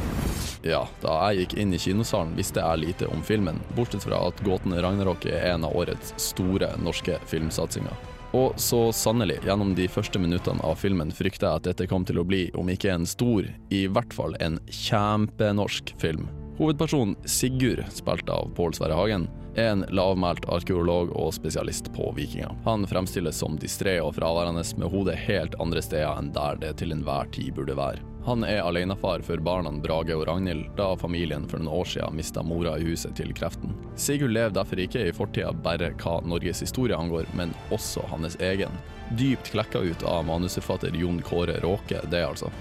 Ja, 0.62 0.84
da 1.02 1.16
jeg 1.32 1.42
gikk 1.42 1.56
inn 1.58 1.74
i 1.74 1.80
kinosalen 1.82 2.36
visste 2.38 2.62
jeg 2.62 2.82
lite 2.84 3.08
om 3.10 3.22
filmen, 3.26 3.58
bortsett 3.76 4.04
fra 4.06 4.20
at 4.28 4.40
Gåten 4.46 4.76
Ragnarok 4.78 5.26
er 5.26 5.48
en 5.52 5.66
av 5.66 5.74
årets 5.76 6.14
store 6.22 6.70
norske 6.82 7.18
filmsatsinger. 7.26 7.96
Og 8.32 8.54
så 8.56 8.86
sannelig, 8.96 9.42
gjennom 9.44 9.74
de 9.76 9.88
første 9.92 10.20
minuttene 10.22 10.62
av 10.64 10.78
filmen 10.80 11.10
frykta 11.12 11.50
jeg 11.50 11.60
at 11.60 11.66
dette 11.66 11.88
kom 11.90 12.06
til 12.08 12.22
å 12.22 12.24
bli, 12.24 12.46
om 12.56 12.70
ikke 12.72 12.94
en 12.94 13.04
stor, 13.08 13.48
i 13.74 13.82
hvert 13.90 14.14
fall 14.16 14.38
en 14.40 14.56
kjempenorsk 14.70 15.92
film. 16.00 16.30
Hovedpersonen 16.56 17.16
Sigurd, 17.28 17.82
spilt 17.92 18.30
av 18.32 18.54
Pål 18.56 18.76
Sverre 18.78 18.96
Hagen, 18.96 19.26
en 19.58 19.84
lavmælt 19.88 20.48
arkeolog 20.48 21.10
og 21.16 21.34
spesialist 21.34 21.92
på 21.94 22.12
vikinger. 22.16 22.54
Han 22.64 22.86
fremstilles 22.86 23.36
som 23.36 23.58
distré 23.58 23.98
og 24.00 24.14
fraværende 24.16 24.64
med 24.76 24.90
hodet 24.92 25.18
helt 25.26 25.58
andre 25.60 25.82
steder 25.82 26.16
enn 26.18 26.32
der 26.32 26.58
det 26.62 26.76
til 26.80 26.94
enhver 26.94 27.28
tid 27.34 27.52
burde 27.56 27.76
være. 27.76 28.00
Han 28.24 28.44
er 28.46 28.62
alenefar 28.62 29.24
for 29.26 29.42
barna 29.42 29.72
Brage 29.82 30.14
og 30.14 30.28
Ragnhild, 30.28 30.68
da 30.78 30.92
familien 30.96 31.48
for 31.50 31.58
noen 31.58 31.80
år 31.80 31.88
siden 31.90 32.16
mista 32.16 32.42
mora 32.46 32.76
i 32.78 32.86
huset 32.86 33.16
til 33.18 33.32
kreften. 33.34 33.74
Sigurd 33.98 34.30
lever 34.30 34.54
derfor 34.54 34.78
ikke 34.78 35.08
i 35.08 35.14
fortida 35.16 35.50
bare 35.52 35.90
hva 35.98 36.20
Norges 36.22 36.62
historie 36.62 36.96
angår, 36.96 37.26
men 37.34 37.50
også 37.74 38.06
hans 38.12 38.38
egen. 38.38 38.70
Dypt 39.18 39.50
klekka 39.50 39.82
ut 39.82 40.06
av 40.06 40.22
manusforfatter 40.28 40.94
Jon 40.94 41.18
Kåre 41.26 41.58
Råke, 41.64 41.98
det 42.14 42.22
altså. 42.22 42.52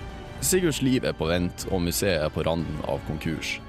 Sigurds 0.41 0.81
liv 0.81 1.05
er 1.05 1.13
på 1.13 1.29
vent, 1.29 1.67
og 1.69 1.85
museet 1.85 2.25
er 2.25 2.33
på 2.33 2.41
randen 2.47 2.81
av 2.89 2.97
konkurs. 3.05 3.59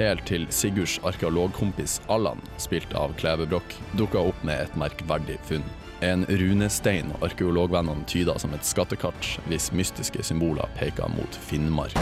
Helt 0.00 0.22
til 0.24 0.46
Sigurds 0.48 0.94
arkeologkompis 1.04 1.98
Allan, 2.08 2.38
spilt 2.56 2.94
av 2.96 3.12
Klevebrokk, 3.20 3.74
dukka 4.00 4.22
opp 4.30 4.38
med 4.48 4.62
et 4.64 4.76
merkverdig 4.80 5.34
funn. 5.44 5.66
En 6.00 6.22
runestein 6.24 7.10
arkeologvennene 7.20 8.06
tyda 8.08 8.38
som 8.40 8.54
et 8.56 8.64
skattekart, 8.64 9.28
hvis 9.52 9.68
mystiske 9.76 10.24
symboler 10.24 10.72
peker 10.78 11.12
mot 11.12 11.36
Finnmark. 11.44 12.00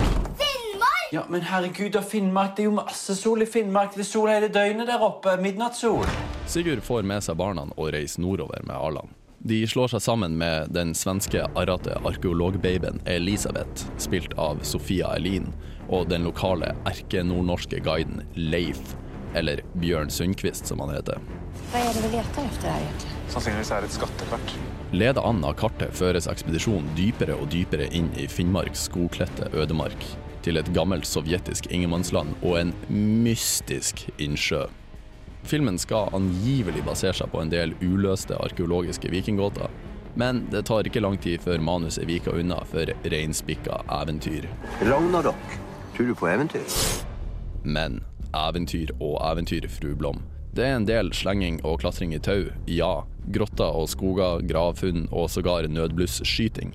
Ja, 1.10 1.24
men 1.26 1.42
herregud, 1.42 1.90
da 1.96 2.04
Finnmark, 2.06 2.54
det 2.54 2.68
er 2.68 2.68
jo 2.68 2.76
masse 2.76 3.16
sol 3.18 3.42
i 3.42 3.48
Finnmark. 3.50 3.96
Det 3.96 4.04
er 4.04 4.10
sol 4.12 4.30
hele 4.30 4.52
døgnet 4.54 4.86
der 4.86 5.02
oppe. 5.02 5.34
Midnattssol. 5.42 6.06
Sigurd 6.46 6.84
får 6.86 7.02
med 7.02 7.26
seg 7.26 7.40
barna 7.40 7.66
og 7.74 7.90
reiser 7.96 8.22
nordover 8.22 8.62
med 8.62 8.76
Allan. 8.78 9.10
De 9.38 9.58
slår 9.66 9.90
seg 9.96 10.04
sammen 10.06 10.38
med 10.38 10.70
den 10.74 10.94
svenske 10.98 11.48
arrete 11.58 11.98
arkeologbabyen 12.06 13.02
Elisabeth, 13.10 13.90
spilt 13.98 14.38
av 14.38 14.62
Sofia 14.66 15.10
Elin, 15.14 15.50
og 15.88 16.08
den 16.12 16.26
lokale 16.28 16.74
erke-nordnorske 16.88 17.80
guiden 17.84 18.22
Leif, 18.36 18.94
eller 19.34 19.62
Bjørn 19.80 20.10
Sundquist 20.12 20.68
som 20.68 20.80
han 20.84 20.94
heter. 20.96 21.20
Hva 21.72 21.82
er 21.84 21.92
det 21.96 22.04
vi 22.06 22.12
leter 22.16 22.48
efter 22.48 22.70
her 22.70 22.82
egentlig? 22.84 23.14
Sannsynligvis 23.28 23.70
er 23.74 23.84
det 23.84 23.90
et 23.90 23.96
skattekart. 23.98 24.54
Ledet 24.96 25.20
an 25.20 25.42
av 25.44 25.56
kartet 25.60 25.92
føres 25.96 26.28
ekspedisjonen 26.30 26.88
dypere 26.96 27.36
og 27.36 27.50
dypere 27.52 27.90
inn 27.92 28.08
i 28.16 28.24
Finnmarks 28.30 28.86
skogkledte 28.88 29.50
ødemark, 29.52 30.06
til 30.46 30.56
et 30.56 30.70
gammelt 30.72 31.04
sovjetisk 31.08 31.68
ingenmannsland 31.68 32.32
og 32.40 32.56
en 32.62 32.72
mystisk 32.88 34.06
innsjø. 34.16 34.64
Filmen 35.48 35.76
skal 35.80 36.12
angivelig 36.16 36.82
basere 36.86 37.16
seg 37.20 37.30
på 37.32 37.42
en 37.42 37.52
del 37.52 37.76
uløste 37.84 38.36
arkeologiske 38.36 39.12
vikinggåter, 39.12 39.68
men 40.18 40.46
det 40.50 40.64
tar 40.66 40.88
ikke 40.88 41.04
lang 41.04 41.20
tid 41.22 41.44
før 41.44 41.60
manuset 41.62 42.08
viker 42.08 42.40
unna 42.40 42.58
for 42.68 42.90
reinspikka 43.04 43.82
eventyr. 44.00 44.48
Ragnarok. 44.88 45.67
Tror 45.98 46.06
du 46.06 46.14
på 46.14 46.28
eventyr? 46.30 46.62
Men 47.66 47.96
eventyr 48.30 48.92
og 49.02 49.16
eventyr, 49.18 49.64
fru 49.66 49.96
Blom. 49.98 50.20
Det 50.54 50.62
er 50.62 50.76
en 50.76 50.84
del 50.86 51.08
slenging 51.10 51.56
og 51.66 51.80
klatring 51.82 52.12
i 52.14 52.20
tau, 52.22 52.44
ja. 52.70 53.00
Grotter 53.34 53.74
og 53.74 53.88
skoger, 53.90 54.44
gravfunn 54.46 55.08
og 55.10 55.26
sågar 55.34 55.66
nødblusskyting. 55.66 56.70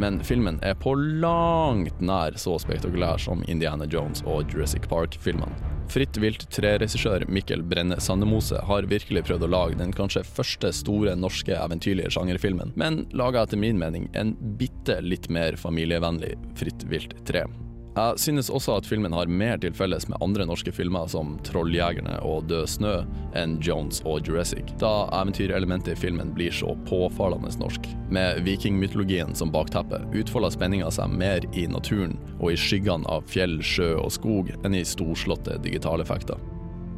Men 0.00 0.22
filmen 0.24 0.56
er 0.64 0.72
på 0.80 0.94
langt 0.96 2.00
nær 2.00 2.38
så 2.40 2.54
spektakulær 2.62 3.20
som 3.20 3.42
Indiana 3.44 3.84
Jones 3.84 4.24
og 4.24 4.48
Jurassic 4.48 4.88
Park-filmene. 4.88 5.52
Fritt 5.92 6.16
vilt 6.16 6.46
tre-regissør 6.56 7.26
Mikkel 7.28 7.60
Brenne 7.68 7.98
Sandemose 8.00 8.62
har 8.70 8.88
virkelig 8.88 9.26
prøvd 9.28 9.44
å 9.44 9.50
lage 9.52 9.76
den 9.82 9.92
kanskje 9.92 10.22
første 10.24 10.70
store 10.72 11.12
norske 11.20 11.52
eventyrlige 11.58 12.14
sjangerfilmen, 12.16 12.72
men 12.80 13.02
laga 13.12 13.44
etter 13.44 13.60
min 13.60 13.76
mening 13.76 14.08
en 14.16 14.32
bitte 14.56 14.96
litt 15.04 15.28
mer 15.28 15.60
familievennlig 15.60 16.38
Fritt 16.56 16.88
vilt 16.88 17.18
3. 17.28 17.44
Jeg 17.92 18.20
synes 18.22 18.48
også 18.48 18.78
at 18.80 18.86
filmen 18.88 19.12
har 19.12 19.28
mer 19.28 19.58
til 19.60 19.74
felles 19.76 20.06
med 20.08 20.16
andre 20.24 20.46
norske 20.48 20.72
filmer 20.72 21.10
som 21.12 21.34
'Trolljegerne' 21.44 22.22
og 22.24 22.46
'Død 22.48 22.66
snø' 22.66 23.04
enn 23.36 23.58
Jones 23.60 24.00
og 24.08 24.24
Jurassic, 24.24 24.64
da 24.80 25.10
eventyrelementet 25.12 25.92
i 25.92 26.00
filmen 26.00 26.32
blir 26.32 26.48
så 26.56 26.72
påfallende 26.88 27.52
norsk. 27.60 27.84
Med 28.08 28.40
vikingmytologien 28.48 29.34
som 29.36 29.52
bakteppe 29.52 30.00
utfolder 30.16 30.56
spenninga 30.56 30.88
seg 30.90 31.12
mer 31.12 31.44
i 31.52 31.66
naturen 31.66 32.16
og 32.40 32.52
i 32.52 32.56
skyggene 32.56 33.04
av 33.12 33.28
fjell, 33.28 33.60
sjø 33.60 33.92
og 34.00 34.12
skog 34.12 34.48
enn 34.64 34.74
i 34.74 34.84
storslåtte 34.84 35.60
digitaleffekter. 35.60 36.40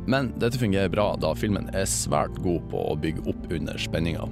Men 0.07 0.31
dette 0.39 0.59
fungerer 0.63 0.89
bra, 0.89 1.17
da 1.17 1.35
filmen 1.35 1.75
er 1.75 1.91
svært 1.91 2.39
god 2.45 2.71
på 2.71 2.87
å 2.93 2.95
bygge 2.95 3.27
opp 3.27 3.51
under 3.51 3.79
spenninga. 3.79 4.29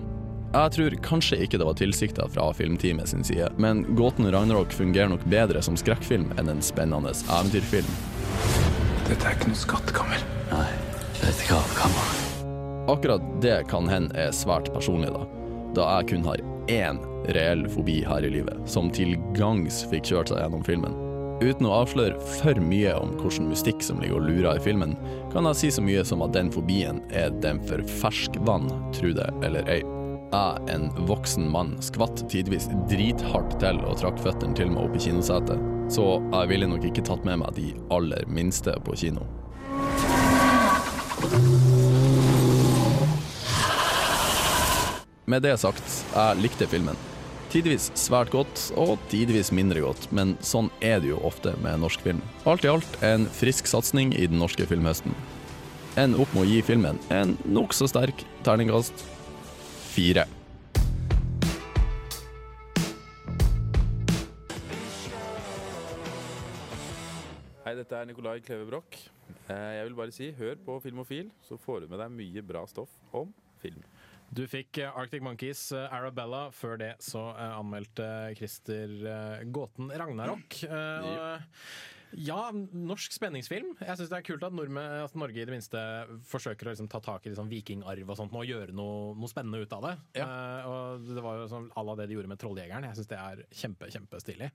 Jeg 0.52 0.72
tror 0.74 0.94
kanskje 1.00 1.38
ikke 1.40 1.56
det 1.56 1.64
var 1.64 1.76
tilsikta 1.80 2.26
fra 2.28 2.50
filmteamet 2.52 3.08
sin 3.08 3.24
side, 3.24 3.46
men 3.56 3.86
Gåten 3.96 4.28
Ragnarok 4.32 4.74
fungerer 4.76 5.08
nok 5.08 5.22
bedre 5.32 5.62
som 5.64 5.78
skrekkfilm 5.80 6.26
enn 6.36 6.50
en 6.52 6.60
spennende 6.60 7.14
eventyrfilm. 7.24 7.88
Dette 9.06 9.30
er 9.30 9.38
ikke 9.38 9.48
noe 9.48 9.60
skattkammer. 9.62 10.26
Nei, 10.50 10.66
det 11.16 11.22
er 11.24 11.30
et 11.30 11.46
gravkammer. 11.48 12.10
Akkurat 12.92 13.24
det 13.40 13.62
kan 13.70 13.88
hende 13.88 14.12
er 14.18 14.34
svært 14.36 14.68
personlig, 14.74 15.08
da. 15.14 15.24
Da 15.72 15.86
jeg 15.94 16.10
kun 16.10 16.28
har 16.28 16.44
én 16.68 17.00
reell 17.32 17.64
fobi 17.72 18.02
her 18.04 18.28
i 18.28 18.34
livet, 18.34 18.60
som 18.68 18.92
til 18.92 19.16
gangs 19.38 19.86
fikk 19.88 20.10
kjørt 20.10 20.34
seg 20.34 20.42
gjennom 20.42 20.68
filmen. 20.68 21.00
Uten 21.40 21.64
å 21.64 21.78
avsløre 21.80 22.20
for 22.42 22.60
mye 22.60 22.92
om 23.00 23.16
hvilken 23.22 23.48
mystikk 23.48 23.80
som 23.82 24.04
ligger 24.04 24.20
og 24.20 24.28
lurer 24.28 24.60
i 24.60 24.66
filmen, 24.68 24.98
kan 25.32 25.48
jeg 25.48 25.62
si 25.62 25.72
så 25.78 25.88
mye 25.88 26.04
som 26.04 26.20
at 26.28 26.36
den 26.36 26.52
fobien 26.52 27.00
er 27.08 27.32
den 27.40 27.64
for 27.64 27.80
ferskvann, 28.04 28.68
tro 29.00 29.16
det 29.16 29.32
eller 29.48 29.72
ei. 29.80 29.80
Jeg, 30.32 30.60
en 30.72 30.86
voksen 31.04 31.44
mann, 31.52 31.74
skvatt 31.84 32.22
tidvis 32.32 32.64
drithardt 32.88 33.58
til 33.60 33.82
og 33.84 33.98
trakk 34.00 34.16
føttene 34.24 34.56
til 34.56 34.70
meg 34.72 34.86
opp 34.86 34.94
i 34.96 35.02
kinosetet, 35.04 35.60
så 35.92 36.06
jeg 36.22 36.48
ville 36.48 36.70
nok 36.70 36.86
ikke 36.88 37.04
tatt 37.04 37.26
med 37.28 37.42
meg 37.42 37.52
de 37.58 37.66
aller 37.92 38.24
minste 38.32 38.72
på 38.86 38.96
kino. 38.96 39.26
Med 45.28 45.44
det 45.44 45.52
sagt, 45.60 45.84
jeg 46.16 46.40
likte 46.40 46.72
filmen. 46.72 46.96
Tidvis 47.52 47.92
svært 48.00 48.32
godt, 48.32 48.70
og 48.80 48.96
tidvis 49.12 49.52
mindre 49.52 49.84
godt, 49.84 50.08
men 50.16 50.38
sånn 50.40 50.72
er 50.80 51.04
det 51.04 51.12
jo 51.12 51.20
ofte 51.28 51.52
med 51.60 51.84
norsk 51.84 52.08
film. 52.08 52.24
Alt 52.48 52.64
i 52.64 52.72
alt 52.72 53.00
en 53.04 53.28
frisk 53.36 53.68
satsing 53.68 54.16
i 54.16 54.32
den 54.32 54.40
norske 54.40 54.64
filmhøsten. 54.64 55.12
En 56.00 56.16
opp 56.16 56.32
med 56.32 56.46
å 56.46 56.52
gi 56.54 56.62
filmen 56.64 56.96
en 57.12 57.36
nokså 57.44 57.92
sterk 57.92 58.24
terningkast 58.48 59.04
fire. 59.92 60.26
Hei, 67.62 67.74
dette 67.78 67.94
er 67.94 68.08
Nikolai 68.10 68.40
Kleve 68.42 68.66
Broch. 68.66 68.96
Eh, 69.46 69.72
Jeg 69.78 69.86
vil 69.86 69.94
bare 69.98 70.14
si, 70.14 70.30
hør 70.34 70.56
på 70.66 70.78
Filmofil, 70.82 71.28
så 71.46 71.58
får 71.60 71.84
du 71.84 71.92
med 71.92 72.00
deg 72.02 72.10
mye 72.16 72.42
bra 72.46 72.64
stoff 72.66 72.90
om 73.14 73.30
film. 73.62 73.84
Du 74.32 74.42
fikk 74.50 74.80
eh, 74.82 74.90
Arctic 74.98 75.22
Monkeys 75.22 75.68
eh, 75.76 75.86
Arabella. 75.94 76.48
Før 76.56 76.80
det 76.80 76.92
så 77.04 77.22
anmeldte 77.36 78.06
Christer 78.38 78.96
gåten 79.54 79.92
Ragnarok. 79.94 80.58
Og, 80.66 81.46
ja, 82.20 82.38
norsk 82.52 83.14
spenningsfilm. 83.14 83.72
Jeg 83.80 83.98
syns 83.98 84.10
det 84.12 84.18
er 84.18 84.26
kult 84.26 84.44
at, 84.46 84.54
nordmenn, 84.56 85.04
at 85.06 85.14
Norge 85.18 85.40
i 85.40 85.46
det 85.48 85.54
minste 85.54 85.80
forsøker 86.28 86.68
å 86.68 86.74
liksom, 86.74 86.88
ta 86.92 87.00
tak 87.04 87.26
i 87.26 87.32
liksom, 87.32 87.50
vikingarv 87.50 88.12
og 88.12 88.18
sånt 88.18 88.36
og 88.36 88.48
gjøre 88.48 88.74
noe, 88.76 89.12
noe 89.18 89.30
spennende 89.30 89.62
ut 89.62 89.76
av 89.76 89.86
det. 89.86 89.94
Eh, 90.22 90.68
og 90.68 91.06
Det 91.08 91.24
var 91.24 91.40
jo 91.40 91.48
sånn 91.52 91.70
à 91.78 91.84
la 91.86 91.96
det 92.00 92.08
de 92.10 92.18
gjorde 92.18 92.32
med 92.32 92.40
Trolljegeren. 92.42 92.88
Jeg 92.90 93.00
syns 93.00 93.10
det 93.12 93.20
er 93.20 93.44
kjempe, 93.62 93.90
kjempestilig. 93.94 94.50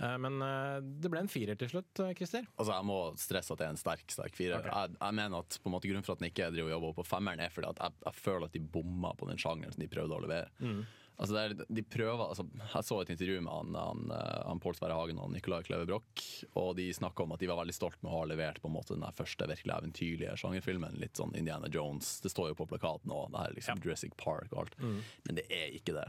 Uh, 0.00 0.16
men 0.22 0.38
uh, 0.44 0.78
det 0.80 1.10
ble 1.12 1.24
en 1.24 1.32
firer 1.32 1.58
til 1.60 1.72
slutt, 1.72 2.04
Christer. 2.18 2.46
Altså, 2.56 2.74
jeg 2.74 2.88
må 2.90 3.00
stresse 3.20 3.54
at 3.54 3.62
det 3.62 3.68
er 3.68 3.74
en 3.74 3.80
sterk 3.80 4.14
sterk 4.14 4.38
firer. 4.38 4.70
Jeg, 4.70 4.96
jeg 4.96 5.18
mener 5.18 5.44
at 5.44 5.60
på 5.60 5.70
en 5.70 5.76
måte 5.76 5.90
Grunnen 5.90 6.06
for 6.06 6.14
at 6.14 6.22
den 6.22 6.30
ikke 6.30 6.50
driver 6.52 6.70
og 6.70 6.76
jobber 6.76 6.96
på 7.00 7.08
femmeren, 7.08 7.42
er 7.42 7.52
fordi 7.54 7.70
at 7.72 7.84
jeg, 7.84 8.00
jeg 8.06 8.20
føler 8.20 8.46
at 8.46 8.56
de 8.56 8.64
bomma 8.76 9.14
på 9.18 9.28
den 9.30 9.40
sjangeren 9.40 9.74
som 9.74 9.82
de 9.82 9.90
prøvde 9.90 10.16
å 10.16 10.22
levere. 10.22 10.50
Mm. 10.62 10.82
Altså 11.20 11.36
er, 11.36 11.52
de 11.52 11.82
prøver, 11.84 12.22
altså, 12.24 12.46
jeg 12.56 12.86
så 12.88 12.98
et 13.02 13.10
intervju 13.12 13.42
med 13.44 13.52
han, 13.52 13.74
han, 13.76 14.06
eh, 14.16 14.38
han 14.46 14.62
Pål 14.62 14.78
Sverre 14.78 14.96
Hagen 14.96 15.20
og 15.20 15.28
Nicolai 15.34 15.60
Kleve 15.66 15.84
Broch, 15.90 16.30
og 16.56 16.70
de 16.78 16.86
snakka 16.96 17.26
om 17.26 17.34
at 17.36 17.42
de 17.42 17.50
var 17.50 17.60
veldig 17.60 17.76
stolt 17.76 17.98
med 18.00 18.08
å 18.08 18.22
ha 18.22 18.30
levert 18.30 18.62
på 18.62 18.70
en 18.70 18.76
måte 18.78 18.96
den 18.96 19.04
første 19.18 19.48
virkelig 19.50 19.74
eventyrlige 19.76 20.38
sjangerfilmen. 20.40 20.96
Litt 21.02 21.20
sånn 21.20 21.36
Indiana 21.36 21.68
Jones. 21.68 22.14
Det 22.24 22.32
står 22.32 22.54
jo 22.54 22.58
på 22.62 22.70
plakaten 22.72 23.12
òg, 23.12 23.28
det 23.34 23.44
her 23.44 23.54
liksom 23.58 23.84
Jurassic 23.84 24.16
Park 24.20 24.48
og 24.54 24.64
alt. 24.64 24.80
Mm. 24.80 24.98
Men 25.28 25.40
det 25.42 25.46
er 25.52 25.76
ikke 25.76 25.98
det. 25.98 26.08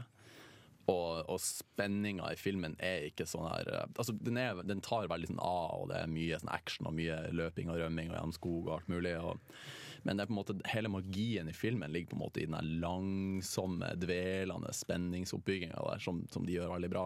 Og, 0.90 1.20
og 1.30 1.38
spenninga 1.38 2.32
i 2.32 2.38
filmen 2.40 2.72
er 2.82 3.04
ikke 3.06 3.28
sånn 3.28 3.46
her 3.46 3.68
eh, 3.70 3.84
Altså, 3.92 4.16
den, 4.16 4.40
er, 4.40 4.64
den 4.66 4.80
tar 4.82 5.12
veldig 5.12 5.30
sånn 5.30 5.44
av, 5.44 5.76
og 5.76 5.92
det 5.92 6.00
er 6.00 6.10
mye 6.16 6.40
sånn 6.40 6.56
action 6.56 6.88
og 6.90 6.96
mye 6.96 7.20
løping 7.36 7.70
og 7.70 7.84
rømming 7.84 8.10
og 8.10 8.16
gjennom 8.16 8.36
skog 8.40 8.64
og 8.64 8.74
alt 8.78 8.90
mulig. 8.90 9.14
Og, 9.20 9.60
men 10.02 10.18
det 10.18 10.24
er 10.24 10.30
på 10.30 10.34
en 10.34 10.40
måte, 10.40 10.56
hele 10.72 10.90
magien 10.90 11.48
i 11.50 11.54
filmen 11.54 11.92
ligger 11.94 12.12
på 12.12 12.16
en 12.18 12.22
måte 12.24 12.42
i 12.42 12.48
den 12.50 12.72
langsomme, 12.82 13.92
dvelende 14.02 14.72
spenningsoppbygginga 14.74 15.78
der, 15.78 16.02
som, 16.02 16.24
som 16.34 16.46
de 16.46 16.56
gjør 16.56 16.74
veldig 16.74 16.90
bra. 16.90 17.04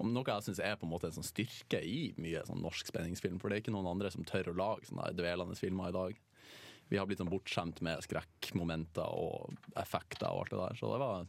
Og 0.00 0.08
noe 0.08 0.24
jeg 0.24 0.46
syns 0.46 0.62
er 0.64 0.78
på 0.80 0.88
en 0.88 0.94
måte 0.94 1.10
en 1.10 1.18
sånn 1.18 1.28
styrke 1.28 1.82
i 1.84 2.14
mye 2.20 2.40
sånn 2.48 2.62
norsk 2.64 2.88
spenningsfilm, 2.88 3.36
for 3.40 3.52
det 3.52 3.58
er 3.58 3.64
ikke 3.64 3.74
noen 3.74 3.90
andre 3.92 4.12
som 4.14 4.24
tør 4.24 4.52
å 4.52 4.56
lage 4.56 4.88
sånne 4.88 5.10
dvelende 5.18 5.58
filmer 5.58 5.92
i 5.92 5.96
dag. 5.98 6.22
Vi 6.90 6.98
har 6.98 7.06
blitt 7.06 7.20
sånn 7.20 7.30
bortskjemt 7.30 7.84
med 7.86 8.00
skrekkmomenter 8.06 9.12
og 9.14 9.52
effekter 9.78 10.32
og 10.32 10.46
alt 10.46 10.54
det 10.54 10.62
der, 10.62 10.80
så 10.80 10.94
det 10.94 11.02
var 11.04 11.28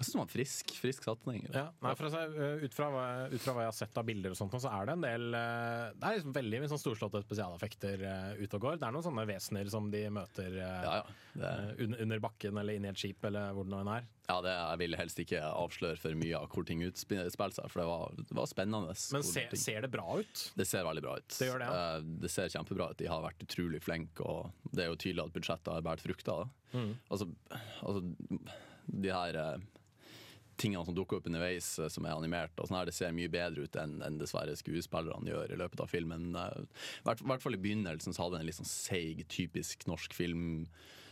jeg 0.00 0.06
syns 0.06 0.14
den 0.16 0.22
var 0.22 0.30
frisk, 0.32 0.70
frisk 0.80 1.04
satsing. 1.04 1.42
Ja, 1.52 1.66
nei, 1.84 1.90
for 1.98 2.08
å 2.08 2.12
si, 2.14 2.20
uh, 2.38 2.62
ut, 2.64 2.76
fra 2.76 2.86
hva, 2.92 3.06
ut 3.28 3.42
fra 3.44 3.52
hva 3.56 3.66
jeg 3.66 3.72
har 3.72 3.76
sett 3.76 3.98
av 4.00 4.06
bilder, 4.08 4.32
og 4.32 4.38
sånt, 4.40 4.56
så 4.64 4.72
er 4.72 4.88
det 4.88 4.94
en 4.96 5.04
del 5.04 5.26
uh, 5.36 5.90
Det 5.92 6.08
er 6.08 6.16
liksom 6.16 6.36
veldig 6.38 6.62
mye 6.62 6.70
sånn 6.72 6.80
storslåtte 6.80 7.20
spesialeffekter 7.26 8.06
uh, 8.06 8.30
ute 8.40 8.56
og 8.56 8.64
går. 8.64 8.80
Det 8.80 8.88
er 8.88 8.96
noen 8.96 9.06
sånne 9.06 9.26
vesener 9.28 9.72
som 9.72 9.90
de 9.92 10.06
møter 10.16 10.56
ja, 10.56 11.02
det- 11.34 11.52
uh, 11.76 11.84
under, 12.00 12.24
bakken 12.24 12.58
eller 12.62 12.80
inni 12.80 12.88
et 12.90 13.00
skip 13.00 13.28
eller 13.28 13.52
hvor 13.56 13.68
det 13.68 13.74
nå 13.74 13.84
enn 13.84 13.92
er. 13.98 14.08
Ja, 14.30 14.38
det, 14.44 14.52
Jeg 14.54 14.78
vil 14.84 14.96
helst 14.98 15.20
ikke 15.22 15.40
avsløre 15.42 15.98
for 15.98 16.18
mye 16.18 16.38
av 16.38 16.50
hvor 16.52 16.66
ting 16.68 16.84
utspiller 16.86 17.30
seg, 17.34 17.66
for 17.72 17.82
det 17.82 17.86
var, 17.88 18.14
det 18.20 18.36
var 18.38 18.48
spennende. 18.50 18.94
Men 19.14 19.26
se, 19.26 19.44
ser 19.58 19.86
det 19.86 19.90
bra 19.92 20.06
ut? 20.20 20.44
Det 20.56 20.66
ser 20.68 20.86
veldig 20.86 21.04
bra 21.04 21.16
ut. 21.18 21.34
Det 21.34 21.48
gjør 21.48 21.62
det, 21.62 21.70
ja. 21.70 21.80
Eh, 21.96 22.08
det 22.24 22.30
ser 22.32 22.52
kjempebra 22.52 22.90
ut. 22.92 22.98
De 23.00 23.10
har 23.10 23.24
vært 23.24 23.42
utrolig 23.46 23.82
flinke, 23.82 24.22
og 24.22 24.70
det 24.70 24.84
er 24.84 24.92
jo 24.92 25.00
tydelig 25.00 25.26
at 25.26 25.34
budsjettet 25.34 25.72
har 25.74 25.86
båret 25.86 26.04
frukter. 26.04 26.46
Mm. 26.70 26.92
Altså, 27.10 27.26
altså, 27.82 28.04
de 29.06 29.14
her 29.14 29.40
eh, 29.40 29.68
tingene 30.60 30.84
som 30.86 30.96
dukker 30.96 31.18
opp 31.18 31.28
underveis 31.30 31.72
eh, 31.80 31.90
som 31.92 32.06
er 32.06 32.16
animert, 32.16 32.54
og 32.58 32.68
sånn 32.68 32.80
her, 32.80 32.90
det 32.90 32.96
ser 32.96 33.16
mye 33.16 33.32
bedre 33.32 33.66
ut 33.66 33.80
enn 33.80 33.98
enn 34.06 34.20
dessverre 34.20 34.56
skuespillerne 34.58 35.32
gjør 35.32 35.54
i 35.54 35.60
løpet 35.60 35.84
av 35.84 35.90
filmen. 35.90 36.30
I 36.36 37.06
hvert, 37.06 37.24
hvert 37.24 37.44
fall 37.44 37.56
i 37.56 37.62
begynnelsen 37.62 38.16
så 38.16 38.26
hadde 38.26 38.38
den 38.38 38.46
en 38.46 38.50
litt 38.50 38.60
sånn 38.60 38.70
seig, 38.70 39.24
typisk 39.32 39.86
norsk 39.90 40.16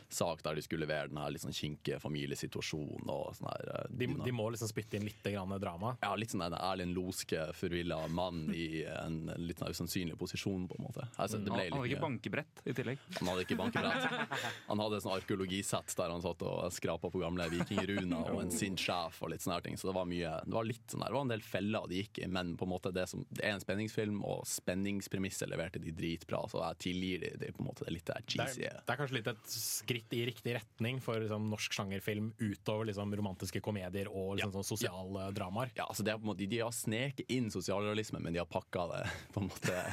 filmsak 0.09 0.43
der 0.43 0.55
de 0.55 0.63
skulle 0.63 0.87
levere 0.87 1.09
den 1.09 1.19
her 1.21 1.37
sånn 1.39 1.53
kinkige 1.55 1.99
familiesituasjonen 2.01 3.09
og 3.13 3.35
sånn 3.37 3.49
her. 3.51 3.69
eh, 3.85 3.89
De, 3.91 4.07
de 4.25 4.33
må 4.33 4.49
liksom 4.51 4.69
spytte 4.71 4.97
inn 4.97 5.05
litt 5.05 5.23
grann 5.23 5.53
drama. 5.61 5.97
ja, 6.03 6.15
litt 6.17 6.31
sånn 6.33 6.43
en 6.47 6.55
Erlend 6.57 6.95
Loske, 6.97 7.53
forvilla 7.55 8.01
mann 8.09 8.49
i 8.55 8.85
en, 8.89 9.29
en 9.29 9.47
litt 9.47 9.59
sånn 9.61 9.71
usannsynlig 9.71 10.17
posisjon, 10.19 10.67
på 10.69 10.77
en 10.79 10.85
måte. 10.87 11.07
Altså, 11.17 11.39
det 11.39 11.51
ble 11.53 11.69
Han 11.69 11.79
hadde 11.81 11.91
ikke 11.93 12.01
bankebrett 12.03 12.63
i 12.65 12.73
tillegg. 12.77 12.99
Han 13.19 13.29
hadde 13.33 13.45
ikke 13.45 13.59
bankebrett. 13.59 14.39
Han 14.69 14.79
hadde 14.83 14.97
et 14.97 15.05
sånn 15.05 15.17
arkeologisett 15.19 15.95
der 15.99 16.11
han 16.15 16.23
satt 16.25 16.43
og 16.43 16.73
skrapa 16.73 17.11
på 17.13 17.21
gamle 17.23 17.49
vikingruner 17.53 18.33
og 18.33 18.43
en 18.45 18.51
sint 18.55 18.81
sjef 18.81 19.21
og 19.23 19.33
litt 19.33 19.43
sånne 19.45 19.59
her 19.59 19.67
ting. 19.69 19.77
Så 19.81 19.89
det 19.91 19.95
var 19.97 20.09
mye 20.09 20.33
Det 20.45 20.55
var 20.55 20.65
litt 20.69 20.85
sånn 20.91 21.03
her, 21.05 21.13
det 21.13 21.19
var 21.19 21.27
en 21.29 21.33
del 21.35 21.43
feller 21.45 21.89
de 21.89 22.03
gikk 22.03 22.19
i, 22.25 22.29
men 22.33 22.55
på 22.57 22.65
en 22.67 22.73
måte 22.73 22.93
det, 22.95 23.07
som, 23.11 23.25
det 23.31 23.45
er 23.45 23.57
en 23.57 23.61
spenningsfilm, 23.65 24.23
og 24.25 24.45
spenningspremisset 24.49 25.49
leverte 25.51 25.81
de 25.83 25.93
dritbra, 25.93 26.45
så 26.49 26.63
jeg 26.69 26.79
tilgir 26.89 27.21
de, 27.25 27.33
de 27.41 27.53
på 27.55 27.63
en 27.63 27.69
måte 27.71 27.85
det 27.87 27.95
litt 27.97 28.07
der 28.09 28.23
Det 28.29 28.47
er, 28.69 28.81
det 28.87 28.95
er 28.95 29.01
kanskje 29.01 29.19
litt 29.19 29.31
et 29.33 29.49
skritt 29.53 29.97
i 30.14 30.24
riktig 30.26 30.55
retning 30.57 31.01
for 31.03 31.20
liksom, 31.20 31.49
norsk 31.51 31.74
sjangerfilm 31.74 32.30
utover 32.38 32.88
liksom, 32.90 33.14
romantiske 33.16 33.62
komedier 33.64 34.11
og 34.11 34.36
liksom, 34.36 34.53
sånn 34.57 34.66
sosiale 34.66 35.28
dramaer. 35.36 35.72
Ja, 35.76 35.88
altså 35.88 36.07
det 36.07 36.14
er 36.14 36.24
måte, 36.24 36.46
De 36.49 36.61
har 36.62 36.74
sneket 36.74 37.30
inn 37.32 37.51
sosialrealisme, 37.53 38.20
men 38.22 38.36
de 38.36 38.42
har 38.42 38.49
pakka 38.51 38.86
det 38.92 39.03
på 39.34 39.42
en 39.42 39.51
måte 39.51 39.84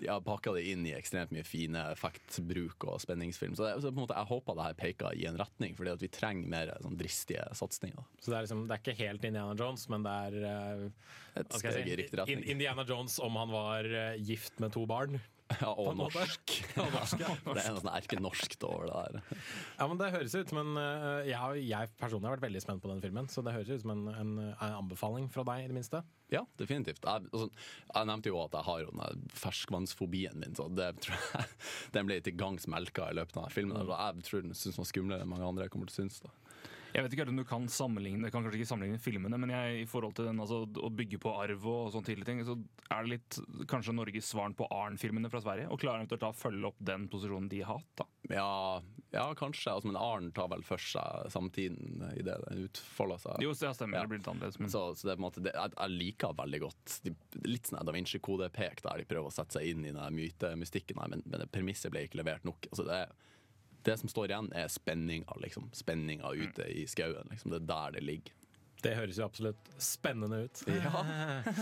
De 0.00 0.10
har 0.10 0.24
pakka 0.24 0.54
det 0.56 0.64
inn 0.72 0.86
i 0.88 0.94
ekstremt 0.96 1.34
mye 1.34 1.46
fine 1.46 1.86
effektbruk 1.94 2.88
og 2.88 3.00
spenningsfilm. 3.02 3.56
Så, 3.58 3.66
det, 3.66 3.76
så 3.82 3.92
på 3.92 3.98
en 3.98 4.04
måte, 4.04 4.18
jeg 4.18 4.30
håper 4.32 4.58
det 4.58 4.68
her 4.68 4.78
peker 4.80 5.18
i 5.18 5.28
en 5.30 5.38
retning, 5.40 5.76
fordi 5.78 5.94
at 5.94 6.04
vi 6.04 6.12
trenger 6.12 6.50
mer 6.54 6.74
sånn 6.84 6.98
dristige 7.00 7.46
satsinger. 7.56 8.08
Så 8.20 8.32
det 8.32 8.38
er, 8.38 8.48
liksom, 8.48 8.64
det 8.68 8.76
er 8.76 8.82
ikke 8.84 8.98
helt 9.02 9.28
Indiana 9.28 9.54
Jones, 9.58 9.86
men 9.92 10.06
det 10.06 10.16
er 10.28 10.40
uh, 10.44 11.12
Et 11.40 11.56
steg 11.58 11.78
si, 11.78 11.84
i 11.90 12.00
riktig 12.02 12.20
retning. 12.20 12.44
Indiana 12.54 12.86
Jones 12.88 13.18
om 13.22 13.38
han 13.40 13.54
var 13.54 13.88
uh, 13.90 14.02
gift 14.18 14.60
med 14.62 14.74
to 14.74 14.84
barn. 14.88 15.18
Ja, 15.52 15.70
og 15.76 15.92
norsk. 15.98 16.52
Ja, 16.78 16.86
norsk. 16.88 17.20
Ja, 17.20 17.32
norsk. 17.44 17.58
Det 17.58 17.64
er 17.64 17.74
noe 17.74 17.82
sånn 17.82 17.92
erkenorsk 17.92 18.56
over 18.66 18.88
det 18.88 19.00
der. 19.20 19.40
Ja, 19.78 19.88
men 19.90 20.00
Det 20.00 20.10
høres 20.14 20.36
ut 20.38 20.52
som 20.52 20.60
en 20.62 20.80
eh, 20.80 21.30
jeg, 21.30 21.64
jeg 21.68 21.90
personlig 22.00 22.30
har 22.30 22.36
vært 22.36 22.46
veldig 22.46 22.62
spent 22.64 22.84
på 22.84 22.90
den 22.90 23.02
filmen, 23.04 23.28
så 23.30 23.44
det 23.44 23.54
høres 23.56 23.72
ut 23.74 23.84
som 23.84 23.92
en, 23.94 24.06
en, 24.14 24.32
en 24.54 24.76
anbefaling 24.80 25.28
fra 25.32 25.44
deg, 25.50 25.66
i 25.66 25.70
det 25.70 25.76
minste. 25.76 26.00
Ja, 26.32 26.42
definitivt. 26.60 27.04
Jeg, 27.04 27.28
altså, 27.30 27.50
jeg 27.90 28.10
nevnte 28.10 28.32
jo 28.32 28.40
at 28.42 28.56
jeg 28.56 28.68
har 28.70 28.84
jo 28.84 28.94
den 28.94 29.28
ferskvannsfobien 29.44 30.40
min, 30.40 30.56
så 30.56 30.70
det 30.72 30.90
tror 31.04 31.28
jeg 31.36 31.50
den 31.94 32.08
ble 32.08 32.18
til 32.24 32.38
gangs 32.40 32.68
melka 32.70 33.10
i 33.12 33.18
løpet 33.20 33.38
av 33.42 33.52
filmen. 33.52 33.84
Mm. 33.84 33.92
Jeg 33.94 34.28
tror 34.30 34.48
den 34.48 34.56
syns 34.58 34.80
var 34.80 34.88
skumlere 34.88 35.26
enn 35.26 35.30
mange 35.30 35.46
andre 35.46 35.68
kommer 35.72 35.90
til 35.90 35.98
å 35.98 36.02
synes. 36.04 36.22
Da. 36.24 36.32
Jeg 36.94 37.02
vet 37.02 37.14
ikke 37.16 37.24
om 37.26 37.38
du 37.40 37.42
kan 37.48 37.64
sammenligne 37.70 38.28
kan 38.30 38.44
kanskje 38.44 38.60
ikke 38.60 38.70
sammenligne 38.70 39.02
filmene, 39.02 39.38
men 39.40 39.50
jeg, 39.50 39.78
i 39.82 39.86
forhold 39.90 40.14
til 40.14 40.28
den, 40.28 40.38
altså, 40.42 40.60
å 40.62 40.90
bygge 40.94 41.18
på 41.22 41.32
arv 41.42 41.64
og 41.66 41.88
sånne 41.90 42.06
tidlige 42.06 42.28
ting, 42.28 42.42
så 42.46 42.54
er 42.86 43.02
det 43.02 43.16
litt 43.16 43.38
kanskje 43.70 43.96
Norges 43.96 44.28
svaren 44.30 44.54
på 44.54 44.68
Arn-filmene 44.70 45.30
fra 45.32 45.40
Sverige. 45.42 45.66
Og 45.74 45.82
klarer 45.82 46.04
eventuelt 46.04 46.22
da 46.22 46.30
å 46.30 46.38
følge 46.38 46.70
opp 46.70 46.78
den 46.78 47.08
posisjonen 47.10 47.50
de 47.50 47.64
har 47.64 47.80
hatt. 47.80 47.90
da. 47.98 48.06
Ja, 48.30 48.52
ja 49.16 49.26
kanskje. 49.34 49.72
Altså, 49.74 49.90
men 49.90 49.98
Arn 49.98 50.30
tar 50.36 50.52
vel 50.54 50.62
for 50.66 50.78
seg 50.78 51.34
samtiden 51.34 52.06
i 52.14 52.22
det 52.22 52.38
den 52.46 52.62
utfolder 52.68 53.24
seg. 53.26 53.42
Jo, 53.42 53.58
så 53.58 53.72
ja, 53.72 53.74
stemmer. 53.74 53.98
Det 53.98 54.14
blir 54.14 54.22
litt 54.22 54.30
annerledes. 54.30 54.62
Men... 54.62 54.70
Så, 54.70 54.86
så 54.94 55.10
det 55.10 55.16
er 55.16 55.18
på 55.18 55.24
en 55.24 55.26
måte, 55.26 55.44
det, 55.48 55.56
jeg, 55.58 55.74
jeg 55.74 55.98
liker 55.98 56.38
veldig 56.44 56.64
godt 56.68 56.98
de, 57.04 57.16
litt 57.50 57.72
sånn 57.72 57.82
Da 57.82 57.98
Vinci-kodepek 57.98 58.86
der 58.86 59.02
de 59.02 59.10
prøver 59.10 59.32
å 59.32 59.34
sette 59.34 59.58
seg 59.58 59.74
inn 59.74 59.82
i 59.82 59.92
den 59.98 60.18
mytemystikken, 60.22 61.02
her, 61.02 61.10
men, 61.10 61.26
men 61.26 61.48
premisset 61.50 61.90
ble 61.90 62.06
ikke 62.06 62.22
levert 62.22 62.46
nok. 62.46 62.70
Altså, 62.70 62.86
det, 62.86 63.02
det 63.84 63.98
som 64.00 64.08
står 64.08 64.30
igjen, 64.32 64.48
er 64.56 64.68
spenninga. 64.72 65.36
Liksom. 65.42 65.70
Spenninga 65.76 66.30
ute 66.32 66.66
i 66.72 66.86
skauen. 66.90 67.28
Liksom. 67.30 67.50
Det 67.54 67.60
er 67.62 67.68
der 67.70 67.90
det 67.98 68.02
ligger. 68.08 68.32
Det 68.84 68.90
høres 68.98 69.16
jo 69.16 69.24
absolutt 69.24 69.68
spennende 69.80 70.42
ut. 70.44 70.60
Ja. 70.68 71.04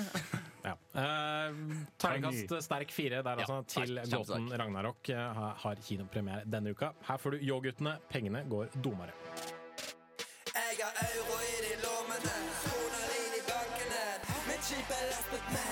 ja. 0.68 0.72
Eh, 0.98 1.58
Terningkast 2.02 2.54
sterk 2.66 2.90
fire 2.90 3.20
der 3.22 3.42
altså, 3.44 3.60
Ja, 3.60 3.62
til 3.86 4.00
gåten. 4.10 4.48
Ragnarok 4.58 5.08
eh, 5.14 5.20
har- 5.38 5.54
har 5.62 5.82
kinopremiere 5.86 6.42
denne 6.50 6.74
uka. 6.74 6.92
Her 7.06 7.16
får 7.22 7.36
du 7.36 7.44
Yo-guttene. 7.46 7.94
Pengene 8.10 8.42
går 8.50 8.74
domere. 8.82 9.14
Jeg 10.52 10.82
har 10.82 10.98
euro 11.06 11.38
i 11.46 11.54
de 11.68 11.74
lommene, 11.84 12.34
kroner 12.64 13.14
i 13.38 13.42
bankene. 13.46 14.02
Mitt 14.50 14.66
skip 14.66 14.90
er 14.98 15.06
lastet 15.12 15.52
med 15.54 15.71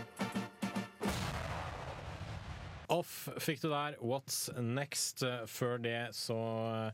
Off 2.91 3.29
fikk 3.39 3.61
du 3.63 3.69
der. 3.71 3.95
What's 4.03 4.49
next? 4.59 5.23
Før 5.47 5.77
det 5.79 6.09
så 6.17 6.91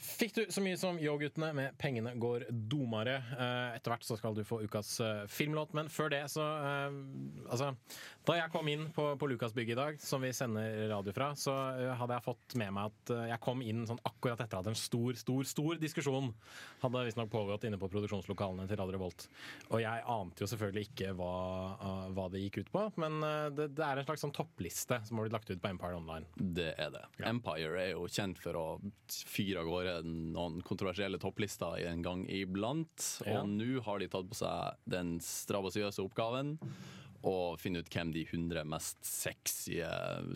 fikk 0.00 0.34
du 0.34 0.40
så 0.52 0.62
mye 0.64 0.78
som 0.80 0.98
Yo-guttene 1.00 1.50
med 1.56 1.76
'Pengene 1.78 2.14
går 2.18 2.46
domare'. 2.50 3.18
Eh, 3.36 3.76
Etter 3.76 3.92
hvert 3.92 4.06
så 4.06 4.16
skal 4.18 4.34
du 4.34 4.42
få 4.44 4.62
ukas 4.64 4.98
eh, 5.04 5.26
filmlåt, 5.28 5.74
men 5.76 5.88
før 5.92 6.10
det 6.12 6.22
så 6.32 6.44
eh, 6.44 6.98
Altså, 7.50 7.74
da 8.26 8.36
jeg 8.38 8.52
kom 8.52 8.68
inn 8.70 8.86
på, 8.94 9.04
på 9.18 9.28
Lukasbygget 9.30 9.74
i 9.74 9.78
dag, 9.78 10.00
som 10.00 10.22
vi 10.22 10.30
sender 10.32 10.88
radio 10.90 11.12
fra, 11.12 11.32
så 11.34 11.52
hadde 11.98 12.14
jeg 12.14 12.24
fått 12.24 12.54
med 12.60 12.72
meg 12.76 12.92
at 12.92 13.12
jeg 13.32 13.40
kom 13.42 13.62
inn 13.64 13.82
sånn 13.88 13.98
akkurat 14.06 14.40
etter 14.44 14.60
at 14.60 14.68
en 14.70 14.78
stor, 14.78 15.16
stor, 15.18 15.42
stor 15.48 15.80
diskusjon 15.80 16.30
hadde 16.84 17.02
visstnok 17.08 17.30
pågått 17.32 17.66
inne 17.66 17.80
på 17.80 17.88
produksjonslokalene 17.90 18.68
til 18.70 18.78
Radio 18.78 18.94
Revolt. 18.94 19.26
Og 19.72 19.82
jeg 19.82 20.04
ante 20.14 20.44
jo 20.44 20.50
selvfølgelig 20.52 20.86
ikke 20.92 21.14
hva, 21.18 21.32
hva 22.14 22.28
det 22.30 22.44
gikk 22.44 22.60
ut 22.62 22.72
på, 22.76 22.84
men 23.02 23.18
det, 23.56 23.70
det 23.74 23.86
er 23.86 23.98
en 23.98 24.06
slags 24.06 24.22
sånn 24.22 24.36
toppliste 24.36 25.00
som 25.08 25.18
har 25.18 25.26
blitt 25.26 25.38
lagt 25.38 25.50
ut 25.50 25.62
på 25.64 25.72
Empire 25.72 25.98
Online. 25.98 26.30
Det 26.36 26.70
er 26.78 26.94
det. 26.94 27.02
Empire 27.26 27.82
er 27.82 27.92
jo 27.96 28.06
kjent 28.06 28.38
for 28.38 28.60
å 28.60 28.66
fyre 29.10 29.64
av 29.64 29.72
gårde 29.72 29.89
noen 30.06 30.60
kontroversielle 30.66 31.20
topplister 31.22 31.80
en 31.90 32.04
gang 32.04 32.24
iblant. 32.30 33.06
Ja. 33.26 33.40
Og 33.40 33.50
nå 33.52 33.82
har 33.86 34.00
de 34.00 34.08
tatt 34.12 34.30
på 34.30 34.38
seg 34.38 34.80
den 34.90 35.18
strabasiøse 35.24 36.04
oppgaven 36.04 36.56
å 37.24 37.58
finne 37.60 37.78
ut 37.82 37.88
hvem 37.90 38.12
de 38.14 38.24
100 38.24 38.64
mest 38.64 38.96
sexy 39.04 39.80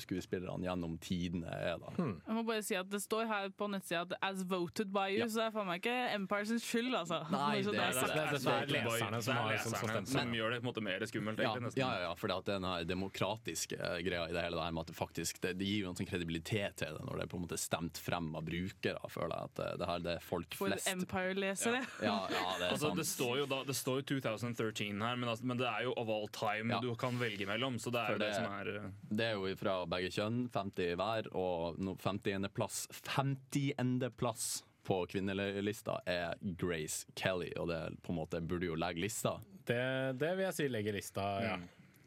skuespillerne 0.02 0.64
gjennom 0.66 0.96
tidene 1.02 1.48
er. 1.50 1.78
da. 1.80 1.92
Jeg 1.96 2.34
må 2.36 2.42
bare 2.46 2.62
si 2.64 2.74
at 2.78 2.88
Det 2.90 3.00
står 3.02 3.26
her 3.26 3.48
på 3.56 3.68
nettsida 3.72 4.02
at 4.02 4.12
'as 4.22 4.44
voted 4.44 4.92
by 4.92 5.08
you', 5.16 5.26
så 5.28 5.34
det 5.40 5.46
er 5.46 5.50
faen 5.56 5.66
meg 5.66 5.82
ikke 5.82 6.14
Empire 6.14 6.46
sin 6.46 6.58
skyld, 6.60 6.94
altså. 6.94 7.22
Nei, 7.30 7.62
det, 7.62 7.72
det 7.72 7.80
er- 7.80 7.92
det 7.92 8.02
er- 8.02 8.66
det 8.66 8.76
er 8.76 8.88
leserne 8.88 9.22
som 9.22 9.36
er 9.36 9.40
har- 9.40 9.58
som- 9.58 9.72
som 9.74 9.88
stemte. 9.88 10.08
som 10.08 10.32
gjør 10.32 10.50
det 10.52 10.62
på 10.62 10.66
en 10.68 10.72
måte 10.74 10.82
mer 10.82 11.00
skummelt. 11.00 11.38
Ja, 11.38 11.54
egentlig, 11.54 11.76
ja, 11.76 11.92
ja, 11.94 12.00
ja, 12.08 12.14
for 12.14 12.26
det 12.28 12.36
er 12.36 12.42
den 12.52 12.62
her 12.64 12.84
demokratiske 12.84 13.72
eh, 13.80 14.02
greia 14.02 14.28
i 14.28 14.32
det 14.32 14.42
hele 14.42 14.56
der 14.56 14.70
med 14.72 14.80
at 14.80 14.86
det 14.86 14.96
faktisk 14.96 15.40
det, 15.40 15.58
det 15.58 15.66
gir 15.66 15.82
jo 15.84 15.88
en 15.90 15.94
sånn 15.94 16.06
kredibilitet 16.08 16.76
til 16.76 16.88
det 16.94 17.00
når 17.04 17.16
det 17.16 17.22
er 17.22 17.26
på 17.26 17.36
en 17.40 17.46
måte 17.46 17.58
stemt 17.58 17.98
frem 17.98 18.34
av 18.36 18.44
brukere, 18.44 19.00
føler 19.08 19.34
jeg. 19.34 19.44
At 19.44 19.54
det, 19.54 19.78
det 19.78 19.86
her 19.88 19.98
det 19.98 20.16
er 20.16 20.20
folk 20.20 20.54
For 20.54 20.68
flest. 20.68 20.88
Empire-lesere. 20.88 21.86
Ja, 22.02 22.28
ja, 22.28 22.58
det 22.58 22.66
er 22.68 22.70
altså, 22.72 22.78
sant. 22.88 22.96
det 22.96 23.06
står 23.06 23.36
jo 23.38 23.46
da, 23.46 23.62
det 23.64 23.74
står 23.76 23.96
jo 24.02 24.20
2013 24.20 25.00
her, 25.00 25.16
men, 25.16 25.28
altså, 25.28 25.44
men 25.44 25.56
det 25.56 25.66
er 25.66 25.82
jo 25.84 25.94
of 25.96 26.08
all 26.08 26.28
time 26.28 26.68
Ja. 26.74 26.80
du 26.84 26.94
kan 27.00 27.16
velge 27.20 27.46
mellom. 27.48 27.78
Så 27.80 27.90
det 27.94 28.02
er 28.02 28.06
For 28.06 28.18
jo 28.18 28.22
det, 28.22 28.28
det- 28.28 28.36
som 28.36 28.52
er 28.52 28.70
uh, 28.84 28.90
Det 29.20 29.24
er 29.30 29.34
jo 29.38 29.56
fra 29.60 29.74
begge 29.86 30.10
kjønn, 30.14 30.38
50 30.54 30.94
hver, 31.00 31.28
og 31.34 31.78
50. 32.02 32.48
plass 32.54 32.84
50. 33.14 34.10
plass 34.16 34.48
på 34.84 34.98
kvinnelista 35.08 35.98
er 36.06 36.34
Grace 36.60 37.06
Kelly, 37.16 37.52
og 37.56 37.68
det 37.70 37.78
på 38.04 38.12
en 38.12 38.18
måte 38.18 38.40
burde 38.44 38.66
jo 38.68 38.74
legge 38.76 39.00
lista. 39.00 39.38
Det, 39.64 39.80
det 40.20 40.34
vil 40.36 40.44
jeg 40.44 40.54
si 40.58 40.66
legger 40.68 40.92
lista, 40.98 41.22
ja. 41.40 41.54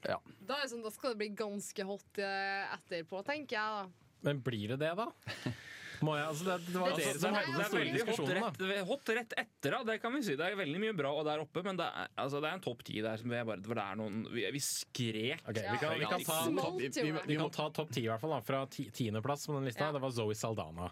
Ja. 0.08 0.20
Da, 0.46 0.60
er 0.60 0.68
det 0.68 0.70
sånn, 0.76 0.84
da 0.86 0.92
skal 0.94 1.16
det 1.16 1.18
bli 1.24 1.30
ganske 1.36 1.84
hot 1.90 2.20
eh, 2.22 2.68
etterpå, 2.78 3.24
tenker 3.26 3.58
jeg. 3.58 3.80
da. 3.82 4.06
Men 4.30 4.44
blir 4.46 4.76
det 4.76 4.78
det, 4.86 4.92
da? 4.96 5.08
Må 6.02 6.14
jeg, 6.18 6.26
altså 6.28 6.46
det, 6.46 6.56
det 6.68 6.76
var 6.82 6.90
Det- 6.90 6.98
dere 7.06 7.14
som 7.20 7.34
det- 7.34 7.38
hadde 7.38 7.46
det 7.48 7.54
den 7.54 7.62
er 7.62 7.68
store 7.68 7.80
veldig 7.84 8.06
hot 8.08 8.60
rett, 8.68 8.86
hot 8.88 9.10
rett 9.18 9.34
etter, 9.38 9.72
da. 9.72 9.84
Det 9.84 10.02
kan 10.02 10.14
vi 10.14 10.22
si. 10.22 10.36
Det 10.36 10.46
er 10.46 10.56
veldig 10.56 10.80
mye 10.84 10.94
bra 10.98 11.12
der 11.24 11.40
oppe, 11.42 11.64
men 11.64 11.78
det 11.78 11.86
er, 11.88 12.08
altså, 12.18 12.42
det 12.42 12.50
er 12.52 12.54
en 12.54 12.62
topp 12.62 12.84
ti 12.84 13.02
der 13.02 13.18
som 13.18 13.30
vi 13.30 13.44
bare, 13.44 13.62
det 13.62 13.78
er 13.78 13.96
noen 13.96 14.24
Vi, 14.32 14.46
vi 14.52 14.60
skrek. 14.60 15.42
Okay, 15.50 15.66
vi, 15.72 15.78
kan, 15.82 15.98
vi, 16.00 16.06
kan 16.06 16.24
ta, 16.24 16.40
topp, 16.46 16.80
vi, 16.80 17.12
vi, 17.26 17.38
må 17.38 17.50
ta 17.52 17.70
topp 17.70 17.92
ti, 17.92 18.02
i 18.06 18.08
hvert 18.08 18.20
fall. 18.22 18.30
Da, 18.30 18.42
fra 18.42 18.66
ti- 18.68 18.90
tiendeplass 18.92 19.48
på 19.48 19.54
den 19.58 19.66
lista. 19.66 19.92
Det 19.92 20.02
var 20.02 20.12
Zoe 20.12 20.34
Saldana. 20.36 20.92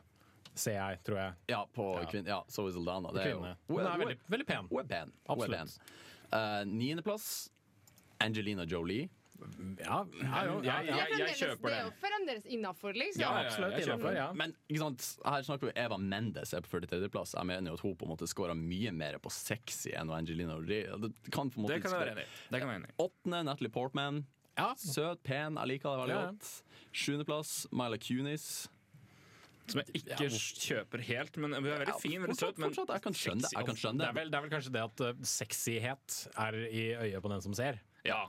Ser 0.56 0.72
jeg, 0.80 1.04
tror 1.04 1.18
jeg. 1.20 1.34
Ja, 1.50 1.66
på 1.66 2.00
Ja. 2.02 2.06
kvinne. 2.10 2.28
ja 2.28 2.44
Zoe 2.48 2.72
Saldana. 2.72 3.12
Det 3.14 3.26
er 3.26 3.32
jo, 3.32 3.56
Hun 3.68 3.80
er 3.86 3.98
veldig, 3.98 4.20
veldig 4.30 4.48
pen. 4.48 4.68
Hun 4.72 4.80
er 4.80 4.88
pen. 4.88 5.12
Absolutt. 5.28 5.80
Niendeplass, 6.32 6.66
Niendeplass 6.66 7.50
Angelina 8.22 8.64
Jolie. 8.66 9.10
Ja, 9.36 9.98
ja, 10.22 10.44
ja, 10.46 10.54
Det 10.60 10.68
ja. 10.88 11.00
jeg, 11.20 11.36
kjøper 11.40 11.70
Det 11.70 11.78
er 11.78 11.88
jo 11.88 11.94
fremdeles 12.02 12.46
innafor, 12.56 12.96
liksom. 12.98 13.22
Ja, 13.22 13.32
absolutt 13.44 13.80
innenfor, 13.82 14.16
ja. 14.16 14.28
Men 14.38 14.54
ikke 14.70 14.82
sant, 14.82 15.08
her 15.26 15.48
snakker 15.48 15.70
vi 15.70 15.74
Eva 15.86 15.98
Mendes 16.02 16.54
er 16.56 16.64
på 16.66 16.72
43.-plass. 16.80 17.36
Jeg 17.38 17.50
mener 17.52 17.74
jo 17.74 17.80
at 17.80 17.84
hun 17.86 17.98
på 18.00 18.08
en 18.08 18.14
måte 18.16 18.30
skårer 18.32 18.58
mye 18.60 18.94
mer 18.96 19.20
på 19.24 19.32
sexy 19.34 19.92
enn 19.98 20.14
Angelina 20.16 20.56
Jolie. 20.58 20.88
Det 21.04 21.34
kan 21.36 21.52
på 21.52 21.60
en 21.60 21.68
måte 21.68 21.76
Det 21.78 21.84
kan 21.84 21.98
være 21.98 22.16
enig. 22.16 22.88
Det. 22.94 22.96
Åttende 23.06 23.44
Natalie 23.50 23.74
Portman. 23.76 24.24
Søt, 24.80 25.20
pen, 25.28 25.58
jeg 25.60 25.68
liker 25.74 25.92
det 25.92 26.06
veldig 26.06 26.22
godt. 26.22 26.54
Sjuendeplass 26.96 27.52
Myla 27.76 28.00
Kunis. 28.00 28.48
Som 29.66 29.82
jeg 29.82 30.04
ikke 30.06 30.28
kjøper 30.30 31.02
helt, 31.08 31.38
men 31.42 31.56
hun 31.58 31.66
er 31.66 31.80
veldig 31.82 31.96
fin. 32.00 32.20
Veldig 32.22 32.36
fortsatt- 32.36 32.54
søt, 32.54 32.60
men 32.62 32.70
fortsatt, 32.70 32.94
jeg 32.94 33.02
kan 33.02 33.14
skjønne 33.18 33.42
det, 33.42 33.52
jeg 33.56 33.66
kan 33.66 33.80
skjønne 33.82 34.00
Det 34.04 34.08
er, 34.08 34.14
vel, 34.14 34.30
det 34.30 34.38
er 34.38 34.44
vel 34.46 34.52
kanskje 34.54 34.74
det 34.76 34.84
at 34.86 35.02
uh, 35.02 35.24
sexyhet 35.26 36.18
er 36.46 36.58
i 36.70 36.84
øyet 36.94 37.22
på 37.26 37.32
den 37.34 37.42
som 37.42 37.54
ser. 37.58 37.80
Ja. 38.06 38.28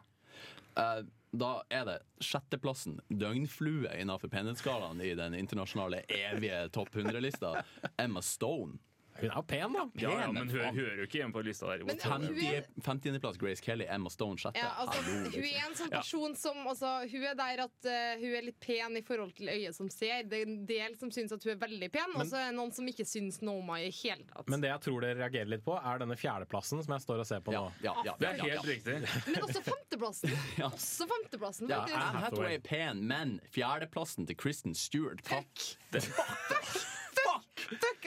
Eh, 0.77 1.05
da 1.37 1.51
er 1.68 1.85
det 1.89 1.97
sjetteplassen, 2.24 3.01
døgnflue 3.09 3.93
innenfor 4.01 4.31
penhetsskalaen 4.33 5.03
i 5.05 5.12
den 5.18 5.35
internasjonale 5.37 6.03
evige 6.09 6.62
topp 6.72 6.95
100-lista. 6.97 7.59
Emma 8.01 8.22
Stone. 8.24 8.79
Hun 9.21 9.31
er 9.31 9.35
jo 9.37 9.43
pen, 9.49 9.73
da. 9.77 9.85
Ja, 10.03 10.11
ja, 10.21 10.27
men 10.33 10.49
hun 10.49 10.59
hører 10.77 10.97
jo 11.01 11.07
ikke 11.07 11.19
hjemme 11.21 11.33
på 11.37 11.43
lista 11.47 11.67
der. 11.71 11.85
Men 11.89 11.99
hun 12.01 12.27
er- 12.47 12.67
50. 12.85 13.19
plass 13.21 13.37
Grace 13.41 13.61
Kelly, 13.64 13.87
Emma 13.89 14.11
Stone 14.12 14.37
sjette. 14.37 14.59
Ja, 14.61 14.71
altså, 14.83 15.03
hun 15.07 15.25
liksom. 15.25 15.45
er 15.45 15.67
en 15.67 15.75
sånn 15.81 15.91
Ja. 15.93 16.01
person 16.01 16.35
som 16.37 16.57
altså, 16.67 16.93
Hun 17.11 17.23
er 17.25 17.35
der 17.35 17.62
at 17.64 17.87
uh, 17.87 18.21
hun 18.21 18.35
er 18.35 18.43
litt 18.43 18.61
pen 18.61 18.97
i 18.97 19.03
forhold 19.03 19.35
til 19.37 19.49
øyet 19.49 19.75
som 19.75 19.89
ser. 19.91 20.23
Det 20.25 20.43
er 20.43 20.47
en 20.47 20.67
del 20.67 20.97
som 20.99 21.11
syns 21.11 21.33
at 21.33 21.43
hun 21.45 21.53
er 21.55 21.61
veldig 21.67 21.91
pen, 21.93 22.14
og 22.17 22.27
så 22.27 22.37
er 22.41 22.51
det 22.51 22.57
noen 22.59 22.73
som 22.75 22.87
ikke 22.87 23.07
syns 23.07 23.41
noe 23.43 23.59
om 23.62 23.69
henne 23.75 23.89
i 23.89 23.95
hele 24.03 24.25
tatt. 24.29 24.49
Men 24.49 24.61
det 24.61 24.71
jeg 24.71 24.81
tror 24.87 25.01
dere 25.01 25.19
reagerer 25.23 25.49
litt 25.55 25.64
på, 25.64 25.77
er 25.79 25.99
denne 26.03 26.17
fjerdeplassen 26.17 26.83
som 26.85 26.93
jeg 26.97 27.05
står 27.07 27.21
og 27.25 27.27
ser 27.27 27.41
på 27.41 27.53
nå. 27.57 27.64
ja, 27.83 27.95
ja, 28.05 28.14
Det 28.19 28.29
er 28.29 28.43
helt 28.43 28.67
riktig. 28.69 28.99
Men 29.27 29.43
også 29.47 29.62
femteplassen. 29.62 30.31
Også 30.67 31.07
femteplassen, 31.09 31.69
Ja. 31.71 31.81
Anne 31.87 32.21
Hathaway 32.25 32.55
er 32.57 32.61
pen, 32.64 33.07
men 33.07 33.41
fjerdeplassen 33.55 34.27
til 34.27 34.37
Kristen 34.37 34.75
Stewart 34.75 35.21
Fuck! 35.27 35.77
Fuck, 35.93 36.86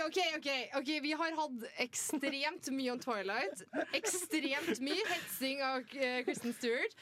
ok, 0.05 0.20
ok, 0.38 0.49
ok 0.80 0.89
Vi 1.03 1.12
har 1.20 1.36
hatt 1.39 1.66
ekstremt 1.86 2.70
mye 2.76 2.93
om 2.93 3.01
Twilight. 3.03 3.64
Ekstremt 3.97 4.80
mye 4.84 5.07
hetsing 5.10 5.64
av 5.66 5.97
eh, 5.97 6.22
Kristen 6.28 6.55
Stewart. 6.57 6.95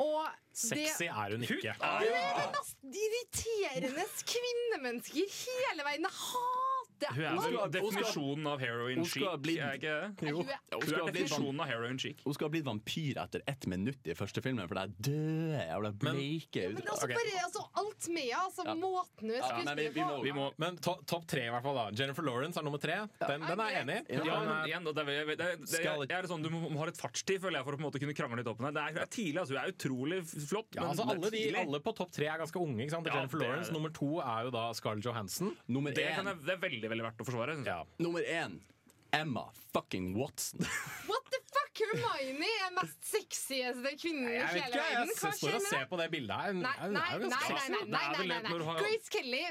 Og 0.00 0.26
Sexy 0.54 1.06
er 1.06 1.34
hun 1.34 1.42
ikke. 1.46 1.74
Hun 1.78 2.06
er 2.10 2.38
det 2.38 2.52
mest 2.54 3.00
irriterende 3.04 4.06
kvinnemennesket 4.34 5.22
i 5.22 5.26
hele 5.30 5.86
verden. 5.86 6.08
Jeg 6.08 6.16
hater 6.18 6.63
Hun 7.04 7.24
er 7.24 7.34
Hun 7.34 7.42
vel 7.42 7.56
hun 7.58 7.72
definisjonen 7.74 8.46
av 8.48 8.60
heroin 8.62 9.04
chic, 9.04 9.22
er 9.24 9.78
ikke 9.78 9.94
det? 9.94 10.10
Hun 10.20 10.34
Hun 10.34 10.48
er 10.48 10.58
skal 10.84 10.94
ha 10.94 11.04
blitt 11.04 11.14
definisjonen 11.14 11.60
av 11.60 11.66
heroin 11.68 11.98
chic. 11.98 12.20
Hun 12.24 12.34
skal 12.36 12.46
ha 12.48 12.52
blitt 12.54 12.64
vampyr 12.68 13.20
etter 13.24 13.42
ett 13.50 13.66
minutt 13.66 14.06
i 14.08 14.14
første 14.14 14.42
filmen, 14.44 14.68
for 14.68 14.74
det 14.78 14.84
er 14.84 14.94
døde 15.08 15.64
jævla 15.68 15.90
bleike 16.04 16.62
Men 16.74 16.88
altså, 16.94 17.08
bare, 17.10 17.34
altså, 17.44 17.64
alt 17.82 18.08
med 18.08 18.22
henne, 18.22 18.40
altså, 18.44 18.62
Ja. 18.64 18.74
måten 18.74 19.20
hun 19.20 19.30
er 19.30 19.42
skuespiller 19.42 20.34
på. 20.34 20.52
men 20.58 20.76
topp 20.78 21.26
tre, 21.26 21.46
i 21.46 21.50
hvert 21.50 21.62
fall. 21.62 21.74
da 21.74 21.90
Jennifer 22.02 22.22
Lawrence 22.22 22.58
er 22.58 22.62
nummer 22.64 22.78
tre. 22.80 22.96
Den, 23.20 23.40
den 23.40 23.60
er 23.60 23.70
jeg 23.70 23.82
enig 23.84 23.98
i. 24.08 24.16
Men 24.16 24.28
er- 24.28 24.66
igjen, 24.68 24.84
det 24.84 24.94
det 24.94 26.08
det 26.08 26.08
det 26.08 26.30
sånn, 26.30 26.42
Du 26.42 26.50
må 26.50 26.70
må 26.70 26.78
ha 26.78 26.86
litt 26.86 26.98
fartstid 27.00 27.40
føler 27.40 27.58
jeg, 27.60 27.64
for 27.64 27.72
å 27.72 27.76
på 27.78 27.82
en 27.84 27.86
måte 27.90 28.00
kunne 28.00 28.14
krangle 28.16 28.36
litt 28.40 28.46
opp 28.50 28.60
med 28.60 28.74
henne. 28.74 28.92
Det 28.94 29.02
er, 29.02 29.06
tidlig, 29.06 29.38
altså. 29.40 29.54
Hun 29.54 29.62
er 29.64 29.72
utrolig 29.72 30.18
flott. 30.48 30.68
Ja, 30.74 30.80
men 30.80 30.90
altså 30.90 31.04
er 31.04 31.14
alle, 31.14 31.30
de, 31.30 31.42
alle 31.56 31.80
på 31.80 31.94
topp 31.96 32.12
tre 32.12 32.26
er 32.26 32.38
ganske 32.38 32.60
unge. 32.60 32.80
ikke 32.84 32.90
sant? 32.96 33.06
Ja, 33.06 33.14
Jennifer 33.18 33.38
er 33.40 33.44
Lawrence. 33.44 33.72
Nummer 33.72 33.90
to 33.94 34.10
er 34.20 34.44
jo 34.44 34.50
da 34.54 34.64
Scarlett 34.72 35.04
Johansson. 35.04 35.56
Nummer 35.68 35.90
én. 35.90 35.94
det 36.44 36.54
er 36.54 36.60
veldig 36.62 36.83
veldig 36.92 37.06
verdt 37.08 37.24
å 37.24 37.26
forsvare. 37.28 37.58
Ja. 37.66 37.80
Nummer 38.02 38.26
én 38.26 38.58
Emma 39.14 39.46
fucking 39.72 40.14
Watson. 40.18 40.64
What 41.10 41.30
the 41.30 41.40
fuck? 41.52 41.70
Hermione 41.74 42.48
er 42.62 42.74
mest 42.76 43.00
sexieste 43.08 43.94
kvinnen 43.98 44.28
i 44.30 44.36
Jeg 44.36 44.50
vet 44.52 44.66
hele 44.68 44.82
ikke, 45.10 45.30
jeg, 45.30 45.38
står 45.40 45.56
og 45.58 45.64
ser 45.66 45.88
på 45.90 45.98
det 45.98 46.08
bildet 46.12 46.44
her. 46.44 46.58
Nei, 46.58 46.74
nei, 46.80 46.90
nei. 46.94 47.00
nei, 47.00 47.30
nei, 47.30 47.30
nei, 47.30 47.80
nei, 47.90 48.04
nei, 48.14 48.26
nei, 48.30 48.58
nei. 48.62 48.76
Grace 48.78 49.10
Kelly 49.10 49.42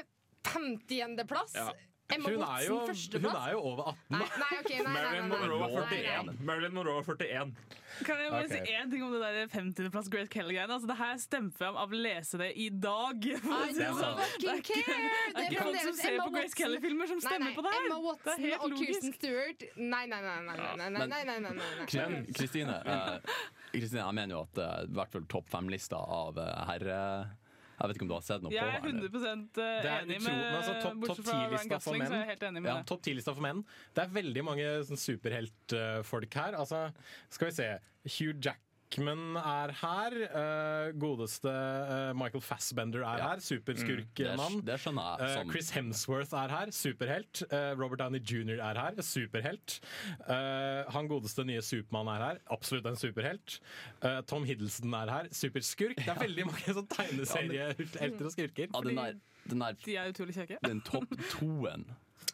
50.-plass. 0.48 1.56
Ja. 1.56 1.68
Emma 2.12 2.28
Hun 2.28 2.34
er 2.34 2.68
Watson 2.68 3.12
jo, 3.14 3.28
hun 3.28 3.36
er 3.36 3.52
jo 3.54 3.60
over 3.64 3.86
18. 3.88 4.00
Nei, 4.12 4.18
nei, 4.20 4.58
okay, 4.60 4.80
nei, 4.84 4.92
Marilyn 4.92 5.28
nei, 5.28 5.38
nei, 5.38 5.48
Monroe 5.48 5.64
er 5.64 5.86
nei, 5.88 6.00
nei. 6.02 6.34
41. 6.34 6.42
Marilyn 6.50 6.74
Monroe 6.76 6.98
er 6.98 7.06
41. 7.08 7.54
Kan 8.04 8.20
jeg 8.20 8.32
bare 8.34 8.44
okay. 8.44 8.58
si 8.66 8.74
én 8.74 8.90
ting 8.92 9.04
om 9.06 9.14
det 9.14 9.20
der 9.22 9.48
50.-plass 9.54 10.10
Grace 10.12 10.30
Kelly-greiene? 10.34 10.74
Altså, 10.76 10.88
det 10.90 10.96
her 10.98 11.14
stemmer 11.22 11.54
fram 11.56 11.78
av 11.80 11.94
å 11.94 12.00
lese 12.04 12.40
det 12.42 12.50
i 12.60 12.66
dag. 12.68 13.24
I 13.24 13.38
det 13.38 13.86
don't 13.88 14.02
sånn. 14.02 14.20
fucking 14.20 14.50
er 14.50 14.60
ikke- 14.60 14.82
care! 14.84 15.22
Det 15.24 15.44
er 15.44 15.48
ikke 15.48 15.64
folk 15.64 15.80
som 15.80 15.96
ser 16.02 16.18
på 16.20 16.30
Grace 16.34 16.58
Kelly-filmer 16.60 17.10
som 17.14 17.22
stemmer 17.24 17.48
nei, 17.48 17.54
på 17.56 17.64
det 17.64 17.72
her. 17.72 17.86
Emma 17.86 17.94
Det 17.94 18.02
er 18.02 18.08
Watson 18.10 18.44
helt 18.44 18.66
og. 18.66 18.76
Kirsten 18.82 19.16
Stewart 19.16 19.64
Nei, 19.76 20.04
nei, 20.10 20.20
nei. 20.20 20.36
nei, 20.44 20.56
nei, 20.90 21.06
nei, 21.08 21.38
nei, 21.38 21.54
nei, 21.54 21.70
Kristine, 21.86 22.76
eh, 22.84 23.32
Kristine, 23.72 24.02
jeg 24.04 24.18
mener 24.20 24.36
jo 24.36 24.42
at 24.44 24.60
eh, 24.60 24.76
i 24.84 24.92
hvert 24.98 25.16
fall 25.16 25.24
topp 25.30 25.48
fem-lista 25.54 25.96
av 25.96 26.36
eh, 26.42 26.52
herre 26.68 27.00
Jeg 27.74 27.88
vet 27.88 27.96
ikke 27.96 28.02
om 28.06 28.08
du 28.08 28.14
har 28.14 28.22
sett 28.22 28.42
noe 28.42 28.52
Jeg 28.52 28.60
på 28.60 28.66
er 28.66 28.70
her? 28.70 28.80
100 28.86 29.08
Det 29.54 29.64
er 29.90 30.02
enig 30.04 30.18
utro- 30.20 30.32
med 30.34 30.54
altså, 30.54 30.74
topp- 30.82 31.00
Bortsett 31.00 31.26
fra 31.26 31.34
Ryan 31.34 31.50
10-lista 31.50 31.78
for 31.80 31.92
Gosling, 31.92 32.02
så 32.02 32.04
er 32.04 32.14
jeg 32.14 32.20
menn. 32.20 32.28
helt 32.28 32.42
enig 32.48 32.62
med 32.62 32.68
Ja, 32.70 32.76
det. 32.78 32.86
topp 32.86 33.02
10-lista 33.02 33.34
for 33.34 33.42
menn. 33.42 33.64
Det 33.94 34.02
er 34.04 34.08
veldig 34.14 34.44
mange 34.44 34.66
sånn 34.88 35.00
superheltfolk 35.04 36.34
her. 36.34 36.52
Altså, 36.54 36.92
skal 37.30 37.48
vi 37.50 37.56
se 37.56 37.68
Hugh 38.18 38.34
Jackman 38.94 39.36
er 39.36 39.72
her. 39.80 40.14
eh, 40.22 40.92
godeste 40.98 41.48
eh, 41.50 42.12
Michael 42.14 42.40
Fassbender 42.42 43.02
er 43.02 43.18
Ja. 43.18 43.28
her. 43.30 43.38
Superskurkmann. 43.40 44.60
Mm, 44.60 44.64
det 44.64 44.78
skjønner 44.80 45.18
jeg 45.18 45.26
Eh, 45.28 45.34
som- 45.34 45.50
Chris 45.50 45.70
Hemsworth 45.70 46.32
er 46.34 46.48
her. 46.48 46.66
Superhelt. 46.70 47.42
Robert 47.78 47.98
Downey 47.98 48.20
jr. 48.20 48.60
er 48.60 48.74
her. 48.74 48.92
Superhelt. 49.02 49.80
Eh, 50.28 50.84
han 50.92 51.08
godeste 51.08 51.44
nye 51.44 51.60
Supermann 51.62 52.08
er 52.08 52.24
her. 52.24 52.38
Absolutt 52.50 52.86
en 52.86 52.96
superhelt. 52.96 53.60
Eh, 54.02 54.20
Tom 54.22 54.44
Hiddleston 54.44 54.94
er 54.94 55.10
her. 55.10 55.24
Superskurk. 55.32 55.96
Det 55.96 56.08
er 56.08 56.14
veldig 56.28 56.46
mange 56.46 56.74
sånn 56.74 56.88
tegneseriehelter 56.88 58.24
og 58.24 58.32
skurker. 58.32 58.68
Ja, 58.72 58.80
den 58.80 58.94
der, 58.96 59.14
den 59.48 59.58
der 59.58 59.72
De 59.84 59.96
er 59.96 60.12
utrolig 60.12 60.34
kjekke. 60.34 60.58
den 60.62 60.80
topp 60.82 61.08
toen 61.30 61.84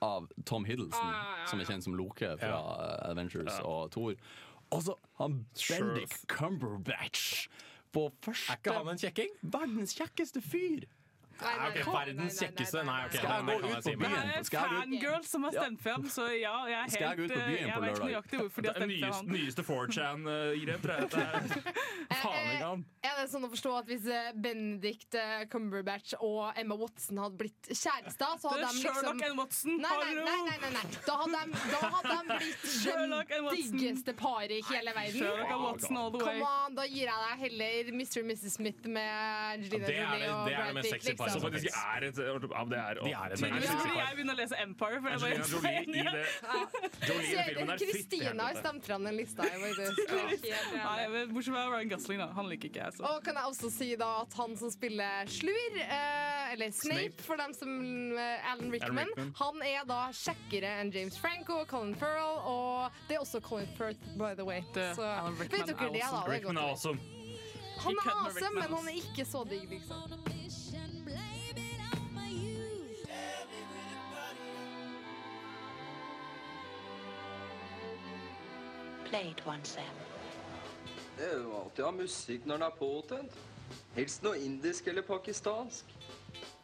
av 0.02 0.28
Tom 0.46 0.64
Hiddleston, 0.64 1.00
Ah, 1.00 1.12
ja, 1.12 1.22
ja, 1.32 1.38
ja. 1.40 1.46
som 1.46 1.60
er 1.60 1.64
kjent 1.64 1.82
som 1.84 1.94
Loke 1.94 2.36
fra 2.38 2.56
Avengers 3.10 3.36
Adventures 3.44 3.60
og 3.64 3.90
Thor. 3.90 4.14
Altså, 4.70 4.94
han 5.18 5.46
Bendik 5.68 6.14
Cumberbatch 6.30 7.48
på 7.92 8.06
første 8.22 8.52
Er 8.52 8.60
ikke 8.60 8.74
han 8.76 8.92
en 8.92 9.00
kjekking? 9.02 9.36
Verdens 9.42 9.94
kjekkeste 9.98 10.42
fyr! 10.44 10.86
Ok, 11.40 11.74
nei, 11.74 11.84
Verdens 11.90 12.16
nei, 12.16 12.26
nei, 12.26 12.36
kjekkeste? 12.40 12.82
Nei, 12.84 13.00
ok. 13.06 13.12
Skal 13.16 13.30
jeg 13.30 13.38
den 13.40 13.46
gå 13.46 13.60
kan 13.60 13.70
ut 13.70 13.74
jeg 13.74 13.82
si 13.82 13.90
på 13.90 14.00
byen? 14.00 14.10
Det 14.10 14.36
er 14.40 14.44
Skal 14.44 14.60
jeg 14.60 14.70
gå 14.70 14.76
ut- 14.76 14.80
fangirls 14.84 15.28
som 15.30 15.42
har 15.46 15.52
stemt 15.56 15.80
for 15.80 15.90
ham, 15.90 16.04
så 16.10 16.22
ja, 16.40 16.54
jeg 16.70 16.80
er 16.80 16.90
Skal 16.90 17.06
jeg 17.06 17.16
gå 17.16 17.22
helt 17.22 17.30
ut 17.30 17.36
på 17.36 17.40
eh, 17.40 17.48
byen 17.50 17.66
Jeg 17.66 17.74
på 17.74 17.80
vet 17.80 17.90
lørdag? 17.90 18.06
nøyaktig 18.10 18.36
hvorfor 18.40 18.60
de 18.60 18.66
Det 18.66 18.70
har 18.70 18.80
er 18.80 18.80
stemt 18.80 18.90
for 18.90 19.06
nyeste, 19.06 19.16
han. 19.16 19.26
nyeste 19.36 19.62
4chan-grep, 19.70 20.82
tror 21.10 21.20
jeg. 21.20 21.42
Det 22.10 22.16
er 22.16 22.20
faen 22.20 22.50
ikke 22.50 22.68
han. 22.70 22.84
Er 23.06 23.14
det 23.20 23.26
sånn 23.32 23.44
å 23.46 23.50
forstå 23.52 23.70
at 23.80 23.86
hvis 23.90 24.06
eh, 24.10 24.30
Benedict 24.44 25.14
eh, 25.14 25.44
Cumberbatch 25.52 26.14
og 26.20 26.52
Emma 26.60 26.74
Watson 26.80 27.20
hadde 27.22 27.38
blitt 27.40 27.70
kjærester, 27.70 28.36
så 28.40 28.50
hadde 28.50 28.60
Det 28.60 28.66
er 28.66 28.72
de 28.72 28.80
liksom 28.80 28.94
Sherlock 29.00 29.22
and 29.30 29.38
Watson, 29.40 29.76
Nei, 29.80 29.90
nei, 29.90 30.08
hallo! 30.10 30.24
nei, 30.24 30.40
nei, 30.48 30.58
nei, 30.60 30.72
nei. 30.76 30.84
Da, 31.06 31.16
hadde 31.22 31.40
de, 31.40 31.62
da 31.70 31.78
hadde 31.94 32.16
de 32.16 32.38
blitt 32.40 32.66
Sherlock 32.74 33.30
and 33.30 33.30
det 33.30 33.42
Watson. 33.48 33.78
diggeste 33.78 34.12
paret 34.20 34.50
i 34.50 34.60
hele 34.70 34.94
verden. 34.96 35.18
Sherlock 35.20 35.50
and 35.54 35.62
Watson 35.64 35.96
all 35.96 36.10
the 36.10 36.18
way. 36.24 36.40
Come 36.40 36.50
on, 36.50 36.74
Da 36.80 36.86
gir 36.90 37.06
jeg 37.06 37.18
deg 37.24 37.44
heller 37.46 37.92
Mr. 38.00 38.20
og 38.20 38.26
Mrs. 38.30 38.52
Smith 38.58 38.88
med 38.88 39.10
Angelina 39.54 39.80
Ja, 39.80 39.86
det 39.86 39.96
er 39.96 40.04
Jolie 40.04 40.20
det- 40.20 40.30
og 40.30 40.46
det 40.46 40.54
er 40.54 40.60
det 40.60 40.60
Brad 40.60 40.74
mest 40.74 40.90
Pitt. 40.90 41.02
sexy 41.02 41.16
paret 41.16 41.29
Som 41.30 41.40
Liksom. 41.40 41.50
faktisk 41.50 41.70
er 41.70 42.00
et 42.02 42.16
ja, 42.16 42.64
det 42.70 42.78
er, 42.78 42.94
De 43.00 43.12
er 43.14 43.28
et 43.30 43.40
jeg 43.40 44.16
begynner 44.16 44.34
å 44.34 44.40
lese 44.40 44.56
Empire. 44.62 44.98
For 45.00 45.08
jeg 45.08 45.16
Angelina 45.16 45.44
bare 45.50 45.50
Jolie 45.50 45.80
i 45.80 46.02
det 46.10 46.26
Jolie 47.08 47.30
i 47.30 47.34
den 47.34 47.44
filmen 47.50 47.70
er 47.70 47.78
Kristina 47.80 48.42
har 48.50 48.54
stemt 48.60 48.84
fram 48.86 49.04
den 49.04 49.16
lista. 49.16 49.42
Bortsett 51.32 51.54
fra 51.54 51.64
Ryan 51.70 51.88
Gosling, 51.88 52.18
da. 52.20 52.26
Han 52.36 52.48
liker 52.50 52.68
ikke 52.70 52.82
jeg. 52.84 52.92
Så. 52.96 53.04
Og 53.06 53.22
kan 53.24 53.34
jeg 53.38 53.44
også 53.52 53.70
si 53.72 53.88
da 54.00 54.08
at 54.22 54.34
han 54.38 54.56
som 54.60 54.70
spiller 54.72 55.26
Slur, 55.30 55.78
eh, 55.80 56.52
eller 56.54 56.70
Snape, 56.74 56.98
Snape. 57.00 57.22
for 57.26 57.36
dem 57.40 57.54
som 57.54 57.70
eh, 58.18 58.50
Alan 58.52 58.70
Rickman, 58.72 58.98
Alan 58.98 59.06
Rickman. 59.08 59.34
han 59.40 59.62
er 59.66 59.84
da 59.88 60.00
kjekkere 60.12 60.74
enn 60.80 60.92
James 60.94 61.18
Franco 61.20 61.60
og 61.62 61.68
Colin 61.70 61.94
Farrell, 62.00 62.38
og 62.50 62.90
det 63.08 63.16
er 63.16 63.20
også 63.24 63.40
Colin 63.44 63.68
Firth, 63.78 64.00
by 64.18 64.34
the 64.34 64.44
way. 64.44 64.60
Det- 64.74 64.94
Så 64.96 65.06
vet 65.38 65.50
dere 65.50 65.62
er 65.62 65.66
det, 65.66 65.78
da? 65.78 65.88
Det 65.90 66.02
er 66.02 66.30
Rickman 66.30 66.56
er 66.56 66.70
awesome. 66.72 67.00
Han 67.80 67.96
er 67.96 68.10
awesome, 68.12 68.54
men 68.60 68.74
han 68.76 68.88
er 68.88 68.96
ikke 69.00 69.24
så 69.24 69.44
digg, 69.48 69.68
liksom. 69.70 70.39
Play 79.10 79.34
it 79.34 79.66
Sam. 79.66 79.84
Det 81.16 81.26
er 81.26 81.38
jo 81.42 81.54
alltid 81.58 81.82
å 81.82 81.86
ha 81.88 81.94
musikk 81.96 82.44
når 82.46 82.60
den 82.60 82.66
er 82.68 82.76
påtent. 82.78 83.38
Helst 83.96 84.22
noe 84.22 84.38
indisk 84.38 84.86
eller 84.86 85.02
pakistansk. 85.02 85.90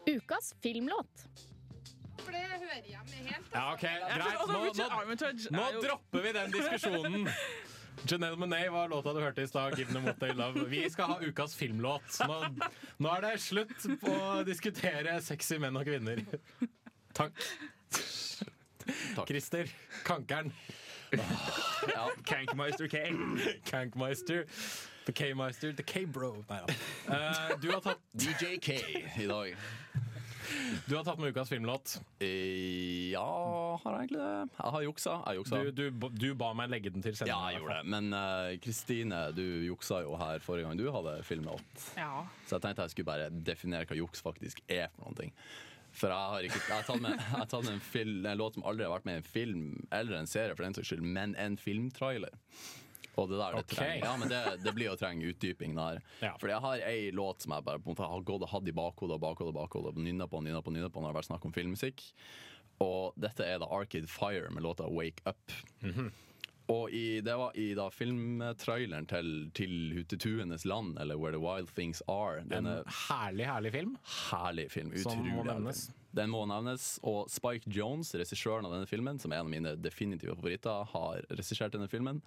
Ukas 0.07 0.53
filmlåt. 0.63 1.25
For 2.21 2.31
det 2.31 2.45
hører 2.47 2.87
jeg 2.87 3.03
med 3.11 3.33
helt. 3.33 3.51
Ja, 3.51 3.65
ok, 3.73 3.83
greit. 3.83 4.23
Altså, 4.23 4.47
Nå, 4.47 4.61
nå, 4.63 5.59
nå 5.59 5.65
er 5.67 5.81
dropper 5.89 6.23
vi 6.29 6.35
den 6.39 6.55
diskusjonen. 6.55 7.27
Janelle 8.07 8.39
Monáe 8.39 8.71
var 8.71 8.89
låta 8.95 9.13
du 9.17 9.21
hørte 9.25 9.43
i 9.43 9.51
stad. 9.51 9.75
Give 9.77 9.91
them 9.93 10.07
what 10.07 10.23
they 10.23 10.31
love. 10.33 10.69
Vi 10.71 10.87
skal 10.91 11.17
ha 11.17 11.19
ukas 11.27 11.59
filmlåt. 11.59 12.21
Nå, 12.29 12.41
nå 13.03 13.13
er 13.17 13.27
det 13.27 13.35
slutt 13.43 13.75
på 14.03 14.15
å 14.15 14.43
diskutere 14.47 15.19
sexy 15.25 15.59
menn 15.59 15.83
og 15.83 15.87
kvinner. 15.89 16.23
Takk. 17.17 17.47
Christer 19.27 19.71
Kankeren. 20.07 20.53
Ja, 21.13 22.09
Kankmeister 22.27 22.89
K. 22.89 22.97
Kankmeister. 23.71 24.45
The 25.07 25.13
K-meister. 25.13 25.73
The 25.79 25.83
K-bro. 25.87 26.33
Nei 26.49 26.61
da. 26.67 26.75
Eh, 27.15 27.57
du, 27.63 27.69
har 27.71 27.81
tatt- 27.85 28.03
DJ 28.19 28.57
K 28.59 28.75
i 29.23 29.27
dag. 29.31 29.53
du 30.87 30.97
har 30.97 31.05
tatt 31.07 31.19
med 31.23 31.31
ukas 31.35 31.49
filmlåt. 31.53 31.97
Eh, 32.23 33.13
Ja, 33.13 33.79
har 33.85 33.93
jeg 34.01 34.09
egentlig 34.09 34.19
det? 34.19 34.57
Jeg 34.59 34.73
har 34.75 34.83
juksa. 34.83 35.15
Jeg 35.29 35.39
juksa. 35.41 35.61
Du, 35.71 35.71
du, 35.91 36.09
du 36.11 36.27
ba 36.35 36.51
meg 36.59 36.71
legge 36.75 36.91
den 36.91 37.03
til 37.07 37.15
Ja, 37.23 37.39
jeg 37.53 37.61
gjorde 37.63 37.79
det. 37.79 37.87
Men 37.95 38.11
Kristine, 38.11 38.59
Kristine, 38.67 39.21
du 39.37 39.45
juksa 39.69 40.03
jo 40.03 40.17
her 40.19 40.43
forrige 40.43 40.67
gang 40.67 40.79
du 40.81 40.91
hadde 40.95 41.21
filmlåt. 41.29 41.87
Ja. 41.97 42.25
Så 42.49 42.59
jeg 42.59 42.67
tenkte 42.67 42.83
jeg 42.89 42.97
skulle 42.97 43.11
bare 43.13 43.31
definere 43.31 43.87
hva 43.87 43.97
juks 44.03 44.23
faktisk 44.27 44.61
er 44.69 44.89
for 44.97 45.07
noen 45.07 45.21
ting. 45.23 45.33
For 45.97 46.13
jeg 46.13 46.33
har, 46.33 46.47
ikke, 46.47 46.61
jeg 46.61 46.75
har 46.75 46.87
tatt 46.87 47.03
med, 47.03 47.21
har 47.33 47.47
tatt 47.49 47.65
med 47.65 47.77
en, 47.79 47.85
film, 47.85 48.19
en 48.27 48.41
låt 48.41 48.59
som 48.59 48.67
aldri 48.69 48.85
har 48.85 48.93
vært 48.93 49.07
med 49.09 49.19
i 49.19 49.23
en 49.23 49.29
film 49.29 49.63
eller 49.97 50.19
en 50.19 50.29
serie, 50.29 50.57
for 50.57 50.67
den 50.67 50.77
saks 50.77 50.91
skyld, 50.93 51.07
men 51.17 51.33
en 51.41 51.57
filmtrailer. 51.61 52.35
Og 53.17 53.31
det 53.31 53.39
der, 53.41 53.55
det 53.57 53.63
okay. 53.65 53.77
trenger, 53.79 54.03
ja, 54.05 54.17
men 54.21 54.29
det, 54.29 54.41
det 54.61 54.75
blir 54.77 54.93
å 54.93 54.99
trenge 55.01 55.31
utdyping 55.31 55.77
der. 55.79 56.03
Ja. 56.21 56.35
Fordi 56.37 56.53
jeg 56.53 56.65
har 56.67 56.83
ei 56.91 57.07
låt 57.17 57.47
som 57.47 57.55
jeg 57.57 57.65
bare 57.65 57.81
på 57.81 57.89
en 57.89 57.97
måte 57.97 58.11
har 58.13 58.27
gått 58.29 58.45
og 58.45 58.53
hatt 58.53 58.69
i 58.69 58.77
bakhodet 58.77 59.17
og 59.17 59.23
bakhodet 59.25 59.55
og 59.55 59.57
bakhodet 59.57 59.95
og 59.95 60.05
nynna 60.05 60.29
på, 60.29 60.43
nynna 60.45 60.61
på, 60.61 60.75
nynna 60.75 60.93
på 60.93 61.01
når 61.01 61.09
det 61.09 61.15
har 61.15 61.19
vært 61.23 61.31
snakk 61.31 61.49
om 61.49 61.57
filmmusikk. 61.57 62.05
Og 62.85 63.17
dette 63.17 63.47
er 63.49 63.63
da 63.63 63.71
Arcade 63.73 64.11
Fire 64.13 64.53
med 64.53 64.67
låta 64.67 64.89
Wake 64.93 65.25
Up. 65.25 65.57
Og 66.73 66.91
i, 66.91 67.21
det 67.23 67.35
var 67.39 67.55
i 67.55 67.69
da 67.79 67.87
filmtraileren 67.95 69.07
til, 69.07 69.29
til 69.55 69.93
Hutetuenes 69.95 70.65
land, 70.67 70.97
eller 71.01 71.19
Where 71.21 71.37
the 71.37 71.43
Wild 71.43 71.71
Things 71.77 72.03
Are. 72.11 72.43
En 72.51 72.67
herlig, 72.67 73.47
herlig 73.47 73.73
film. 73.73 73.97
herlig 74.33 74.71
film. 74.71 74.97
Som 74.97 75.13
Utrolig 75.13 75.37
må 75.37 75.47
nevnes. 75.47 75.87
film. 75.87 76.06
Den 76.17 76.31
må 76.33 76.45
nevnes. 76.49 76.97
Og 77.07 77.31
Spike 77.33 77.71
Jones, 77.73 78.15
regissøren 78.17 78.69
av 78.69 78.77
denne 78.77 78.91
filmen, 78.91 79.19
som 79.23 79.33
er 79.33 79.41
en 79.41 79.49
av 79.49 79.53
mine 79.53 79.75
definitive 79.81 80.37
favoritter, 80.39 80.87
har 80.93 81.25
regissert 81.33 81.75
denne 81.75 81.91
filmen. 81.91 82.23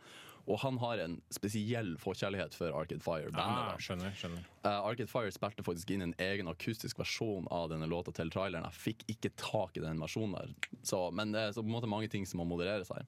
Og 0.50 0.58
han 0.64 0.80
har 0.82 1.02
en 1.04 1.18
spesiell 1.34 1.92
forkjærlighet 2.02 2.56
for 2.58 2.74
Arcade 2.74 3.04
Fire-bandet. 3.06 3.74
Ah, 3.76 3.82
skjønner, 3.82 4.16
skjønner. 4.18 4.46
Uh, 4.64 4.80
Arcade 4.88 5.12
Fire 5.12 5.34
spilte 5.34 5.66
faktisk 5.66 5.92
inn 5.94 6.08
en 6.08 6.16
egen 6.26 6.50
akustisk 6.50 6.98
versjon 7.02 7.46
av 7.54 7.68
denne 7.70 7.86
låta 7.90 8.14
til 8.16 8.32
traileren. 8.34 8.66
Jeg 8.66 8.82
fikk 8.86 9.06
ikke 9.14 9.34
tak 9.38 9.78
i 9.78 9.84
den 9.84 10.02
versjonen 10.02 10.38
der. 10.40 10.56
Så, 10.82 11.04
men 11.14 11.36
det 11.36 11.44
er 11.44 11.54
så 11.54 11.62
på 11.62 11.70
en 11.70 11.76
måte 11.76 11.92
mange 11.92 12.10
ting 12.10 12.26
som 12.30 12.42
må 12.42 12.48
moderere 12.50 12.88
seg. 12.88 13.06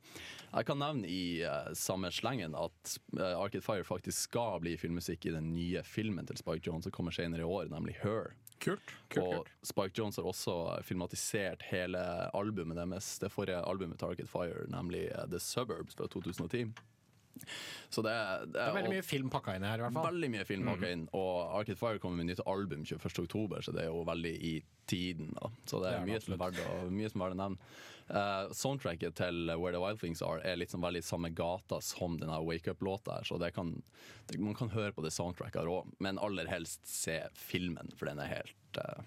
Jeg 0.52 0.70
kan 0.70 0.82
nevne 0.84 1.10
i 1.10 1.42
uh, 1.42 1.72
samme 1.78 2.12
slengen 2.14 2.54
at 2.58 2.96
uh, 3.18 3.34
Arcade 3.40 3.66
Fire 3.66 3.88
faktisk 3.88 4.30
skal 4.30 4.62
bli 4.62 4.76
filmmusikk 4.78 5.26
i 5.26 5.36
den 5.36 5.50
nye 5.56 5.82
filmen 5.88 6.30
til 6.30 6.38
Spike 6.38 6.68
Jones 6.68 6.86
som 6.86 6.94
kommer 6.94 7.16
senere 7.16 7.42
i 7.42 7.50
år, 7.50 7.72
nemlig 7.74 7.98
Her. 8.04 8.36
Kult. 8.62 8.94
kult, 9.10 9.26
Og 9.26 9.34
kult. 9.42 9.52
Spike 9.66 9.98
Jones 9.98 10.20
har 10.22 10.28
også 10.30 10.56
filmatisert 10.86 11.66
hele 11.72 12.02
albumet 12.38 12.78
deres, 12.78 13.16
det 13.20 13.32
forrige 13.34 13.62
albumet 13.66 14.00
Target 14.00 14.30
Fire, 14.30 14.68
nemlig 14.72 15.08
eh, 15.10 15.28
The 15.32 15.40
Suburbs 15.42 15.98
fra 15.98 16.08
2010. 16.08 16.68
Så 17.92 18.02
det, 18.06 18.12
det, 18.46 18.54
Det 18.56 18.62
er 18.64 18.76
veldig 18.78 18.94
mye 18.94 19.06
film 19.06 19.30
pakka 19.34 19.56
inn 19.58 19.66
her, 19.68 19.82
i 19.82 19.86
hvert 19.86 19.96
fall. 19.98 20.08
Veldig 20.14 20.30
mye 20.32 20.46
film 20.48 20.68
pakka 20.72 20.92
inn. 20.96 21.08
Og 21.18 21.34
Arcade 21.60 21.80
Fire 21.80 22.00
kommer 22.04 22.22
med 22.22 22.32
nytt 22.32 22.44
album 22.48 22.84
21.10, 22.88 23.62
så 23.68 23.74
det 23.76 23.86
er 23.86 23.90
jo 23.90 24.04
veldig 24.08 24.34
i 24.52 24.54
tiden. 24.92 25.32
Da. 25.38 25.50
Så 25.66 25.80
det 25.84 25.90
Det 25.92 25.98
er 25.98 26.02
er 26.02 26.12
mye 26.12 26.22
som 26.24 26.36
er 26.36 26.42
verdt 26.44 26.62
mye 26.92 27.10
som 27.12 27.22
er 27.22 27.26
verdt 27.26 27.38
å 27.38 27.42
nevne. 27.42 27.74
Uh, 28.12 28.52
soundtracket 28.52 29.16
til 29.16 29.46
Where 29.56 29.72
the 29.72 29.80
Wild 29.80 30.02
Things 30.02 30.20
Are 30.26 30.42
er 30.44 30.58
liksom 30.60 30.82
veldig 30.84 31.00
samme 31.08 31.30
gata 31.32 31.78
som 31.86 32.18
denne 32.20 32.42
Wake 32.44 32.74
Up-låta 32.74 33.20
her, 33.22 33.24
så 33.30 33.38
det 33.40 33.54
kan, 33.56 33.70
det, 34.28 34.40
man 34.44 34.58
kan 34.58 34.68
høre 34.74 34.92
på 34.92 35.06
det 35.06 35.14
soundtracket 35.16 35.70
òg, 35.72 35.88
men 36.04 36.20
aller 36.20 36.50
helst 36.52 36.84
se 36.92 37.22
filmen, 37.40 37.94
for 37.96 38.12
den 38.12 38.20
er 38.20 38.28
helt 38.34 38.82
uh, 38.84 39.00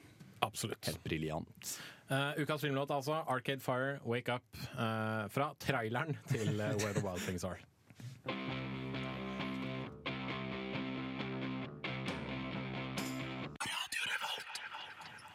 Absolutt. 0.45 0.85
Helt 0.89 1.05
briljant. 1.05 1.75
Uh, 2.11 2.33
ukas 2.41 2.61
filmlåt 2.65 2.91
altså, 2.93 3.21
Arcade 3.29 3.61
Fire, 3.65 3.99
Wake 4.05 4.33
Up. 4.33 4.45
eh, 4.77 5.29
fra 5.33 5.47
traileren 5.61 6.17
til 6.29 6.51
Where 6.61 6.93
the 6.93 7.01
Wild 7.05 7.23
Things 7.25 7.45
Are. 7.49 7.61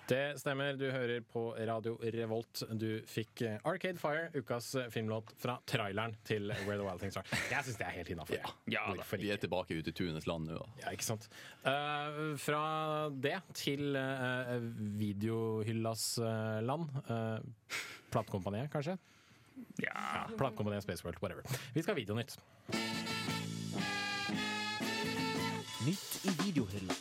Det 0.10 0.40
stemmer, 0.42 0.74
du 0.74 0.88
hører 0.90 1.22
på 1.22 1.52
Radio 1.70 1.92
Revolt. 2.02 2.64
Du 2.82 2.88
fikk 3.06 3.44
eh, 3.46 3.60
Arcade 3.70 4.00
Fire, 4.02 4.32
ukas 4.34 4.72
eh, 4.80 4.88
filmlåt 4.90 5.36
fra 5.38 5.60
traileren 5.70 6.16
til 6.26 6.50
Where 6.64 6.80
the 6.80 6.88
Wild 6.88 7.04
Things 7.04 7.20
Are. 7.20 7.38
Jeg 7.52 7.68
syns 7.68 7.78
det 7.78 7.86
er 7.86 7.94
helt 8.00 8.10
innafor. 8.16 8.56
Hvorfor 8.96 9.22
Vi 9.22 9.30
er 9.30 9.38
tilbake 9.38 9.78
ute 9.78 9.94
i 9.94 9.98
Tunes 10.00 10.26
land 10.26 10.50
nå. 10.50 10.66
Ja, 10.82 10.96
ikke 10.98 11.06
sant. 11.06 11.30
Uh, 11.62 12.34
fra 12.42 12.64
det 13.14 13.38
til 13.54 13.94
uh, 13.94 14.58
videohyllas 14.98 16.10
uh, 16.26 16.58
land. 16.66 16.90
Uh, 17.06 17.38
Platekompaniet, 18.10 18.74
kanskje? 18.74 18.98
Ja. 19.84 20.28
Platekompaniet 20.38 20.84
Spaceworld, 20.84 21.22
whatever. 21.24 21.44
Vi 21.74 21.82
skal 21.82 21.94
ha 21.94 22.00
Videonytt. 22.00 22.38
Nytt 25.86 26.26
i 26.28 26.34
videohylla. 26.44 26.96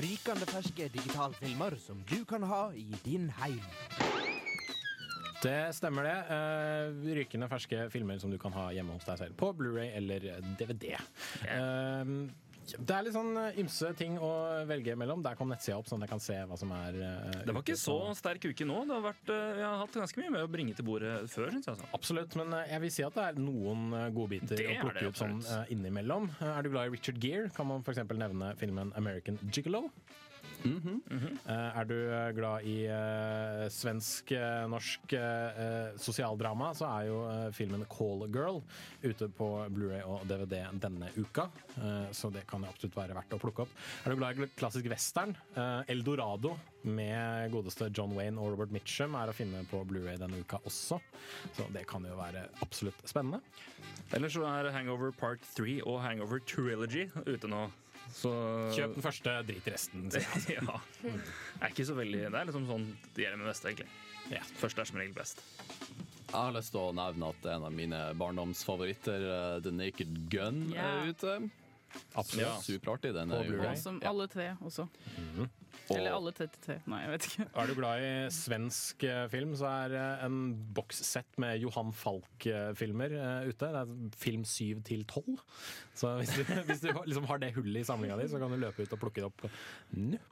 Rykende 0.00 0.46
ferske 0.48 0.88
digitalfilmer 0.88 1.76
som 1.78 2.00
du 2.08 2.24
kan 2.28 2.42
ha 2.48 2.66
i 2.72 2.88
din 3.04 3.28
heim. 3.38 3.60
Det 5.44 5.74
stemmer, 5.76 6.06
det. 6.08 6.16
Uh, 6.32 7.12
rykende 7.18 7.48
ferske 7.52 7.84
filmer 7.92 8.18
som 8.22 8.32
du 8.32 8.38
kan 8.40 8.54
ha 8.56 8.70
hjemme 8.72 8.96
hos 8.96 9.04
deg 9.04 9.20
selv. 9.20 9.36
På 9.36 9.52
Blu-ray 9.52 9.90
eller 9.98 10.24
DVD. 10.56 10.94
Eh, 11.44 12.14
det 12.64 12.94
er 12.96 13.04
litt 13.04 13.14
sånn 13.16 13.36
eh, 13.36 13.58
ymse 13.60 13.90
ting 13.98 14.16
å 14.22 14.30
velge 14.68 14.94
mellom. 14.98 15.22
Der 15.24 15.36
kom 15.38 15.50
nettsida 15.52 15.76
opp, 15.78 15.88
sånn 15.90 16.02
at 16.02 16.08
jeg 16.08 16.14
kan 16.14 16.22
se 16.24 16.38
hva 16.48 16.58
som 16.58 16.72
er 16.76 16.96
uh, 17.00 17.38
Det 17.44 17.54
var 17.54 17.64
ikke 17.64 17.78
så 17.80 17.96
sterk 18.16 18.48
uke 18.48 18.68
nå. 18.68 18.80
Det 18.88 18.96
har 18.96 19.04
vært, 19.04 19.24
uh, 19.30 19.60
jeg 19.60 19.66
har 19.66 19.80
hatt 19.82 19.98
ganske 20.00 20.22
mye 20.22 20.34
med 20.36 20.46
å 20.46 20.50
bringe 20.50 20.76
til 20.76 20.88
bordet 20.88 21.14
før. 21.32 21.50
Synes 21.52 21.68
jeg, 21.68 21.76
altså. 21.76 21.90
Absolutt, 21.96 22.36
men 22.40 22.56
jeg 22.64 22.84
vil 22.84 22.94
si 22.96 23.06
at 23.06 23.18
det 23.18 23.26
er 23.28 23.40
noen 23.42 23.86
godbiter 24.16 24.64
å 24.64 24.76
plukke 24.80 25.00
det, 25.00 25.10
opp 25.12 25.20
sånn 25.20 25.38
eh, 25.42 25.72
innimellom. 25.74 26.30
Er 26.44 26.64
du 26.64 26.72
glad 26.72 26.88
i 26.88 26.94
Richard 26.96 27.20
Gere, 27.22 27.50
kan 27.54 27.68
man 27.68 27.84
f.eks. 27.84 28.02
nevne 28.14 28.52
filmen 28.60 28.92
American 28.98 29.38
Gigolo. 29.50 29.88
Eh, 30.64 31.78
Er 31.78 31.84
du 31.88 31.94
eh, 31.94 32.30
glad 32.36 32.64
i 32.68 32.76
uh, 32.88 33.66
svensk, 33.72 34.32
eh, 34.32 34.64
norsk 34.70 35.14
sosialdrama, 36.00 36.70
så 36.76 36.88
er 36.88 37.08
jo 37.08 37.18
filmen 37.54 37.84
Call 37.90 38.24
Girl 38.32 38.60
ute 39.02 39.28
på 39.36 39.48
Blu-ray 39.74 40.02
og 40.08 40.24
DVD 40.28 40.64
denne 40.80 41.10
uka. 41.16 41.46
Så 42.14 42.30
det 42.32 42.44
kan 42.48 42.64
jo 42.64 42.70
absolutt 42.70 42.96
være 42.96 43.16
verdt 43.16 43.34
å 43.36 43.40
plukke 43.42 43.64
opp. 43.64 43.74
Er 44.04 44.12
du 44.12 44.18
glad 44.18 44.40
i 44.40 44.48
klassisk 44.56 44.88
western? 44.90 45.34
Eldorado 45.90 46.54
med 46.84 47.52
godeste 47.52 47.90
John 47.94 48.14
Wayne 48.16 48.40
og 48.40 48.54
Robert 48.54 48.74
Mitchum 48.74 49.16
er 49.18 49.30
å 49.30 49.36
finne 49.36 49.62
på 49.70 49.82
Blu-ray 49.88 50.18
denne 50.20 50.40
uka 50.42 50.60
også. 50.64 51.00
Så 51.56 51.68
det 51.74 51.86
kan 51.90 52.04
jo 52.08 52.16
være 52.18 52.46
absolutt 52.64 53.04
spennende. 53.08 53.42
Eller 54.16 54.32
så 54.32 54.44
er 54.48 54.72
Hangover 54.74 55.14
Part 55.16 55.44
3 55.56 55.80
og 55.84 56.02
Hangover 56.04 56.42
Trilogy 56.48 57.08
ute 57.26 57.50
nå. 57.50 57.66
Så 58.12 58.30
Kjøp 58.74 58.96
den 58.96 59.04
første, 59.04 59.36
drit 59.48 59.68
i 59.68 59.74
resten. 59.74 60.08
Det, 60.12 60.24
ja. 60.56 60.78
Det 61.02 61.14
er 61.60 61.70
ikke 61.72 61.86
så 61.88 61.96
veldig 61.98 62.24
Det 62.26 62.40
er 62.40 62.50
liksom 62.50 62.68
sånn 62.68 62.88
det 63.14 63.24
gjelder 63.24 63.40
med 63.42 63.50
beste, 63.52 63.72
egentlig. 63.72 64.44
Første 64.60 64.84
er 64.84 64.90
som 64.90 65.00
regel 65.00 65.16
best. 65.16 65.42
Jeg 66.34 66.40
har 66.40 66.54
lyst 66.56 66.72
til 66.74 66.80
å 66.82 66.94
nevne 66.96 67.28
at 67.30 67.44
en 67.52 67.66
av 67.68 67.74
mine 67.74 67.98
barndomsfavoritter, 68.18 69.26
eh, 69.30 69.58
The 69.62 69.70
Naked 69.70 70.16
Gun, 70.32 70.64
yeah. 70.72 71.04
er 71.04 71.12
ute. 71.14 71.34
Absolutt. 72.14 72.46
Ja. 72.46 72.54
Superartig. 72.62 73.14
Den 73.14 73.30
På 73.32 73.40
er 73.40 73.46
jo 73.48 73.54
Blu-ray. 73.54 73.76
Som 73.80 74.00
alle 74.06 74.26
tre 74.30 74.50
også. 74.64 74.86
Eller 75.92 76.14
alle 76.14 76.32
33. 76.32 76.78
Nei, 76.88 77.00
jeg 77.02 77.12
vet 77.12 77.26
ikke. 77.28 77.46
Er 77.60 77.68
du 77.68 77.74
glad 77.76 78.04
i 78.04 78.12
svensk 78.32 79.04
eh, 79.08 79.24
film, 79.32 79.54
så 79.58 79.68
er 79.84 79.96
eh, 79.98 80.24
en 80.26 80.38
bokssett 80.76 81.40
med 81.42 81.58
Johan 81.60 81.92
Falk-filmer 81.96 83.16
eh, 83.18 83.48
ute. 83.50 83.72
Det 83.74 83.82
er 83.82 84.20
film 84.20 84.46
7 84.48 84.80
til 84.86 85.04
12. 85.04 85.34
Så 85.94 86.14
hvis 86.22 86.36
du, 86.38 86.54
hvis 86.70 86.84
du 86.84 86.88
liksom 86.94 87.28
har 87.28 87.42
det 87.42 87.52
hullet 87.58 87.82
i 87.82 87.88
samlinga 87.88 88.16
di, 88.20 88.30
så 88.32 88.40
kan 88.40 88.54
du 88.54 88.60
løpe 88.62 88.86
ut 88.86 88.96
og 88.96 89.02
plukke 89.04 89.20
det 89.24 89.28
opp 89.28 89.44
nå. 89.98 90.22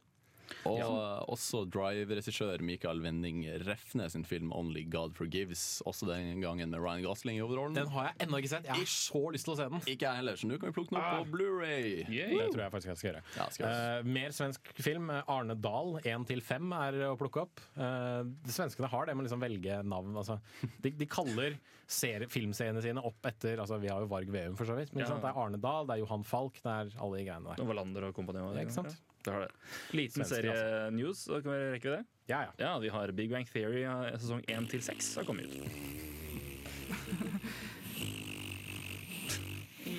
Og 0.68 0.78
ja. 0.78 0.86
også 1.32 1.64
Drive-regissør 1.70 2.62
Michael 2.64 3.00
Wending 3.02 3.42
Refne 3.66 4.08
sin 4.12 4.24
film 4.24 4.50
'Only 4.52 4.84
God 4.90 5.14
Forgives'. 5.18 5.82
Også 5.86 6.06
den 6.08 6.40
gangen 6.40 6.70
med 6.70 6.80
Ryan 6.80 7.02
Gosling 7.04 7.36
i 7.38 7.40
hovedrollen. 7.42 7.74
Den 7.74 7.88
har 7.88 8.10
jeg 8.12 8.26
ennå 8.28 8.38
ikke 8.42 8.48
sett. 8.54 8.64
Jeg 8.68 8.74
har 8.74 8.84
så 8.86 9.22
lyst 9.32 9.44
til 9.48 9.54
å 9.54 9.56
se 9.56 9.68
den. 9.68 9.80
Ikke 9.86 10.06
jeg 10.08 10.16
heller, 10.16 10.36
så 10.36 10.46
nå 10.50 10.58
kan 10.60 10.68
vi 10.70 10.76
plukke 10.78 10.90
den 10.94 10.98
opp 10.98 11.04
Ah. 11.12 11.22
på 11.24 11.30
Blu-ray 11.32 12.06
Det 12.06 12.52
tror 12.52 12.62
jeg 12.62 12.72
faktisk 12.72 12.88
jeg 12.92 12.96
skal 13.02 13.10
gjøre. 13.12 13.22
Ja, 13.36 13.48
skal 13.50 13.66
Eh, 13.72 14.02
mer 14.04 14.28
svensk 14.30 14.72
film. 14.82 15.10
Arne 15.10 15.54
Dahl, 15.60 16.00
1 16.04 16.26
til 16.26 16.40
5 16.40 16.72
er 16.72 16.92
å 17.10 17.16
plukke 17.18 17.42
opp. 17.42 17.60
Uh, 17.76 18.22
svenskene 18.46 18.88
har 18.88 19.06
det 19.06 19.16
med 19.16 19.24
å 19.24 19.28
liksom 19.28 19.40
velge 19.40 19.82
navn. 19.84 20.14
Altså, 20.16 20.38
de, 20.82 20.90
de 20.90 21.06
kaller 21.06 21.58
serie, 21.86 22.26
filmseriene 22.28 22.80
sine 22.82 23.02
opp 23.04 23.20
etter 23.26 23.58
altså, 23.58 23.78
Vi 23.80 23.88
har 23.88 24.00
jo 24.00 24.06
Varg 24.06 24.28
Veum, 24.30 24.56
for 24.56 24.64
så 24.64 24.76
vidt. 24.76 24.92
Men 24.94 25.02
Ja. 25.04 25.08
sant? 25.08 25.22
det 25.22 25.30
er 25.30 25.38
Arne 25.38 25.58
Dahl, 25.60 25.86
det 25.86 25.94
er 25.96 26.04
Johan 26.04 26.24
Falk, 26.24 26.54
det 26.62 26.66
er 26.70 27.00
alle 27.00 27.18
de 27.18 27.24
greiene 27.24 27.44
der. 27.56 27.62
Og 27.62 27.68
Wallander 27.68 28.04
og 28.08 28.14
kompani. 28.14 28.38
Ja, 28.38 28.62
ikke 28.64 28.72
sant? 28.72 28.96
Det 29.22 29.30
har 29.34 29.40
det. 29.46 29.52
Liten 29.94 30.24
serie 30.26 30.90
news, 30.90 31.18
så 31.28 31.38
kan 31.42 31.52
vi 31.52 31.58
rekke 31.76 31.90
det? 31.96 32.02
Ja, 32.30 32.40
ja. 32.58 32.72
Vi 32.82 32.88
har 32.90 33.12
Big 33.12 33.30
Bang 33.30 33.46
Theory 33.46 33.84
sesong 34.18 34.42
1 34.48 34.70
til 34.72 34.82
6 34.82 35.14
har 35.20 35.24
kommet 35.28 35.46
ut. 35.46 35.62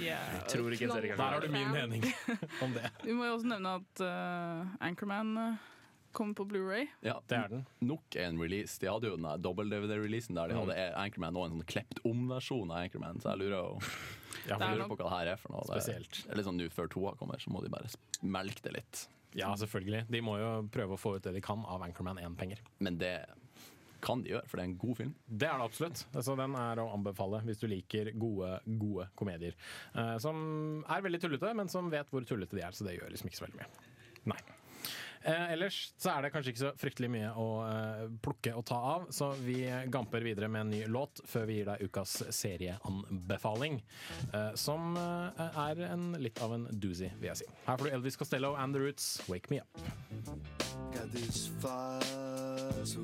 Jeg 0.03 0.41
tror 0.51 0.71
ikke 0.73 0.85
en 0.87 0.91
serie 0.95 1.09
kan 1.13 1.19
Der 1.19 1.33
har 1.35 1.41
du 1.43 1.47
min 1.51 1.71
mening 1.71 2.03
om 2.63 2.73
det. 2.75 2.89
Vi 3.07 3.13
må 3.15 3.25
jo 3.27 3.33
også 3.37 3.47
nevne 3.51 3.69
at 3.79 4.01
uh, 4.03 4.67
Anchorman 4.83 5.29
eh, 5.39 5.55
kommer 6.15 6.33
på 6.37 6.45
Blu-ray. 6.49 6.85
Ja, 7.03 7.15
det 7.29 7.37
er 7.37 7.47
den. 7.51 7.63
Nok 7.81 8.15
en 8.21 8.39
release. 8.41 8.77
De 8.81 8.87
hadde 8.91 9.07
jo 9.11 9.15
den 9.17 9.27
dobbel-DVD-releasen 9.43 10.35
der 10.37 10.47
de 10.51 10.55
Mm. 10.57 10.61
hadde 10.67 10.75
Anchorman 11.03 11.37
og 11.39 11.45
en 11.47 11.53
sånn 11.57 11.69
klept 11.73 11.97
om-versjon 12.05 12.71
av 12.71 12.77
Anchorman, 12.83 13.21
så 13.23 13.27
jeg 13.33 13.39
lurer 13.43 13.57
jo 13.57 13.69
Ja, 14.47 14.57
jeg 14.59 14.77
lurer 14.77 14.89
på 14.89 14.97
hva 14.97 15.09
det 15.09 15.17
her 15.17 15.31
er 15.33 15.37
for 15.37 15.53
noe. 15.53 15.63
Det 15.67 15.77
er- 15.77 15.81
Spesielt. 16.03 16.45
Sånn 16.45 16.57
nå 16.59 16.69
før 16.71 16.89
toa 16.89 17.13
kommer, 17.15 17.39
så 17.39 17.49
må 17.53 17.61
de 17.63 17.69
bare 17.69 17.87
melke 18.23 18.61
det 18.61 18.73
litt. 18.73 19.07
Ja, 19.35 19.53
selvfølgelig. 19.55 20.07
De 20.11 20.21
må 20.21 20.37
jo 20.37 20.67
prøve 20.69 20.93
å 20.93 20.99
få 20.99 21.15
ut 21.15 21.23
det 21.23 21.33
de 21.33 21.41
kan 21.41 21.63
av 21.65 21.81
Anchorman 21.81 22.17
1-penger. 22.21 22.59
Men 22.79 22.97
det 22.97 23.25
kan 24.01 24.21
de 24.21 24.29
gjøre, 24.33 24.45
for 24.47 24.57
det 24.57 24.63
er 24.65 24.69
en 24.69 24.77
god 24.77 24.97
film. 24.97 25.13
Det 25.29 25.47
er 25.47 25.57
det 25.57 25.65
absolutt. 25.71 26.03
Så 26.21 26.35
den 26.37 26.53
er 26.59 26.75
å 26.83 26.89
anbefale 26.93 27.39
hvis 27.47 27.59
du 27.61 27.67
liker 27.67 28.11
gode, 28.19 28.59
gode 28.77 29.07
komedier. 29.15 29.53
Eh, 29.95 30.17
som 30.19 30.83
er 30.87 31.01
veldig 31.01 31.21
tullete, 31.23 31.55
men 31.55 31.69
som 31.69 31.89
vet 31.89 32.09
hvor 32.11 32.21
tullete 32.27 32.51
de 32.51 32.61
er, 32.61 32.71
så 32.75 32.83
det 32.85 32.99
gjør 32.99 33.09
liksom 33.15 33.29
ikke 33.31 33.39
så 33.39 33.47
veldig 33.47 33.61
mye. 33.63 33.69
Nei. 34.33 34.37
Eh, 35.23 35.53
ellers 35.53 35.93
så 35.97 36.11
er 36.13 36.25
det 36.25 36.33
kanskje 36.33 36.53
ikke 36.53 36.63
så 36.63 36.71
fryktelig 36.79 37.09
mye 37.13 37.29
å 37.39 37.47
eh, 37.63 38.03
plukke 38.23 38.53
og 38.59 38.65
ta 38.67 38.79
av, 38.95 39.05
så 39.15 39.31
vi 39.39 39.61
gamper 39.91 40.25
videre 40.25 40.49
med 40.51 40.65
en 40.65 40.73
ny 40.73 40.81
låt 40.91 41.21
før 41.29 41.47
vi 41.49 41.59
gir 41.61 41.71
deg 41.71 41.85
ukas 41.87 42.17
serieanbefaling. 42.35 43.79
Eh, 44.33 44.51
som 44.59 44.97
eh, 44.99 45.59
er 45.67 45.85
en, 45.87 46.11
litt 46.19 46.41
av 46.43 46.57
en 46.57 46.67
doozy, 46.71 47.11
vil 47.21 47.31
jeg 47.31 47.43
si. 47.43 47.49
Her 47.67 47.79
får 47.79 47.89
du 47.89 47.95
Elvis 47.99 48.19
Costello 48.19 48.53
and 48.59 48.75
The 48.75 48.83
Roots, 48.83 49.21
'Wake 49.27 49.53
Me 49.53 49.63
Up'. 49.63 49.79
Got 50.93 51.11
this 51.11 51.47
fire, 51.61 52.85
so. 52.85 53.03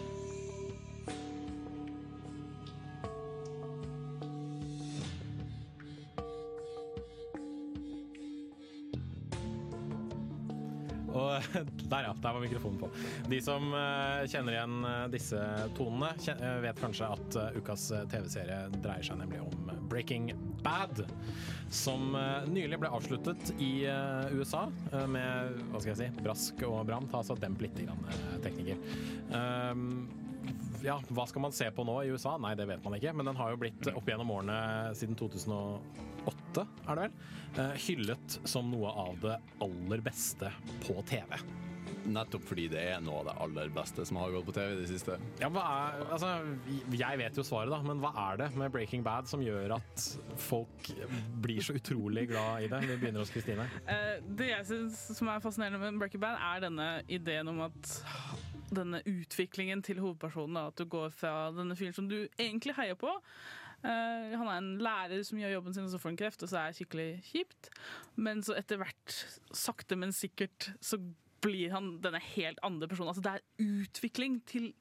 Der, 11.91 12.03
ja. 12.03 12.13
Der 12.21 12.33
var 12.33 12.39
mikrofonen 12.39 12.79
på. 12.79 12.89
De 13.29 13.41
som 13.41 13.73
eh, 13.73 14.23
kjenner 14.31 14.55
igjen 14.55 14.85
eh, 14.87 15.05
disse 15.13 15.41
tonene, 15.77 16.13
eh, 16.31 16.57
vet 16.65 16.81
kanskje 16.81 17.09
at 17.15 17.39
ukas 17.57 17.89
TV-serie 18.11 18.63
dreier 18.79 19.05
seg 19.05 19.19
nemlig 19.21 19.41
om 19.43 19.71
Breaking 19.91 20.31
Bad, 20.63 21.03
som 21.73 22.13
nylig 22.51 22.77
ble 22.79 22.91
avsluttet 22.93 23.53
i 23.63 23.83
USA 24.35 24.65
med 25.09 25.57
hva 25.71 25.81
skal 25.81 25.91
jeg 25.91 25.99
si, 25.99 26.09
brask 26.21 26.63
og 26.67 26.83
bram. 26.87 27.07
Ta 27.11 27.19
altså 27.23 27.35
demp 27.39 27.63
litt, 27.63 27.79
grann, 27.81 28.03
tekniker. 28.43 28.79
Um, 29.33 30.05
ja, 30.85 30.97
hva 31.13 31.25
skal 31.29 31.43
man 31.45 31.55
se 31.55 31.67
på 31.73 31.85
nå 31.87 31.97
i 32.05 32.11
USA? 32.13 32.37
Nei, 32.41 32.53
det 32.59 32.67
vet 32.69 32.83
man 32.85 32.95
ikke. 32.97 33.13
Men 33.17 33.31
den 33.31 33.39
har 33.39 33.53
jo 33.53 33.59
blitt 33.61 33.89
opp 33.91 34.07
gjennom 34.07 34.31
årene 34.37 34.59
siden 34.97 35.17
2008, 35.19 36.40
er 36.59 36.95
det 36.95 37.03
vel, 37.05 37.11
eh, 37.57 37.75
hyllet 37.87 38.39
som 38.43 38.71
noe 38.71 38.91
av 39.07 39.19
det 39.23 39.37
aller 39.63 40.01
beste 40.05 40.51
på 40.83 40.97
TV. 41.07 41.37
Nettopp 42.11 42.43
fordi 42.49 42.65
det 42.71 42.81
er 42.93 43.01
noe 43.03 43.21
av 43.21 43.27
det 43.27 43.33
aller 43.45 43.71
beste 43.73 44.03
som 44.07 44.17
har 44.17 44.31
gått 44.33 44.47
på 44.47 44.55
TV 44.55 44.73
i 44.73 44.79
det 44.79 44.89
siste. 44.89 45.17
Ja, 45.41 45.49
hva 45.53 45.63
er, 45.69 46.03
altså, 46.15 46.31
jeg 46.97 47.19
vet 47.21 47.37
jo 47.37 47.45
svaret, 47.45 47.71
da, 47.73 47.81
men 47.85 48.01
hva 48.01 48.11
er 48.31 48.41
det 48.41 48.49
med 48.57 48.71
Breaking 48.73 49.03
Bad 49.05 49.29
som 49.29 49.43
gjør 49.45 49.75
at 49.77 50.05
folk 50.41 50.91
blir 51.43 51.61
så 51.65 51.75
utrolig 51.77 52.27
glad 52.31 52.65
i 52.65 52.71
det? 52.71 52.81
Vi 52.89 52.97
begynner 53.03 53.23
hos 53.23 53.33
Kristine. 53.33 53.67
Eh, 53.85 54.17
det 54.25 54.49
jeg 54.51 54.69
synes 54.73 55.03
som 55.17 55.29
er 55.31 55.43
fascinerende 55.43 55.81
med 55.83 56.01
Breaking 56.01 56.23
Bad, 56.23 56.39
er 56.41 56.65
denne 56.65 56.89
ideen 57.11 57.51
om 57.53 57.61
at 57.67 57.95
denne 58.71 59.01
utviklingen 59.05 59.83
til 59.83 59.99
hovedpersonen, 60.01 60.57
da, 60.57 60.67
at 60.71 60.79
du 60.79 60.87
går 60.89 61.11
fra 61.13 61.51
denne 61.55 61.75
fyren 61.77 61.95
som 61.95 62.07
du 62.09 62.23
egentlig 62.39 62.75
heier 62.77 62.97
på. 62.99 63.11
Eh, 63.83 64.35
han 64.37 64.47
er 64.47 64.57
en 64.57 64.71
lærer 64.83 65.23
som 65.27 65.39
gjør 65.41 65.55
jobben 65.57 65.75
sin, 65.75 65.87
og 65.87 65.93
så 65.93 66.01
får 66.01 66.13
han 66.13 66.19
kreft, 66.21 66.43
og 66.45 66.51
så 66.51 66.59
er 66.59 66.71
det 66.71 66.79
skikkelig 66.79 67.09
kjipt. 67.31 67.71
Men 68.15 68.43
så 68.45 68.55
etter 68.59 68.81
hvert, 68.81 69.17
sakte, 69.55 69.97
men 69.99 70.15
sikkert, 70.15 70.71
så 70.83 70.99
blir 71.41 71.73
han 71.73 71.95
denne 72.03 72.21
helt 72.35 72.61
andre 72.65 72.89
personen. 72.89 73.11
Altså, 73.13 73.23
det 73.25 73.33
er 73.33 73.81
utvikling 73.81 74.41
til, 74.49 74.71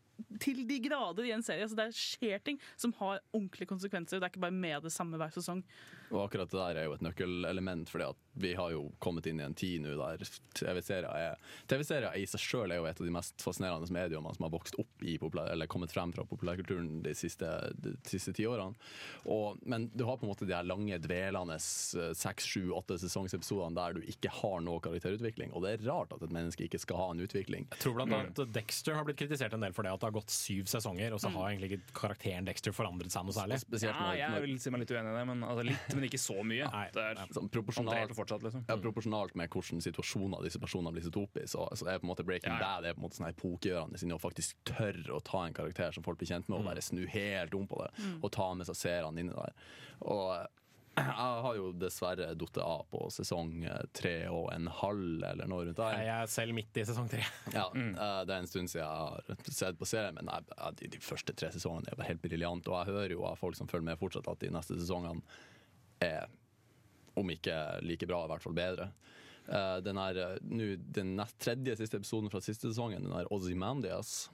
til 0.42 0.62
de 0.68 0.80
grader 0.84 1.28
i 1.28 1.32
en 1.36 1.44
serie. 1.44 1.64
Altså, 1.64 1.78
det 1.78 1.96
skjer 1.96 2.44
ting 2.44 2.60
som 2.76 2.92
har 3.00 3.22
ordentlige 3.32 3.70
konsekvenser. 3.70 4.18
Det 4.20 4.28
er 4.28 4.34
ikke 4.34 4.46
bare 4.48 4.56
med 4.56 4.84
det 4.84 4.92
samme 4.92 5.20
hver 5.20 5.32
sesong. 5.34 5.64
Og 6.10 6.24
akkurat 6.24 6.50
det 6.50 6.58
der 6.58 6.80
er 6.80 6.88
jo 6.88 6.96
et 6.96 7.04
nøkkelelement, 7.04 7.90
fordi 7.90 8.08
at 8.10 8.26
vi 8.40 8.54
har 8.54 8.70
jo 8.72 8.84
kommet 9.02 9.26
inn 9.26 9.40
i 9.40 9.44
en 9.44 9.54
tid 9.58 9.82
nå 9.82 9.96
der 9.98 10.22
TV-serier 10.56 11.08
er 11.10 11.38
TV-serier 11.70 12.16
i 12.18 12.26
seg 12.30 12.42
sjøl 12.42 12.72
er 12.72 12.80
jo 12.80 12.86
et 12.88 13.00
av 13.00 13.06
de 13.06 13.14
mest 13.14 13.42
fascinerende 13.42 13.90
mediene 13.94 14.32
som 14.34 14.46
har 14.46 14.52
vokst 14.54 14.78
opp 14.80 15.04
i 15.06 15.16
populær, 15.20 15.50
eller 15.52 15.70
kommet 15.70 15.92
frem 15.92 16.12
fra 16.14 16.24
populærkulturen 16.28 17.02
de 17.04 17.14
siste, 17.18 17.48
de 17.82 17.94
siste 18.08 18.34
ti 18.36 18.46
årene. 18.48 18.78
Og, 19.30 19.60
men 19.62 19.88
du 19.94 20.04
har 20.08 20.18
på 20.20 20.26
en 20.26 20.32
måte 20.32 20.48
de 20.48 20.54
her 20.56 20.66
lange, 20.66 20.98
dvelende 21.02 21.58
eh, 21.58 22.12
seks, 22.16 22.48
sju, 22.48 22.70
åtte 22.76 22.98
sesongsepisodene 23.02 23.78
der 23.78 23.98
du 23.98 24.06
ikke 24.10 24.32
har 24.40 24.60
noe 24.64 24.82
karakterutvikling. 24.84 25.54
Og 25.54 25.64
det 25.66 25.74
er 25.74 25.86
rart 25.88 26.14
at 26.16 26.24
et 26.26 26.34
menneske 26.34 26.66
ikke 26.66 26.80
skal 26.82 27.00
ha 27.02 27.08
en 27.14 27.24
utvikling. 27.26 27.68
Jeg 27.74 27.84
tror 27.84 27.98
blant 27.98 28.16
annet 28.16 28.42
Dexter 28.54 28.98
har 28.98 29.06
blitt 29.08 29.20
kritisert 29.20 29.54
en 29.56 29.66
del 29.66 29.74
for 29.76 29.86
det 29.86 29.94
at 29.94 30.02
det 30.02 30.10
har 30.10 30.16
gått 30.16 30.34
syv 30.34 30.70
sesonger, 30.70 31.14
og 31.14 31.22
så 31.22 31.32
har 31.34 31.50
egentlig 31.50 31.72
ikke 31.74 31.96
karakteren 32.02 32.48
Dexter 32.48 32.74
forandret 32.76 33.12
seg 33.14 33.26
noe 33.26 33.36
særlig. 33.36 33.60
Ja, 33.84 34.10
jeg 34.18 34.44
vil 34.46 34.56
si 34.62 34.72
meg 34.72 34.84
litt 34.84 34.94
uenig 34.94 35.12
i 35.12 35.18
det, 35.18 35.24
men 35.28 35.44
altså, 35.46 35.66
litt, 35.66 35.99
men 36.00 36.08
ikke 36.08 36.20
så 36.22 36.36
mye. 36.46 36.68
Det 36.94 37.02
er 37.04 37.20
Sånn 37.36 37.50
proporsjonalt, 37.52 38.14
fortsatt, 38.16 38.44
liksom. 38.46 38.64
ja, 38.70 38.76
proporsjonalt 38.80 39.36
med 39.38 39.52
hvordan 39.52 39.82
situasjoner 39.84 40.46
disse 40.46 40.60
personene 40.62 40.94
blir 40.96 41.04
satt 41.06 41.18
opp 41.20 41.36
i. 41.40 41.46
Så, 41.50 41.66
så 41.76 41.90
er 41.90 42.00
på 42.00 42.08
en 42.08 42.12
måte 42.14 42.26
Breaking 42.26 42.54
Ja, 42.54 42.60
ja. 42.60 42.70
Bad 42.80 42.88
er 42.88 42.96
på 42.96 43.02
en 43.02 43.08
måte 43.08 43.20
sånn 43.20 43.28
epokegjørende 43.30 44.00
siden 44.00 44.16
å 44.16 44.22
faktisk 44.22 44.56
tørre 44.72 45.12
å 45.16 45.20
ta 45.26 45.44
en 45.46 45.56
karakter 45.56 45.92
som 45.96 46.06
folk 46.06 46.20
blir 46.22 46.32
kjent 46.32 46.48
med, 46.48 46.60
og 46.62 46.70
bare 46.70 46.84
snu 46.84 47.04
helt 47.12 47.54
om 47.58 47.68
på 47.70 47.82
det. 47.84 47.92
Mm. 48.00 48.16
Og 48.24 48.32
ta 48.34 48.48
med 48.56 48.70
seg 48.70 48.80
seerne 48.80 49.20
inni 49.22 49.36
der. 49.36 49.54
Og 50.08 50.48
jeg 51.00 51.42
har 51.44 51.54
jo 51.54 51.68
dessverre 51.78 52.32
datt 52.34 52.58
av 52.64 52.82
på 52.90 53.04
sesong 53.14 53.52
eh, 53.64 53.84
tre 53.96 54.14
og 54.28 54.48
en 54.52 54.66
halv, 54.80 55.22
eller 55.28 55.48
noe 55.48 55.68
rundt 55.68 55.78
der. 55.78 56.00
Jeg 56.02 56.10
er 56.16 56.32
selv 56.32 56.56
midt 56.56 56.80
i 56.82 56.84
sesong 56.88 57.06
tre. 57.12 57.22
Ja, 57.56 57.68
eh, 57.70 58.18
Det 58.26 58.34
er 58.34 58.40
en 58.40 58.50
stund 58.50 58.72
siden 58.72 58.82
jeg 58.82 58.90
har 58.90 59.46
sett 59.46 59.78
på 59.80 59.88
serien, 59.88 60.18
men 60.18 60.28
jeg, 60.32 60.74
de, 60.80 60.90
de 60.96 61.02
første 61.04 61.36
tre 61.38 61.52
sesongene 61.54 61.94
er 61.94 62.08
helt 62.10 62.24
briljante. 62.24 62.72
Og 62.72 62.80
jeg 62.82 62.96
hører 62.96 63.14
jo 63.16 63.24
av 63.30 63.38
folk 63.40 63.56
som 63.58 63.70
følger 63.70 63.92
med 63.92 64.02
fortsatt, 64.02 64.28
at 64.28 64.42
de 64.42 64.50
neste 64.52 64.76
sesongene 64.82 65.22
er 66.00 66.28
om 67.20 67.30
ikke 67.30 67.56
like 67.84 68.08
bra, 68.08 68.24
i 68.24 68.32
hvert 68.32 68.44
fall 68.44 68.56
bedre. 68.56 68.90
Uh, 69.50 69.78
den, 69.82 69.98
er, 69.98 70.38
nu, 70.46 70.76
den 70.76 71.16
nest 71.18 71.40
tredje 71.42 71.74
siste 71.80 71.98
episoden 71.98 72.30
fra 72.30 72.42
siste 72.44 72.70
sesongen, 72.70 73.02
den 73.08 73.16
er 73.18 73.32
Ozymandias, 73.34 74.28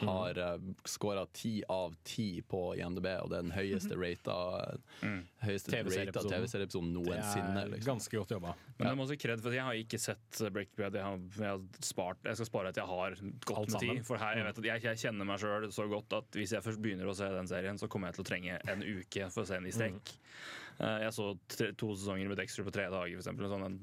har 0.00 0.38
uh, 0.40 0.54
skåra 0.88 1.26
ti 1.36 1.58
av 1.68 1.92
ti 2.02 2.40
på 2.48 2.60
IMDb, 2.80 3.06
og 3.20 3.28
det 3.28 3.36
er 3.36 3.44
den 3.44 3.52
høyeste 3.52 3.98
rata 4.00 4.36
mm. 5.02 5.18
TV-serieepisoden. 5.42 6.32
TV-serieepisoden 6.32 6.94
noensinne. 6.94 7.52
Det 7.52 7.64
er 7.66 7.74
Liksom. 7.74 7.90
ganske 7.90 8.16
godt 8.22 8.32
jobba. 8.38 8.54
Men 8.78 8.88
jeg 8.88 8.96
må 8.96 9.04
også 9.04 9.18
kred, 9.20 9.44
for 9.44 9.58
jeg 9.58 9.66
har 9.68 9.82
ikke 9.82 10.00
sett 10.00 10.40
Breaking 10.48 10.78
Bad. 10.80 10.96
Jeg, 10.96 11.04
har, 11.04 11.20
jeg, 11.36 11.50
har 11.50 11.84
spart, 11.84 12.24
jeg 12.24 12.40
skal 12.40 12.48
spare 12.48 12.72
at 12.72 12.80
jeg 12.80 12.88
har 12.88 13.20
godt 13.44 13.58
Alt 13.58 13.76
med 13.76 13.84
tid. 13.84 14.02
For 14.08 14.24
her, 14.24 14.40
jeg, 14.40 14.48
vet 14.48 14.64
at 14.64 14.70
jeg, 14.70 14.86
jeg 14.88 15.04
kjenner 15.04 15.28
meg 15.28 15.44
sjøl 15.44 15.68
så 15.76 15.88
godt 15.92 16.18
at 16.22 16.40
hvis 16.40 16.56
jeg 16.56 16.64
først 16.64 16.80
begynner 16.80 17.12
å 17.12 17.16
se 17.20 17.28
den 17.36 17.52
serien, 17.52 17.78
så 17.80 17.92
kommer 17.92 18.08
jeg 18.08 18.20
til 18.20 18.24
å 18.24 18.30
trenge 18.32 18.60
en 18.72 18.88
uke 18.88 19.28
for 19.28 19.44
å 19.44 19.48
se 19.52 19.60
den 19.60 19.68
i 19.68 19.76
strekk. 19.76 20.16
Eh, 20.16 20.61
Jeg 20.78 21.12
så 21.14 21.28
to 21.78 21.92
sesonger 21.94 22.30
med 22.30 22.40
Dexter 22.40 22.66
på 22.66 22.72
tre 22.74 22.88
dager, 22.90 23.12
for 23.18 23.22
eksempel. 23.22 23.50
Sånn. 23.52 23.78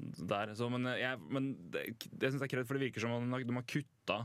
Så, 0.58 0.68
men 0.72 0.90
jeg, 0.98 1.22
men 1.32 1.52
det, 1.72 1.86
jeg 1.94 2.32
synes 2.32 2.42
det 2.42 2.48
er 2.48 2.54
kredd, 2.56 2.68
for 2.68 2.76
det 2.76 2.90
virker 2.90 3.06
som 3.06 3.16
om 3.16 3.30
de 3.30 3.56
har 3.56 3.68
kutta 3.70 4.24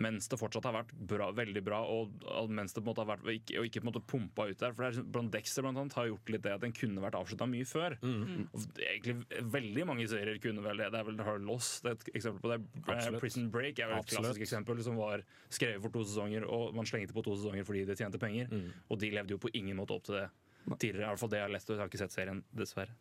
mens 0.00 0.26
det 0.30 0.38
fortsatt 0.38 0.66
har 0.66 0.74
vært 0.74 0.92
bra, 1.06 1.28
veldig 1.34 1.62
bra, 1.64 1.80
og, 1.86 2.24
mens 2.50 2.74
det 2.74 2.80
på 2.80 2.88
en 2.88 2.90
måte 2.90 3.02
har 3.04 3.10
vært 3.12 3.26
og 3.26 3.34
ikke, 3.34 3.58
og 3.60 3.68
ikke 3.68 3.82
på 3.82 3.86
en 3.86 3.90
måte 3.92 4.02
pumpa 4.10 4.46
ut 4.50 4.58
der. 4.58 4.74
For 4.74 4.82
det 4.82 4.88
er, 4.90 5.08
blant 5.16 5.32
Dexter 5.34 5.66
blant 5.66 5.80
annet, 5.80 5.96
har 5.98 6.08
gjort 6.10 6.32
litt 6.34 6.44
det 6.46 6.54
at 6.56 6.64
den 6.64 6.74
kunne 6.74 7.04
vært 7.04 7.18
avslutta 7.18 7.46
mye 7.50 7.68
før. 7.68 7.96
Mm. 8.02 8.48
Og 8.50 8.80
egentlig 8.82 9.44
Veldig 9.54 9.86
mange 9.86 10.06
serier 10.10 10.40
kunne 10.42 10.64
vel 10.64 10.82
det. 10.82 10.90
Det 10.90 11.00
er 11.00 11.06
vel 11.06 11.20
Har 11.26 11.42
Lost 11.46 11.86
et 11.90 12.08
eksempel 12.10 12.42
på 12.42 12.50
det. 12.50 12.58
Eh, 12.80 12.88
Absolutt. 12.96 13.20
Prison 13.22 13.50
Break 13.54 13.78
er 13.78 13.90
vel 13.90 14.00
et 14.00 14.06
Absolutt. 14.06 14.24
klassisk 14.24 14.46
eksempel 14.48 14.82
som 14.86 14.98
var 14.98 15.22
skrevet 15.46 15.82
for 15.84 15.94
to 15.94 16.02
sesonger, 16.06 16.48
og 16.48 16.74
man 16.74 16.88
slengte 16.90 17.14
på 17.14 17.22
to 17.26 17.36
sesonger 17.38 17.66
fordi 17.68 17.84
det 17.86 17.98
tjente 18.00 18.18
penger. 18.22 18.50
Mm. 18.50 18.72
Og 18.90 19.00
de 19.02 19.12
levde 19.14 19.36
jo 19.36 19.42
på 19.42 19.52
ingen 19.54 19.78
måte 19.78 19.94
opp 19.94 20.08
til 20.08 20.18
det 20.18 20.26
tidligere. 20.72 21.04
I 21.04 21.12
hvert 21.12 21.22
fall 21.22 21.32
det 21.32 21.40
jeg 21.40 21.48
har 21.48 21.54
lest, 21.54 21.70
og 21.70 21.76
jeg 21.76 21.84
har 21.84 21.92
ikke 21.92 22.04
sett 22.04 22.16
serien, 22.16 22.44
dessverre. 22.56 22.96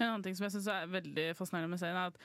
En 0.00 0.14
annen 0.14 0.22
ting 0.24 0.36
som 0.36 0.46
jeg 0.46 0.54
synes 0.54 0.68
er 0.72 0.88
veldig 0.90 1.24
fascinerende 1.36 1.74
med 1.74 1.80
serien, 1.80 1.98
er 2.00 2.08
at 2.08 2.16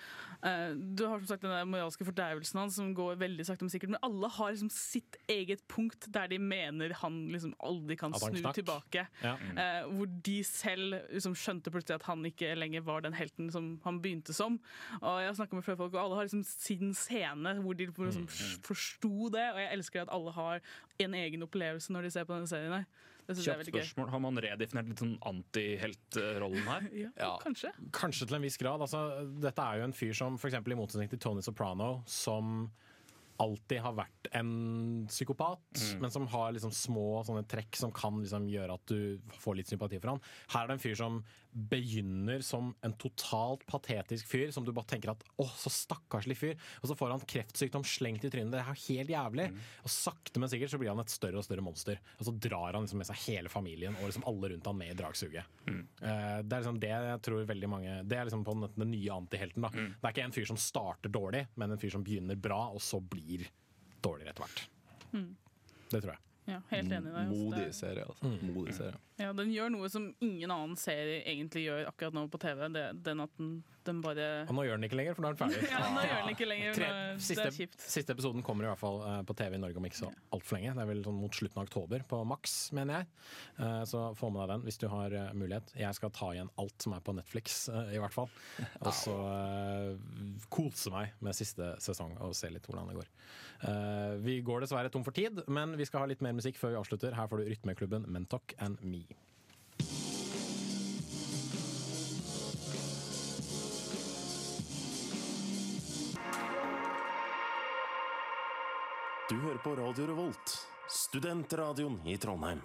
uh, 0.45 0.77
du 0.95 1.03
har 1.09 1.19
som 1.19 1.27
sagt 1.33 1.43
den 1.43 1.51
der 1.51 1.67
moralske 1.67 2.07
fordervelsen 2.07 2.61
hans 2.61 2.77
som 2.79 2.93
går 2.95 3.17
veldig 3.19 3.45
sakte, 3.47 3.65
men 3.67 3.73
sikkert. 3.73 3.91
Men 3.91 4.03
alle 4.07 4.29
har 4.31 4.53
liksom 4.53 4.71
sitt 4.71 5.17
eget 5.31 5.63
punkt 5.71 6.07
der 6.15 6.29
de 6.31 6.39
mener 6.39 6.95
han 7.01 7.17
liksom 7.33 7.55
aldri 7.59 7.97
kan 7.99 8.15
snu 8.15 8.39
tilbake. 8.55 9.05
Ja. 9.23 9.35
Uh, 9.59 9.91
hvor 9.91 10.11
de 10.27 10.37
selv 10.47 10.99
liksom 11.11 11.35
skjønte 11.39 11.73
plutselig 11.73 11.99
at 11.99 12.07
han 12.07 12.23
ikke 12.27 12.53
lenger 12.55 12.85
var 12.87 13.03
den 13.03 13.17
helten 13.17 13.51
som 13.51 13.73
han 13.83 13.99
begynte 14.03 14.35
som. 14.35 14.59
Og 15.01 15.19
jeg 15.19 15.31
har 15.31 15.39
snakket 15.41 15.59
med 15.59 15.67
flere 15.67 15.81
folk, 15.83 15.97
og 15.97 16.03
alle 16.05 16.21
har 16.21 16.29
liksom 16.29 16.45
sin 16.47 16.95
scene 16.95 17.57
hvor 17.59 17.75
de 17.75 17.89
liksom 17.91 18.29
forsto 18.63 19.29
det. 19.35 19.49
Og 19.51 19.59
jeg 19.59 19.73
elsker 19.75 20.05
at 20.05 20.15
alle 20.15 20.31
har 20.31 20.63
en 21.03 21.19
egen 21.25 21.43
opplevelse 21.43 21.91
når 21.91 22.07
de 22.07 22.15
ser 22.15 22.23
på 22.23 22.37
denne 22.37 22.47
serien. 22.47 22.79
her. 22.79 23.11
Kjapt 23.27 23.69
spørsmål. 23.71 24.09
Har 24.13 24.21
man 24.23 24.37
redefinert 24.43 24.89
litt 24.91 25.01
sånn 25.01 25.15
antiheltrollen 25.25 26.67
her? 26.69 26.89
Ja, 27.25 27.35
kanskje. 27.41 27.71
Kanskje 27.95 28.27
til 28.29 28.37
en 28.37 28.45
viss 28.45 28.59
grad. 28.61 28.83
Altså, 28.83 29.01
dette 29.41 29.65
er 29.65 29.81
jo 29.81 29.87
en 29.89 29.95
fyr 29.95 30.13
som 30.17 30.37
for 30.41 30.51
eksempel 30.51 30.75
i 30.75 30.79
motsetning 30.79 31.09
til 31.11 31.21
Tony 31.21 31.43
Soprano, 31.45 31.97
som 32.09 32.67
alltid 33.39 33.81
har 33.81 33.93
vært 33.93 34.29
en 34.33 35.07
psykopat, 35.07 35.59
Mm. 35.75 35.99
men 36.01 36.11
som 36.11 36.27
har 36.27 36.51
liksom 36.53 36.71
små 36.71 37.23
sånne 37.25 37.45
trekk 37.47 37.75
som 37.75 37.91
kan 37.91 38.21
liksom 38.21 38.47
gjøre 38.49 38.73
at 38.73 38.85
du 38.87 39.19
får 39.39 39.55
litt 39.57 39.67
sympati 39.67 39.99
for 39.99 40.09
han. 40.15 40.21
Her 40.49 40.63
er 40.63 40.67
det 40.67 40.73
en 40.73 40.79
fyr 40.89 40.95
som 40.95 41.23
begynner 41.55 42.41
som 42.43 42.73
en 42.83 42.93
totalt 42.99 43.63
patetisk 43.69 44.27
fyr, 44.27 44.51
som 44.51 44.65
du 44.65 44.71
bare 44.75 44.85
tenker 44.91 45.11
at 45.13 45.23
åh, 45.39 45.51
så 45.55 45.71
stakkarslig 45.71 46.35
fyr, 46.37 46.55
og 46.81 46.89
så 46.89 46.97
får 46.99 47.13
han 47.13 47.23
kreftsykdom 47.31 47.85
slengt 47.87 48.25
i 48.27 48.31
trynet. 48.33 48.51
Det 48.51 48.59
er 48.59 48.81
helt 48.81 49.13
jævlig. 49.13 49.45
Mm. 49.53 49.59
Og 49.87 49.93
sakte, 49.93 50.39
men 50.41 50.51
sikkert 50.51 50.73
så 50.73 50.79
blir 50.81 50.91
han 50.91 50.99
et 50.99 51.13
større 51.13 51.39
og 51.39 51.45
større 51.47 51.63
monster. 51.63 52.01
Og 52.19 52.27
så 52.27 52.33
drar 52.43 52.73
han 52.75 52.83
liksom 52.83 52.99
med 53.01 53.07
seg 53.07 53.21
hele 53.29 53.49
familien 53.51 53.95
og 54.01 54.09
liksom 54.09 54.27
alle 54.27 54.51
rundt 54.51 54.65
han 54.67 54.77
med 54.77 54.91
i 54.91 54.99
dragsuget. 54.99 55.45
Mm. 55.67 55.81
Eh, 56.01 56.41
Det 56.45 56.53
er 56.53 56.61
liksom 56.61 56.79
det 56.79 56.89
jeg 56.91 57.21
tror 57.25 57.45
veldig 57.45 57.69
mange 57.69 57.93
Det 58.07 58.17
er 58.17 58.25
liksom 58.25 58.43
på 58.45 58.53
den, 58.59 58.69
den 58.75 58.91
nye 58.91 59.09
antihelten. 59.15 59.61
da 59.61 59.69
Mm. 59.75 59.95
Det 60.01 60.03
er 60.03 60.13
ikke 60.13 60.25
en 60.25 60.31
fyr 60.31 60.45
som 60.47 60.57
starter 60.57 61.09
dårlig, 61.09 61.47
men 61.57 61.71
en 61.71 61.77
fyr 61.77 61.91
som 61.91 62.03
begynner 62.03 62.35
bra, 62.39 62.69
og 62.71 62.79
så 62.79 62.99
blir 63.01 63.24
dårligere 64.05 64.33
etter 64.33 64.45
hvert. 64.45 64.61
Mm. 65.13 65.35
Det 65.91 66.01
tror 66.01 66.11
jeg. 66.13 66.21
Ja, 66.45 66.59
helt 66.69 66.91
enig 66.93 67.09
i 67.09 67.13
det. 67.13 67.21
Altså, 67.25 67.43
Modig 67.43 67.67
serie, 67.73 68.03
altså. 68.05 68.31
Modig 68.53 68.73
serie. 68.77 68.99
Ja, 69.17 69.31
Den 69.33 69.49
gjør 69.53 69.69
noe 69.71 69.87
som 69.89 70.09
ingen 70.21 70.51
annen 70.51 70.75
serie 70.77 71.21
egentlig 71.25 71.63
gjør 71.69 71.87
akkurat 71.89 72.13
nå 72.13 72.25
på 72.29 72.37
TV. 72.43 72.65
Det, 72.75 72.83
den 73.05 73.23
at 73.23 73.31
den, 73.39 73.53
den 73.87 74.01
bare 74.03 74.25
Og 74.43 74.51
nå 74.57 74.65
gjør 74.67 74.75
den 74.77 74.85
ikke 74.89 74.97
lenger, 74.99 75.15
for 75.15 75.23
nå 75.25 75.29
er 75.31 75.37
den 75.37 75.41
ferdig. 75.41 75.69
Ja, 75.73 75.79
nå 75.95 76.03
gjør 76.03 76.19
den 76.21 76.33
ikke 76.35 76.47
lenger. 76.51 76.75
Tre, 76.77 76.89
siste, 77.17 77.37
det 77.39 77.47
er 77.47 77.55
kjipt. 77.57 77.85
siste 77.95 78.13
episoden 78.13 78.43
kommer 78.45 78.67
i 78.67 78.69
hvert 78.69 78.81
fall 78.83 78.99
eh, 79.07 79.21
på 79.25 79.37
TV 79.39 79.55
i 79.57 79.61
Norge 79.63 79.79
om 79.81 79.87
ikke 79.89 80.01
så 80.03 80.11
altfor 80.35 80.57
lenge. 80.59 80.75
Det 80.77 80.83
er 80.85 80.91
vel 80.91 81.01
sånn 81.07 81.17
mot 81.23 81.39
slutten 81.39 81.61
av 81.63 81.69
oktober 81.69 82.05
på 82.11 82.21
maks, 82.29 82.55
mener 82.77 82.99
jeg. 83.01 83.09
Eh, 83.63 83.81
Så 83.95 84.03
få 84.19 84.29
med 84.35 84.43
deg 84.43 84.53
den 84.53 84.67
hvis 84.67 84.81
du 84.83 84.87
har 84.91 85.15
eh, 85.17 85.31
mulighet. 85.33 85.73
Jeg 85.79 85.97
skal 85.97 86.13
ta 86.19 86.29
igjen 86.35 86.51
alt 86.61 86.77
som 86.85 86.93
er 86.99 87.05
på 87.07 87.15
Netflix, 87.17 87.57
i 87.71 88.03
hvert 88.03 88.13
fall. 88.19 88.29
Og 88.83 88.91
så 88.93 89.17
kose 90.51 90.91
meg 90.93 91.15
med 91.23 91.35
siste 91.37 91.73
sesong 91.83 92.15
og 92.21 92.35
se 92.37 92.49
litt 92.53 92.67
hvordan 92.69 92.91
det 92.91 92.99
går. 92.99 93.09
Eh, 93.65 94.13
Vi 94.25 94.37
går 94.45 94.65
dessverre 94.65 94.91
tom 94.93 95.03
for 95.07 95.15
tid, 95.15 95.41
men 95.47 95.73
vi 95.79 95.87
skal 95.87 96.03
ha 96.03 96.09
litt 96.11 96.21
mer 96.25 96.34
musikk 96.37 96.59
før 96.59 96.75
vi 96.75 96.81
avslutter. 96.81 97.15
Her 97.15 97.29
får 97.31 97.41
du 97.41 97.49
Rytmeklubben 97.49 98.05
Mentok 98.11 98.53
and 98.59 98.81
Me. 98.83 99.05
Du 109.29 109.39
hører 109.41 109.57
på 109.57 109.75
Radio 109.75 110.05
Revolt, 110.11 110.57
studentradioen 110.87 111.97
i 112.05 112.17
Trondheim. 112.21 112.61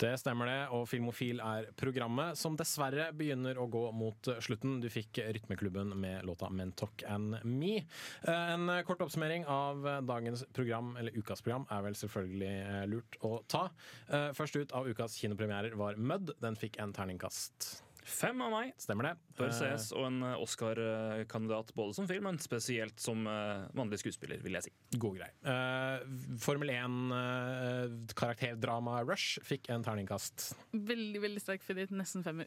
Det 0.00 0.14
stemmer 0.16 0.48
det, 0.48 0.60
og 0.72 0.86
Filmofil 0.88 1.42
er 1.44 1.66
programmet 1.76 2.38
som 2.40 2.54
dessverre 2.56 3.10
begynner 3.16 3.58
å 3.60 3.66
gå 3.68 3.82
mot 3.92 4.30
slutten. 4.40 4.78
Du 4.80 4.88
fikk 4.92 5.20
Rytmeklubben 5.20 5.92
med 6.00 6.24
låta 6.24 6.48
'Mentok 6.48 7.02
and 7.06 7.36
Me'. 7.44 7.84
Eh, 8.26 8.50
En 8.54 8.84
kort 8.84 9.00
oppsummering 9.00 9.44
av 9.46 9.84
dagens 10.06 10.44
program, 10.54 10.96
eller 10.96 11.12
ukas 11.12 11.42
program, 11.42 11.66
er 11.70 11.82
vel 11.82 11.94
selvfølgelig 11.94 12.54
eh, 12.64 12.86
lurt 12.86 13.20
å 13.20 13.42
ta. 13.46 13.68
Eh, 14.08 14.32
Først 14.32 14.56
ut 14.56 14.72
av 14.72 14.88
ukas 14.88 15.18
kinopremierer 15.20 15.76
var 15.76 15.96
Mud. 15.96 16.32
Den 16.40 16.56
fikk 16.56 16.80
en 16.80 16.92
terningkast. 16.92 17.82
Fem 18.10 18.40
av 18.42 18.50
meg. 18.52 18.72
Stemmer 18.82 19.04
det. 19.10 19.14
Bør 19.38 19.48
Eh, 19.50 19.54
ses, 19.60 19.84
og 19.96 20.04
en 20.08 20.18
Oscar-kandidat 20.34 21.70
både 21.78 21.94
som 21.96 22.08
film, 22.10 22.24
men 22.26 22.38
spesielt 22.42 22.98
som 23.00 23.18
eh, 23.30 23.68
mannlig 23.78 23.98
skuespiller, 24.02 24.38
vil 24.44 24.54
jeg 24.58 24.64
si. 24.68 24.72
God 24.98 25.14
grei. 25.20 25.30
Eh, 25.46 25.98
Formel 26.42 26.70
1-karakterdrama 26.74 28.94
Rush 29.08 29.38
fikk 29.46 29.70
en 29.74 29.84
terningkast. 29.86 30.36
Veldig 30.72 31.20
veldig 31.22 31.40
sterk 31.42 31.62
favoritt, 31.66 31.90
nesten 31.94 32.22
femmer. 32.26 32.46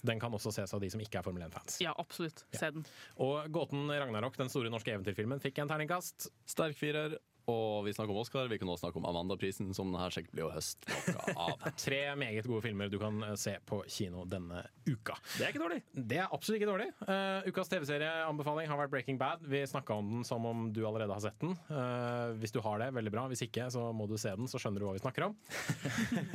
Den 0.00 0.16
kan 0.20 0.32
også 0.32 0.48
ses 0.54 0.72
av 0.72 0.80
de 0.80 0.88
som 0.88 1.00
ikke 1.04 1.18
er 1.20 1.24
Formel 1.26 1.42
1-fans. 1.44 1.74
Ja, 1.84 1.92
absolutt. 2.00 2.44
Se 2.56 2.70
den. 2.72 2.86
Og 3.20 3.50
Gåten 3.52 3.82
Ragnarok, 3.92 4.36
den 4.40 4.48
store 4.52 4.70
norske 4.72 4.94
eventyrfilmen, 4.94 5.42
fikk 5.44 5.58
en 5.60 5.68
terningkast. 5.68 6.30
Sterk 6.48 6.78
firer. 6.80 7.18
Og 7.50 7.84
vi 7.86 7.94
snakker 7.94 8.14
om 8.14 8.20
Oscar. 8.20 8.48
Vi 8.50 8.58
kan 8.60 8.68
også 8.70 8.86
snakke 8.86 9.00
om 9.00 9.06
Amandaprisen, 9.10 9.72
som 9.76 9.90
denne 9.90 10.08
sikkert 10.14 10.34
blir 10.36 10.46
å 10.46 10.52
høste 10.54 10.90
noe 11.14 11.34
av. 11.34 11.66
Tre 11.84 12.00
meget 12.18 12.48
gode 12.48 12.64
filmer 12.64 12.90
du 12.92 12.98
kan 13.00 13.22
eh, 13.26 13.36
se 13.40 13.56
på 13.66 13.82
kino 13.90 14.24
denne 14.28 14.62
uka. 14.86 15.16
Det 15.36 15.46
er 15.46 15.52
ikke 15.52 15.62
dårlig. 15.64 15.80
Det 15.94 16.20
er 16.20 16.28
absolutt 16.28 16.60
ikke 16.60 16.70
dårlig. 16.70 16.88
Uh, 17.04 17.48
ukas 17.48 17.70
TV-serieanbefaling 17.72 18.70
har 18.70 18.80
vært 18.82 18.92
Breaking 18.94 19.20
Bad. 19.20 19.44
Vi 19.50 19.62
snakka 19.68 19.98
om 20.00 20.12
den 20.14 20.26
som 20.28 20.46
om 20.48 20.68
du 20.74 20.82
allerede 20.86 21.14
har 21.14 21.24
sett 21.24 21.38
den. 21.42 21.56
Uh, 21.70 22.36
hvis 22.40 22.54
du 22.54 22.60
har 22.64 22.82
det, 22.82 22.90
veldig 22.96 23.14
bra. 23.14 23.26
Hvis 23.30 23.44
ikke, 23.46 23.68
så 23.72 23.88
må 23.96 24.08
du 24.10 24.16
se 24.20 24.34
den, 24.36 24.50
så 24.50 24.60
skjønner 24.60 24.82
du 24.82 24.88
hva 24.88 24.96
vi 24.96 25.02
snakker 25.02 25.28
om. 25.28 25.36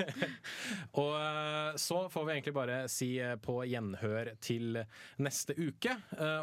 og 1.04 1.14
uh, 1.16 1.76
så 1.82 2.06
får 2.12 2.28
vi 2.28 2.36
egentlig 2.38 2.56
bare 2.56 2.80
si 2.92 3.12
på 3.46 3.60
gjenhør 3.70 4.34
til 4.44 4.82
neste 5.22 5.56
uke. 5.58 5.96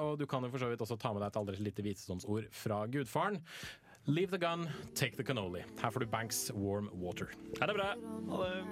Og 0.03 0.17
du 0.21 0.27
kan 0.31 0.45
jo 0.45 0.51
for 0.53 0.63
så 0.63 0.69
vidt 0.71 0.83
også 0.85 0.99
ta 1.01 1.13
med 1.13 1.23
deg 1.23 1.31
et 1.31 1.39
aldri 1.41 1.63
lite 1.63 1.85
visdomsord 1.85 2.49
fra 2.55 2.83
gudfaren. 2.91 3.41
Leave 4.07 4.31
the 4.31 4.39
gun, 4.39 4.69
take 4.95 5.17
the 5.17 5.23
cannoli. 5.23 5.63
Her 5.81 5.91
får 5.91 6.01
du 6.01 6.07
Banks 6.07 6.51
Warm 6.55 6.91
Water. 6.93 7.31
Ha 7.61 7.67
det 7.67 7.75
bra. 7.75 7.95
Ha 8.29 8.45
det. 8.45 8.65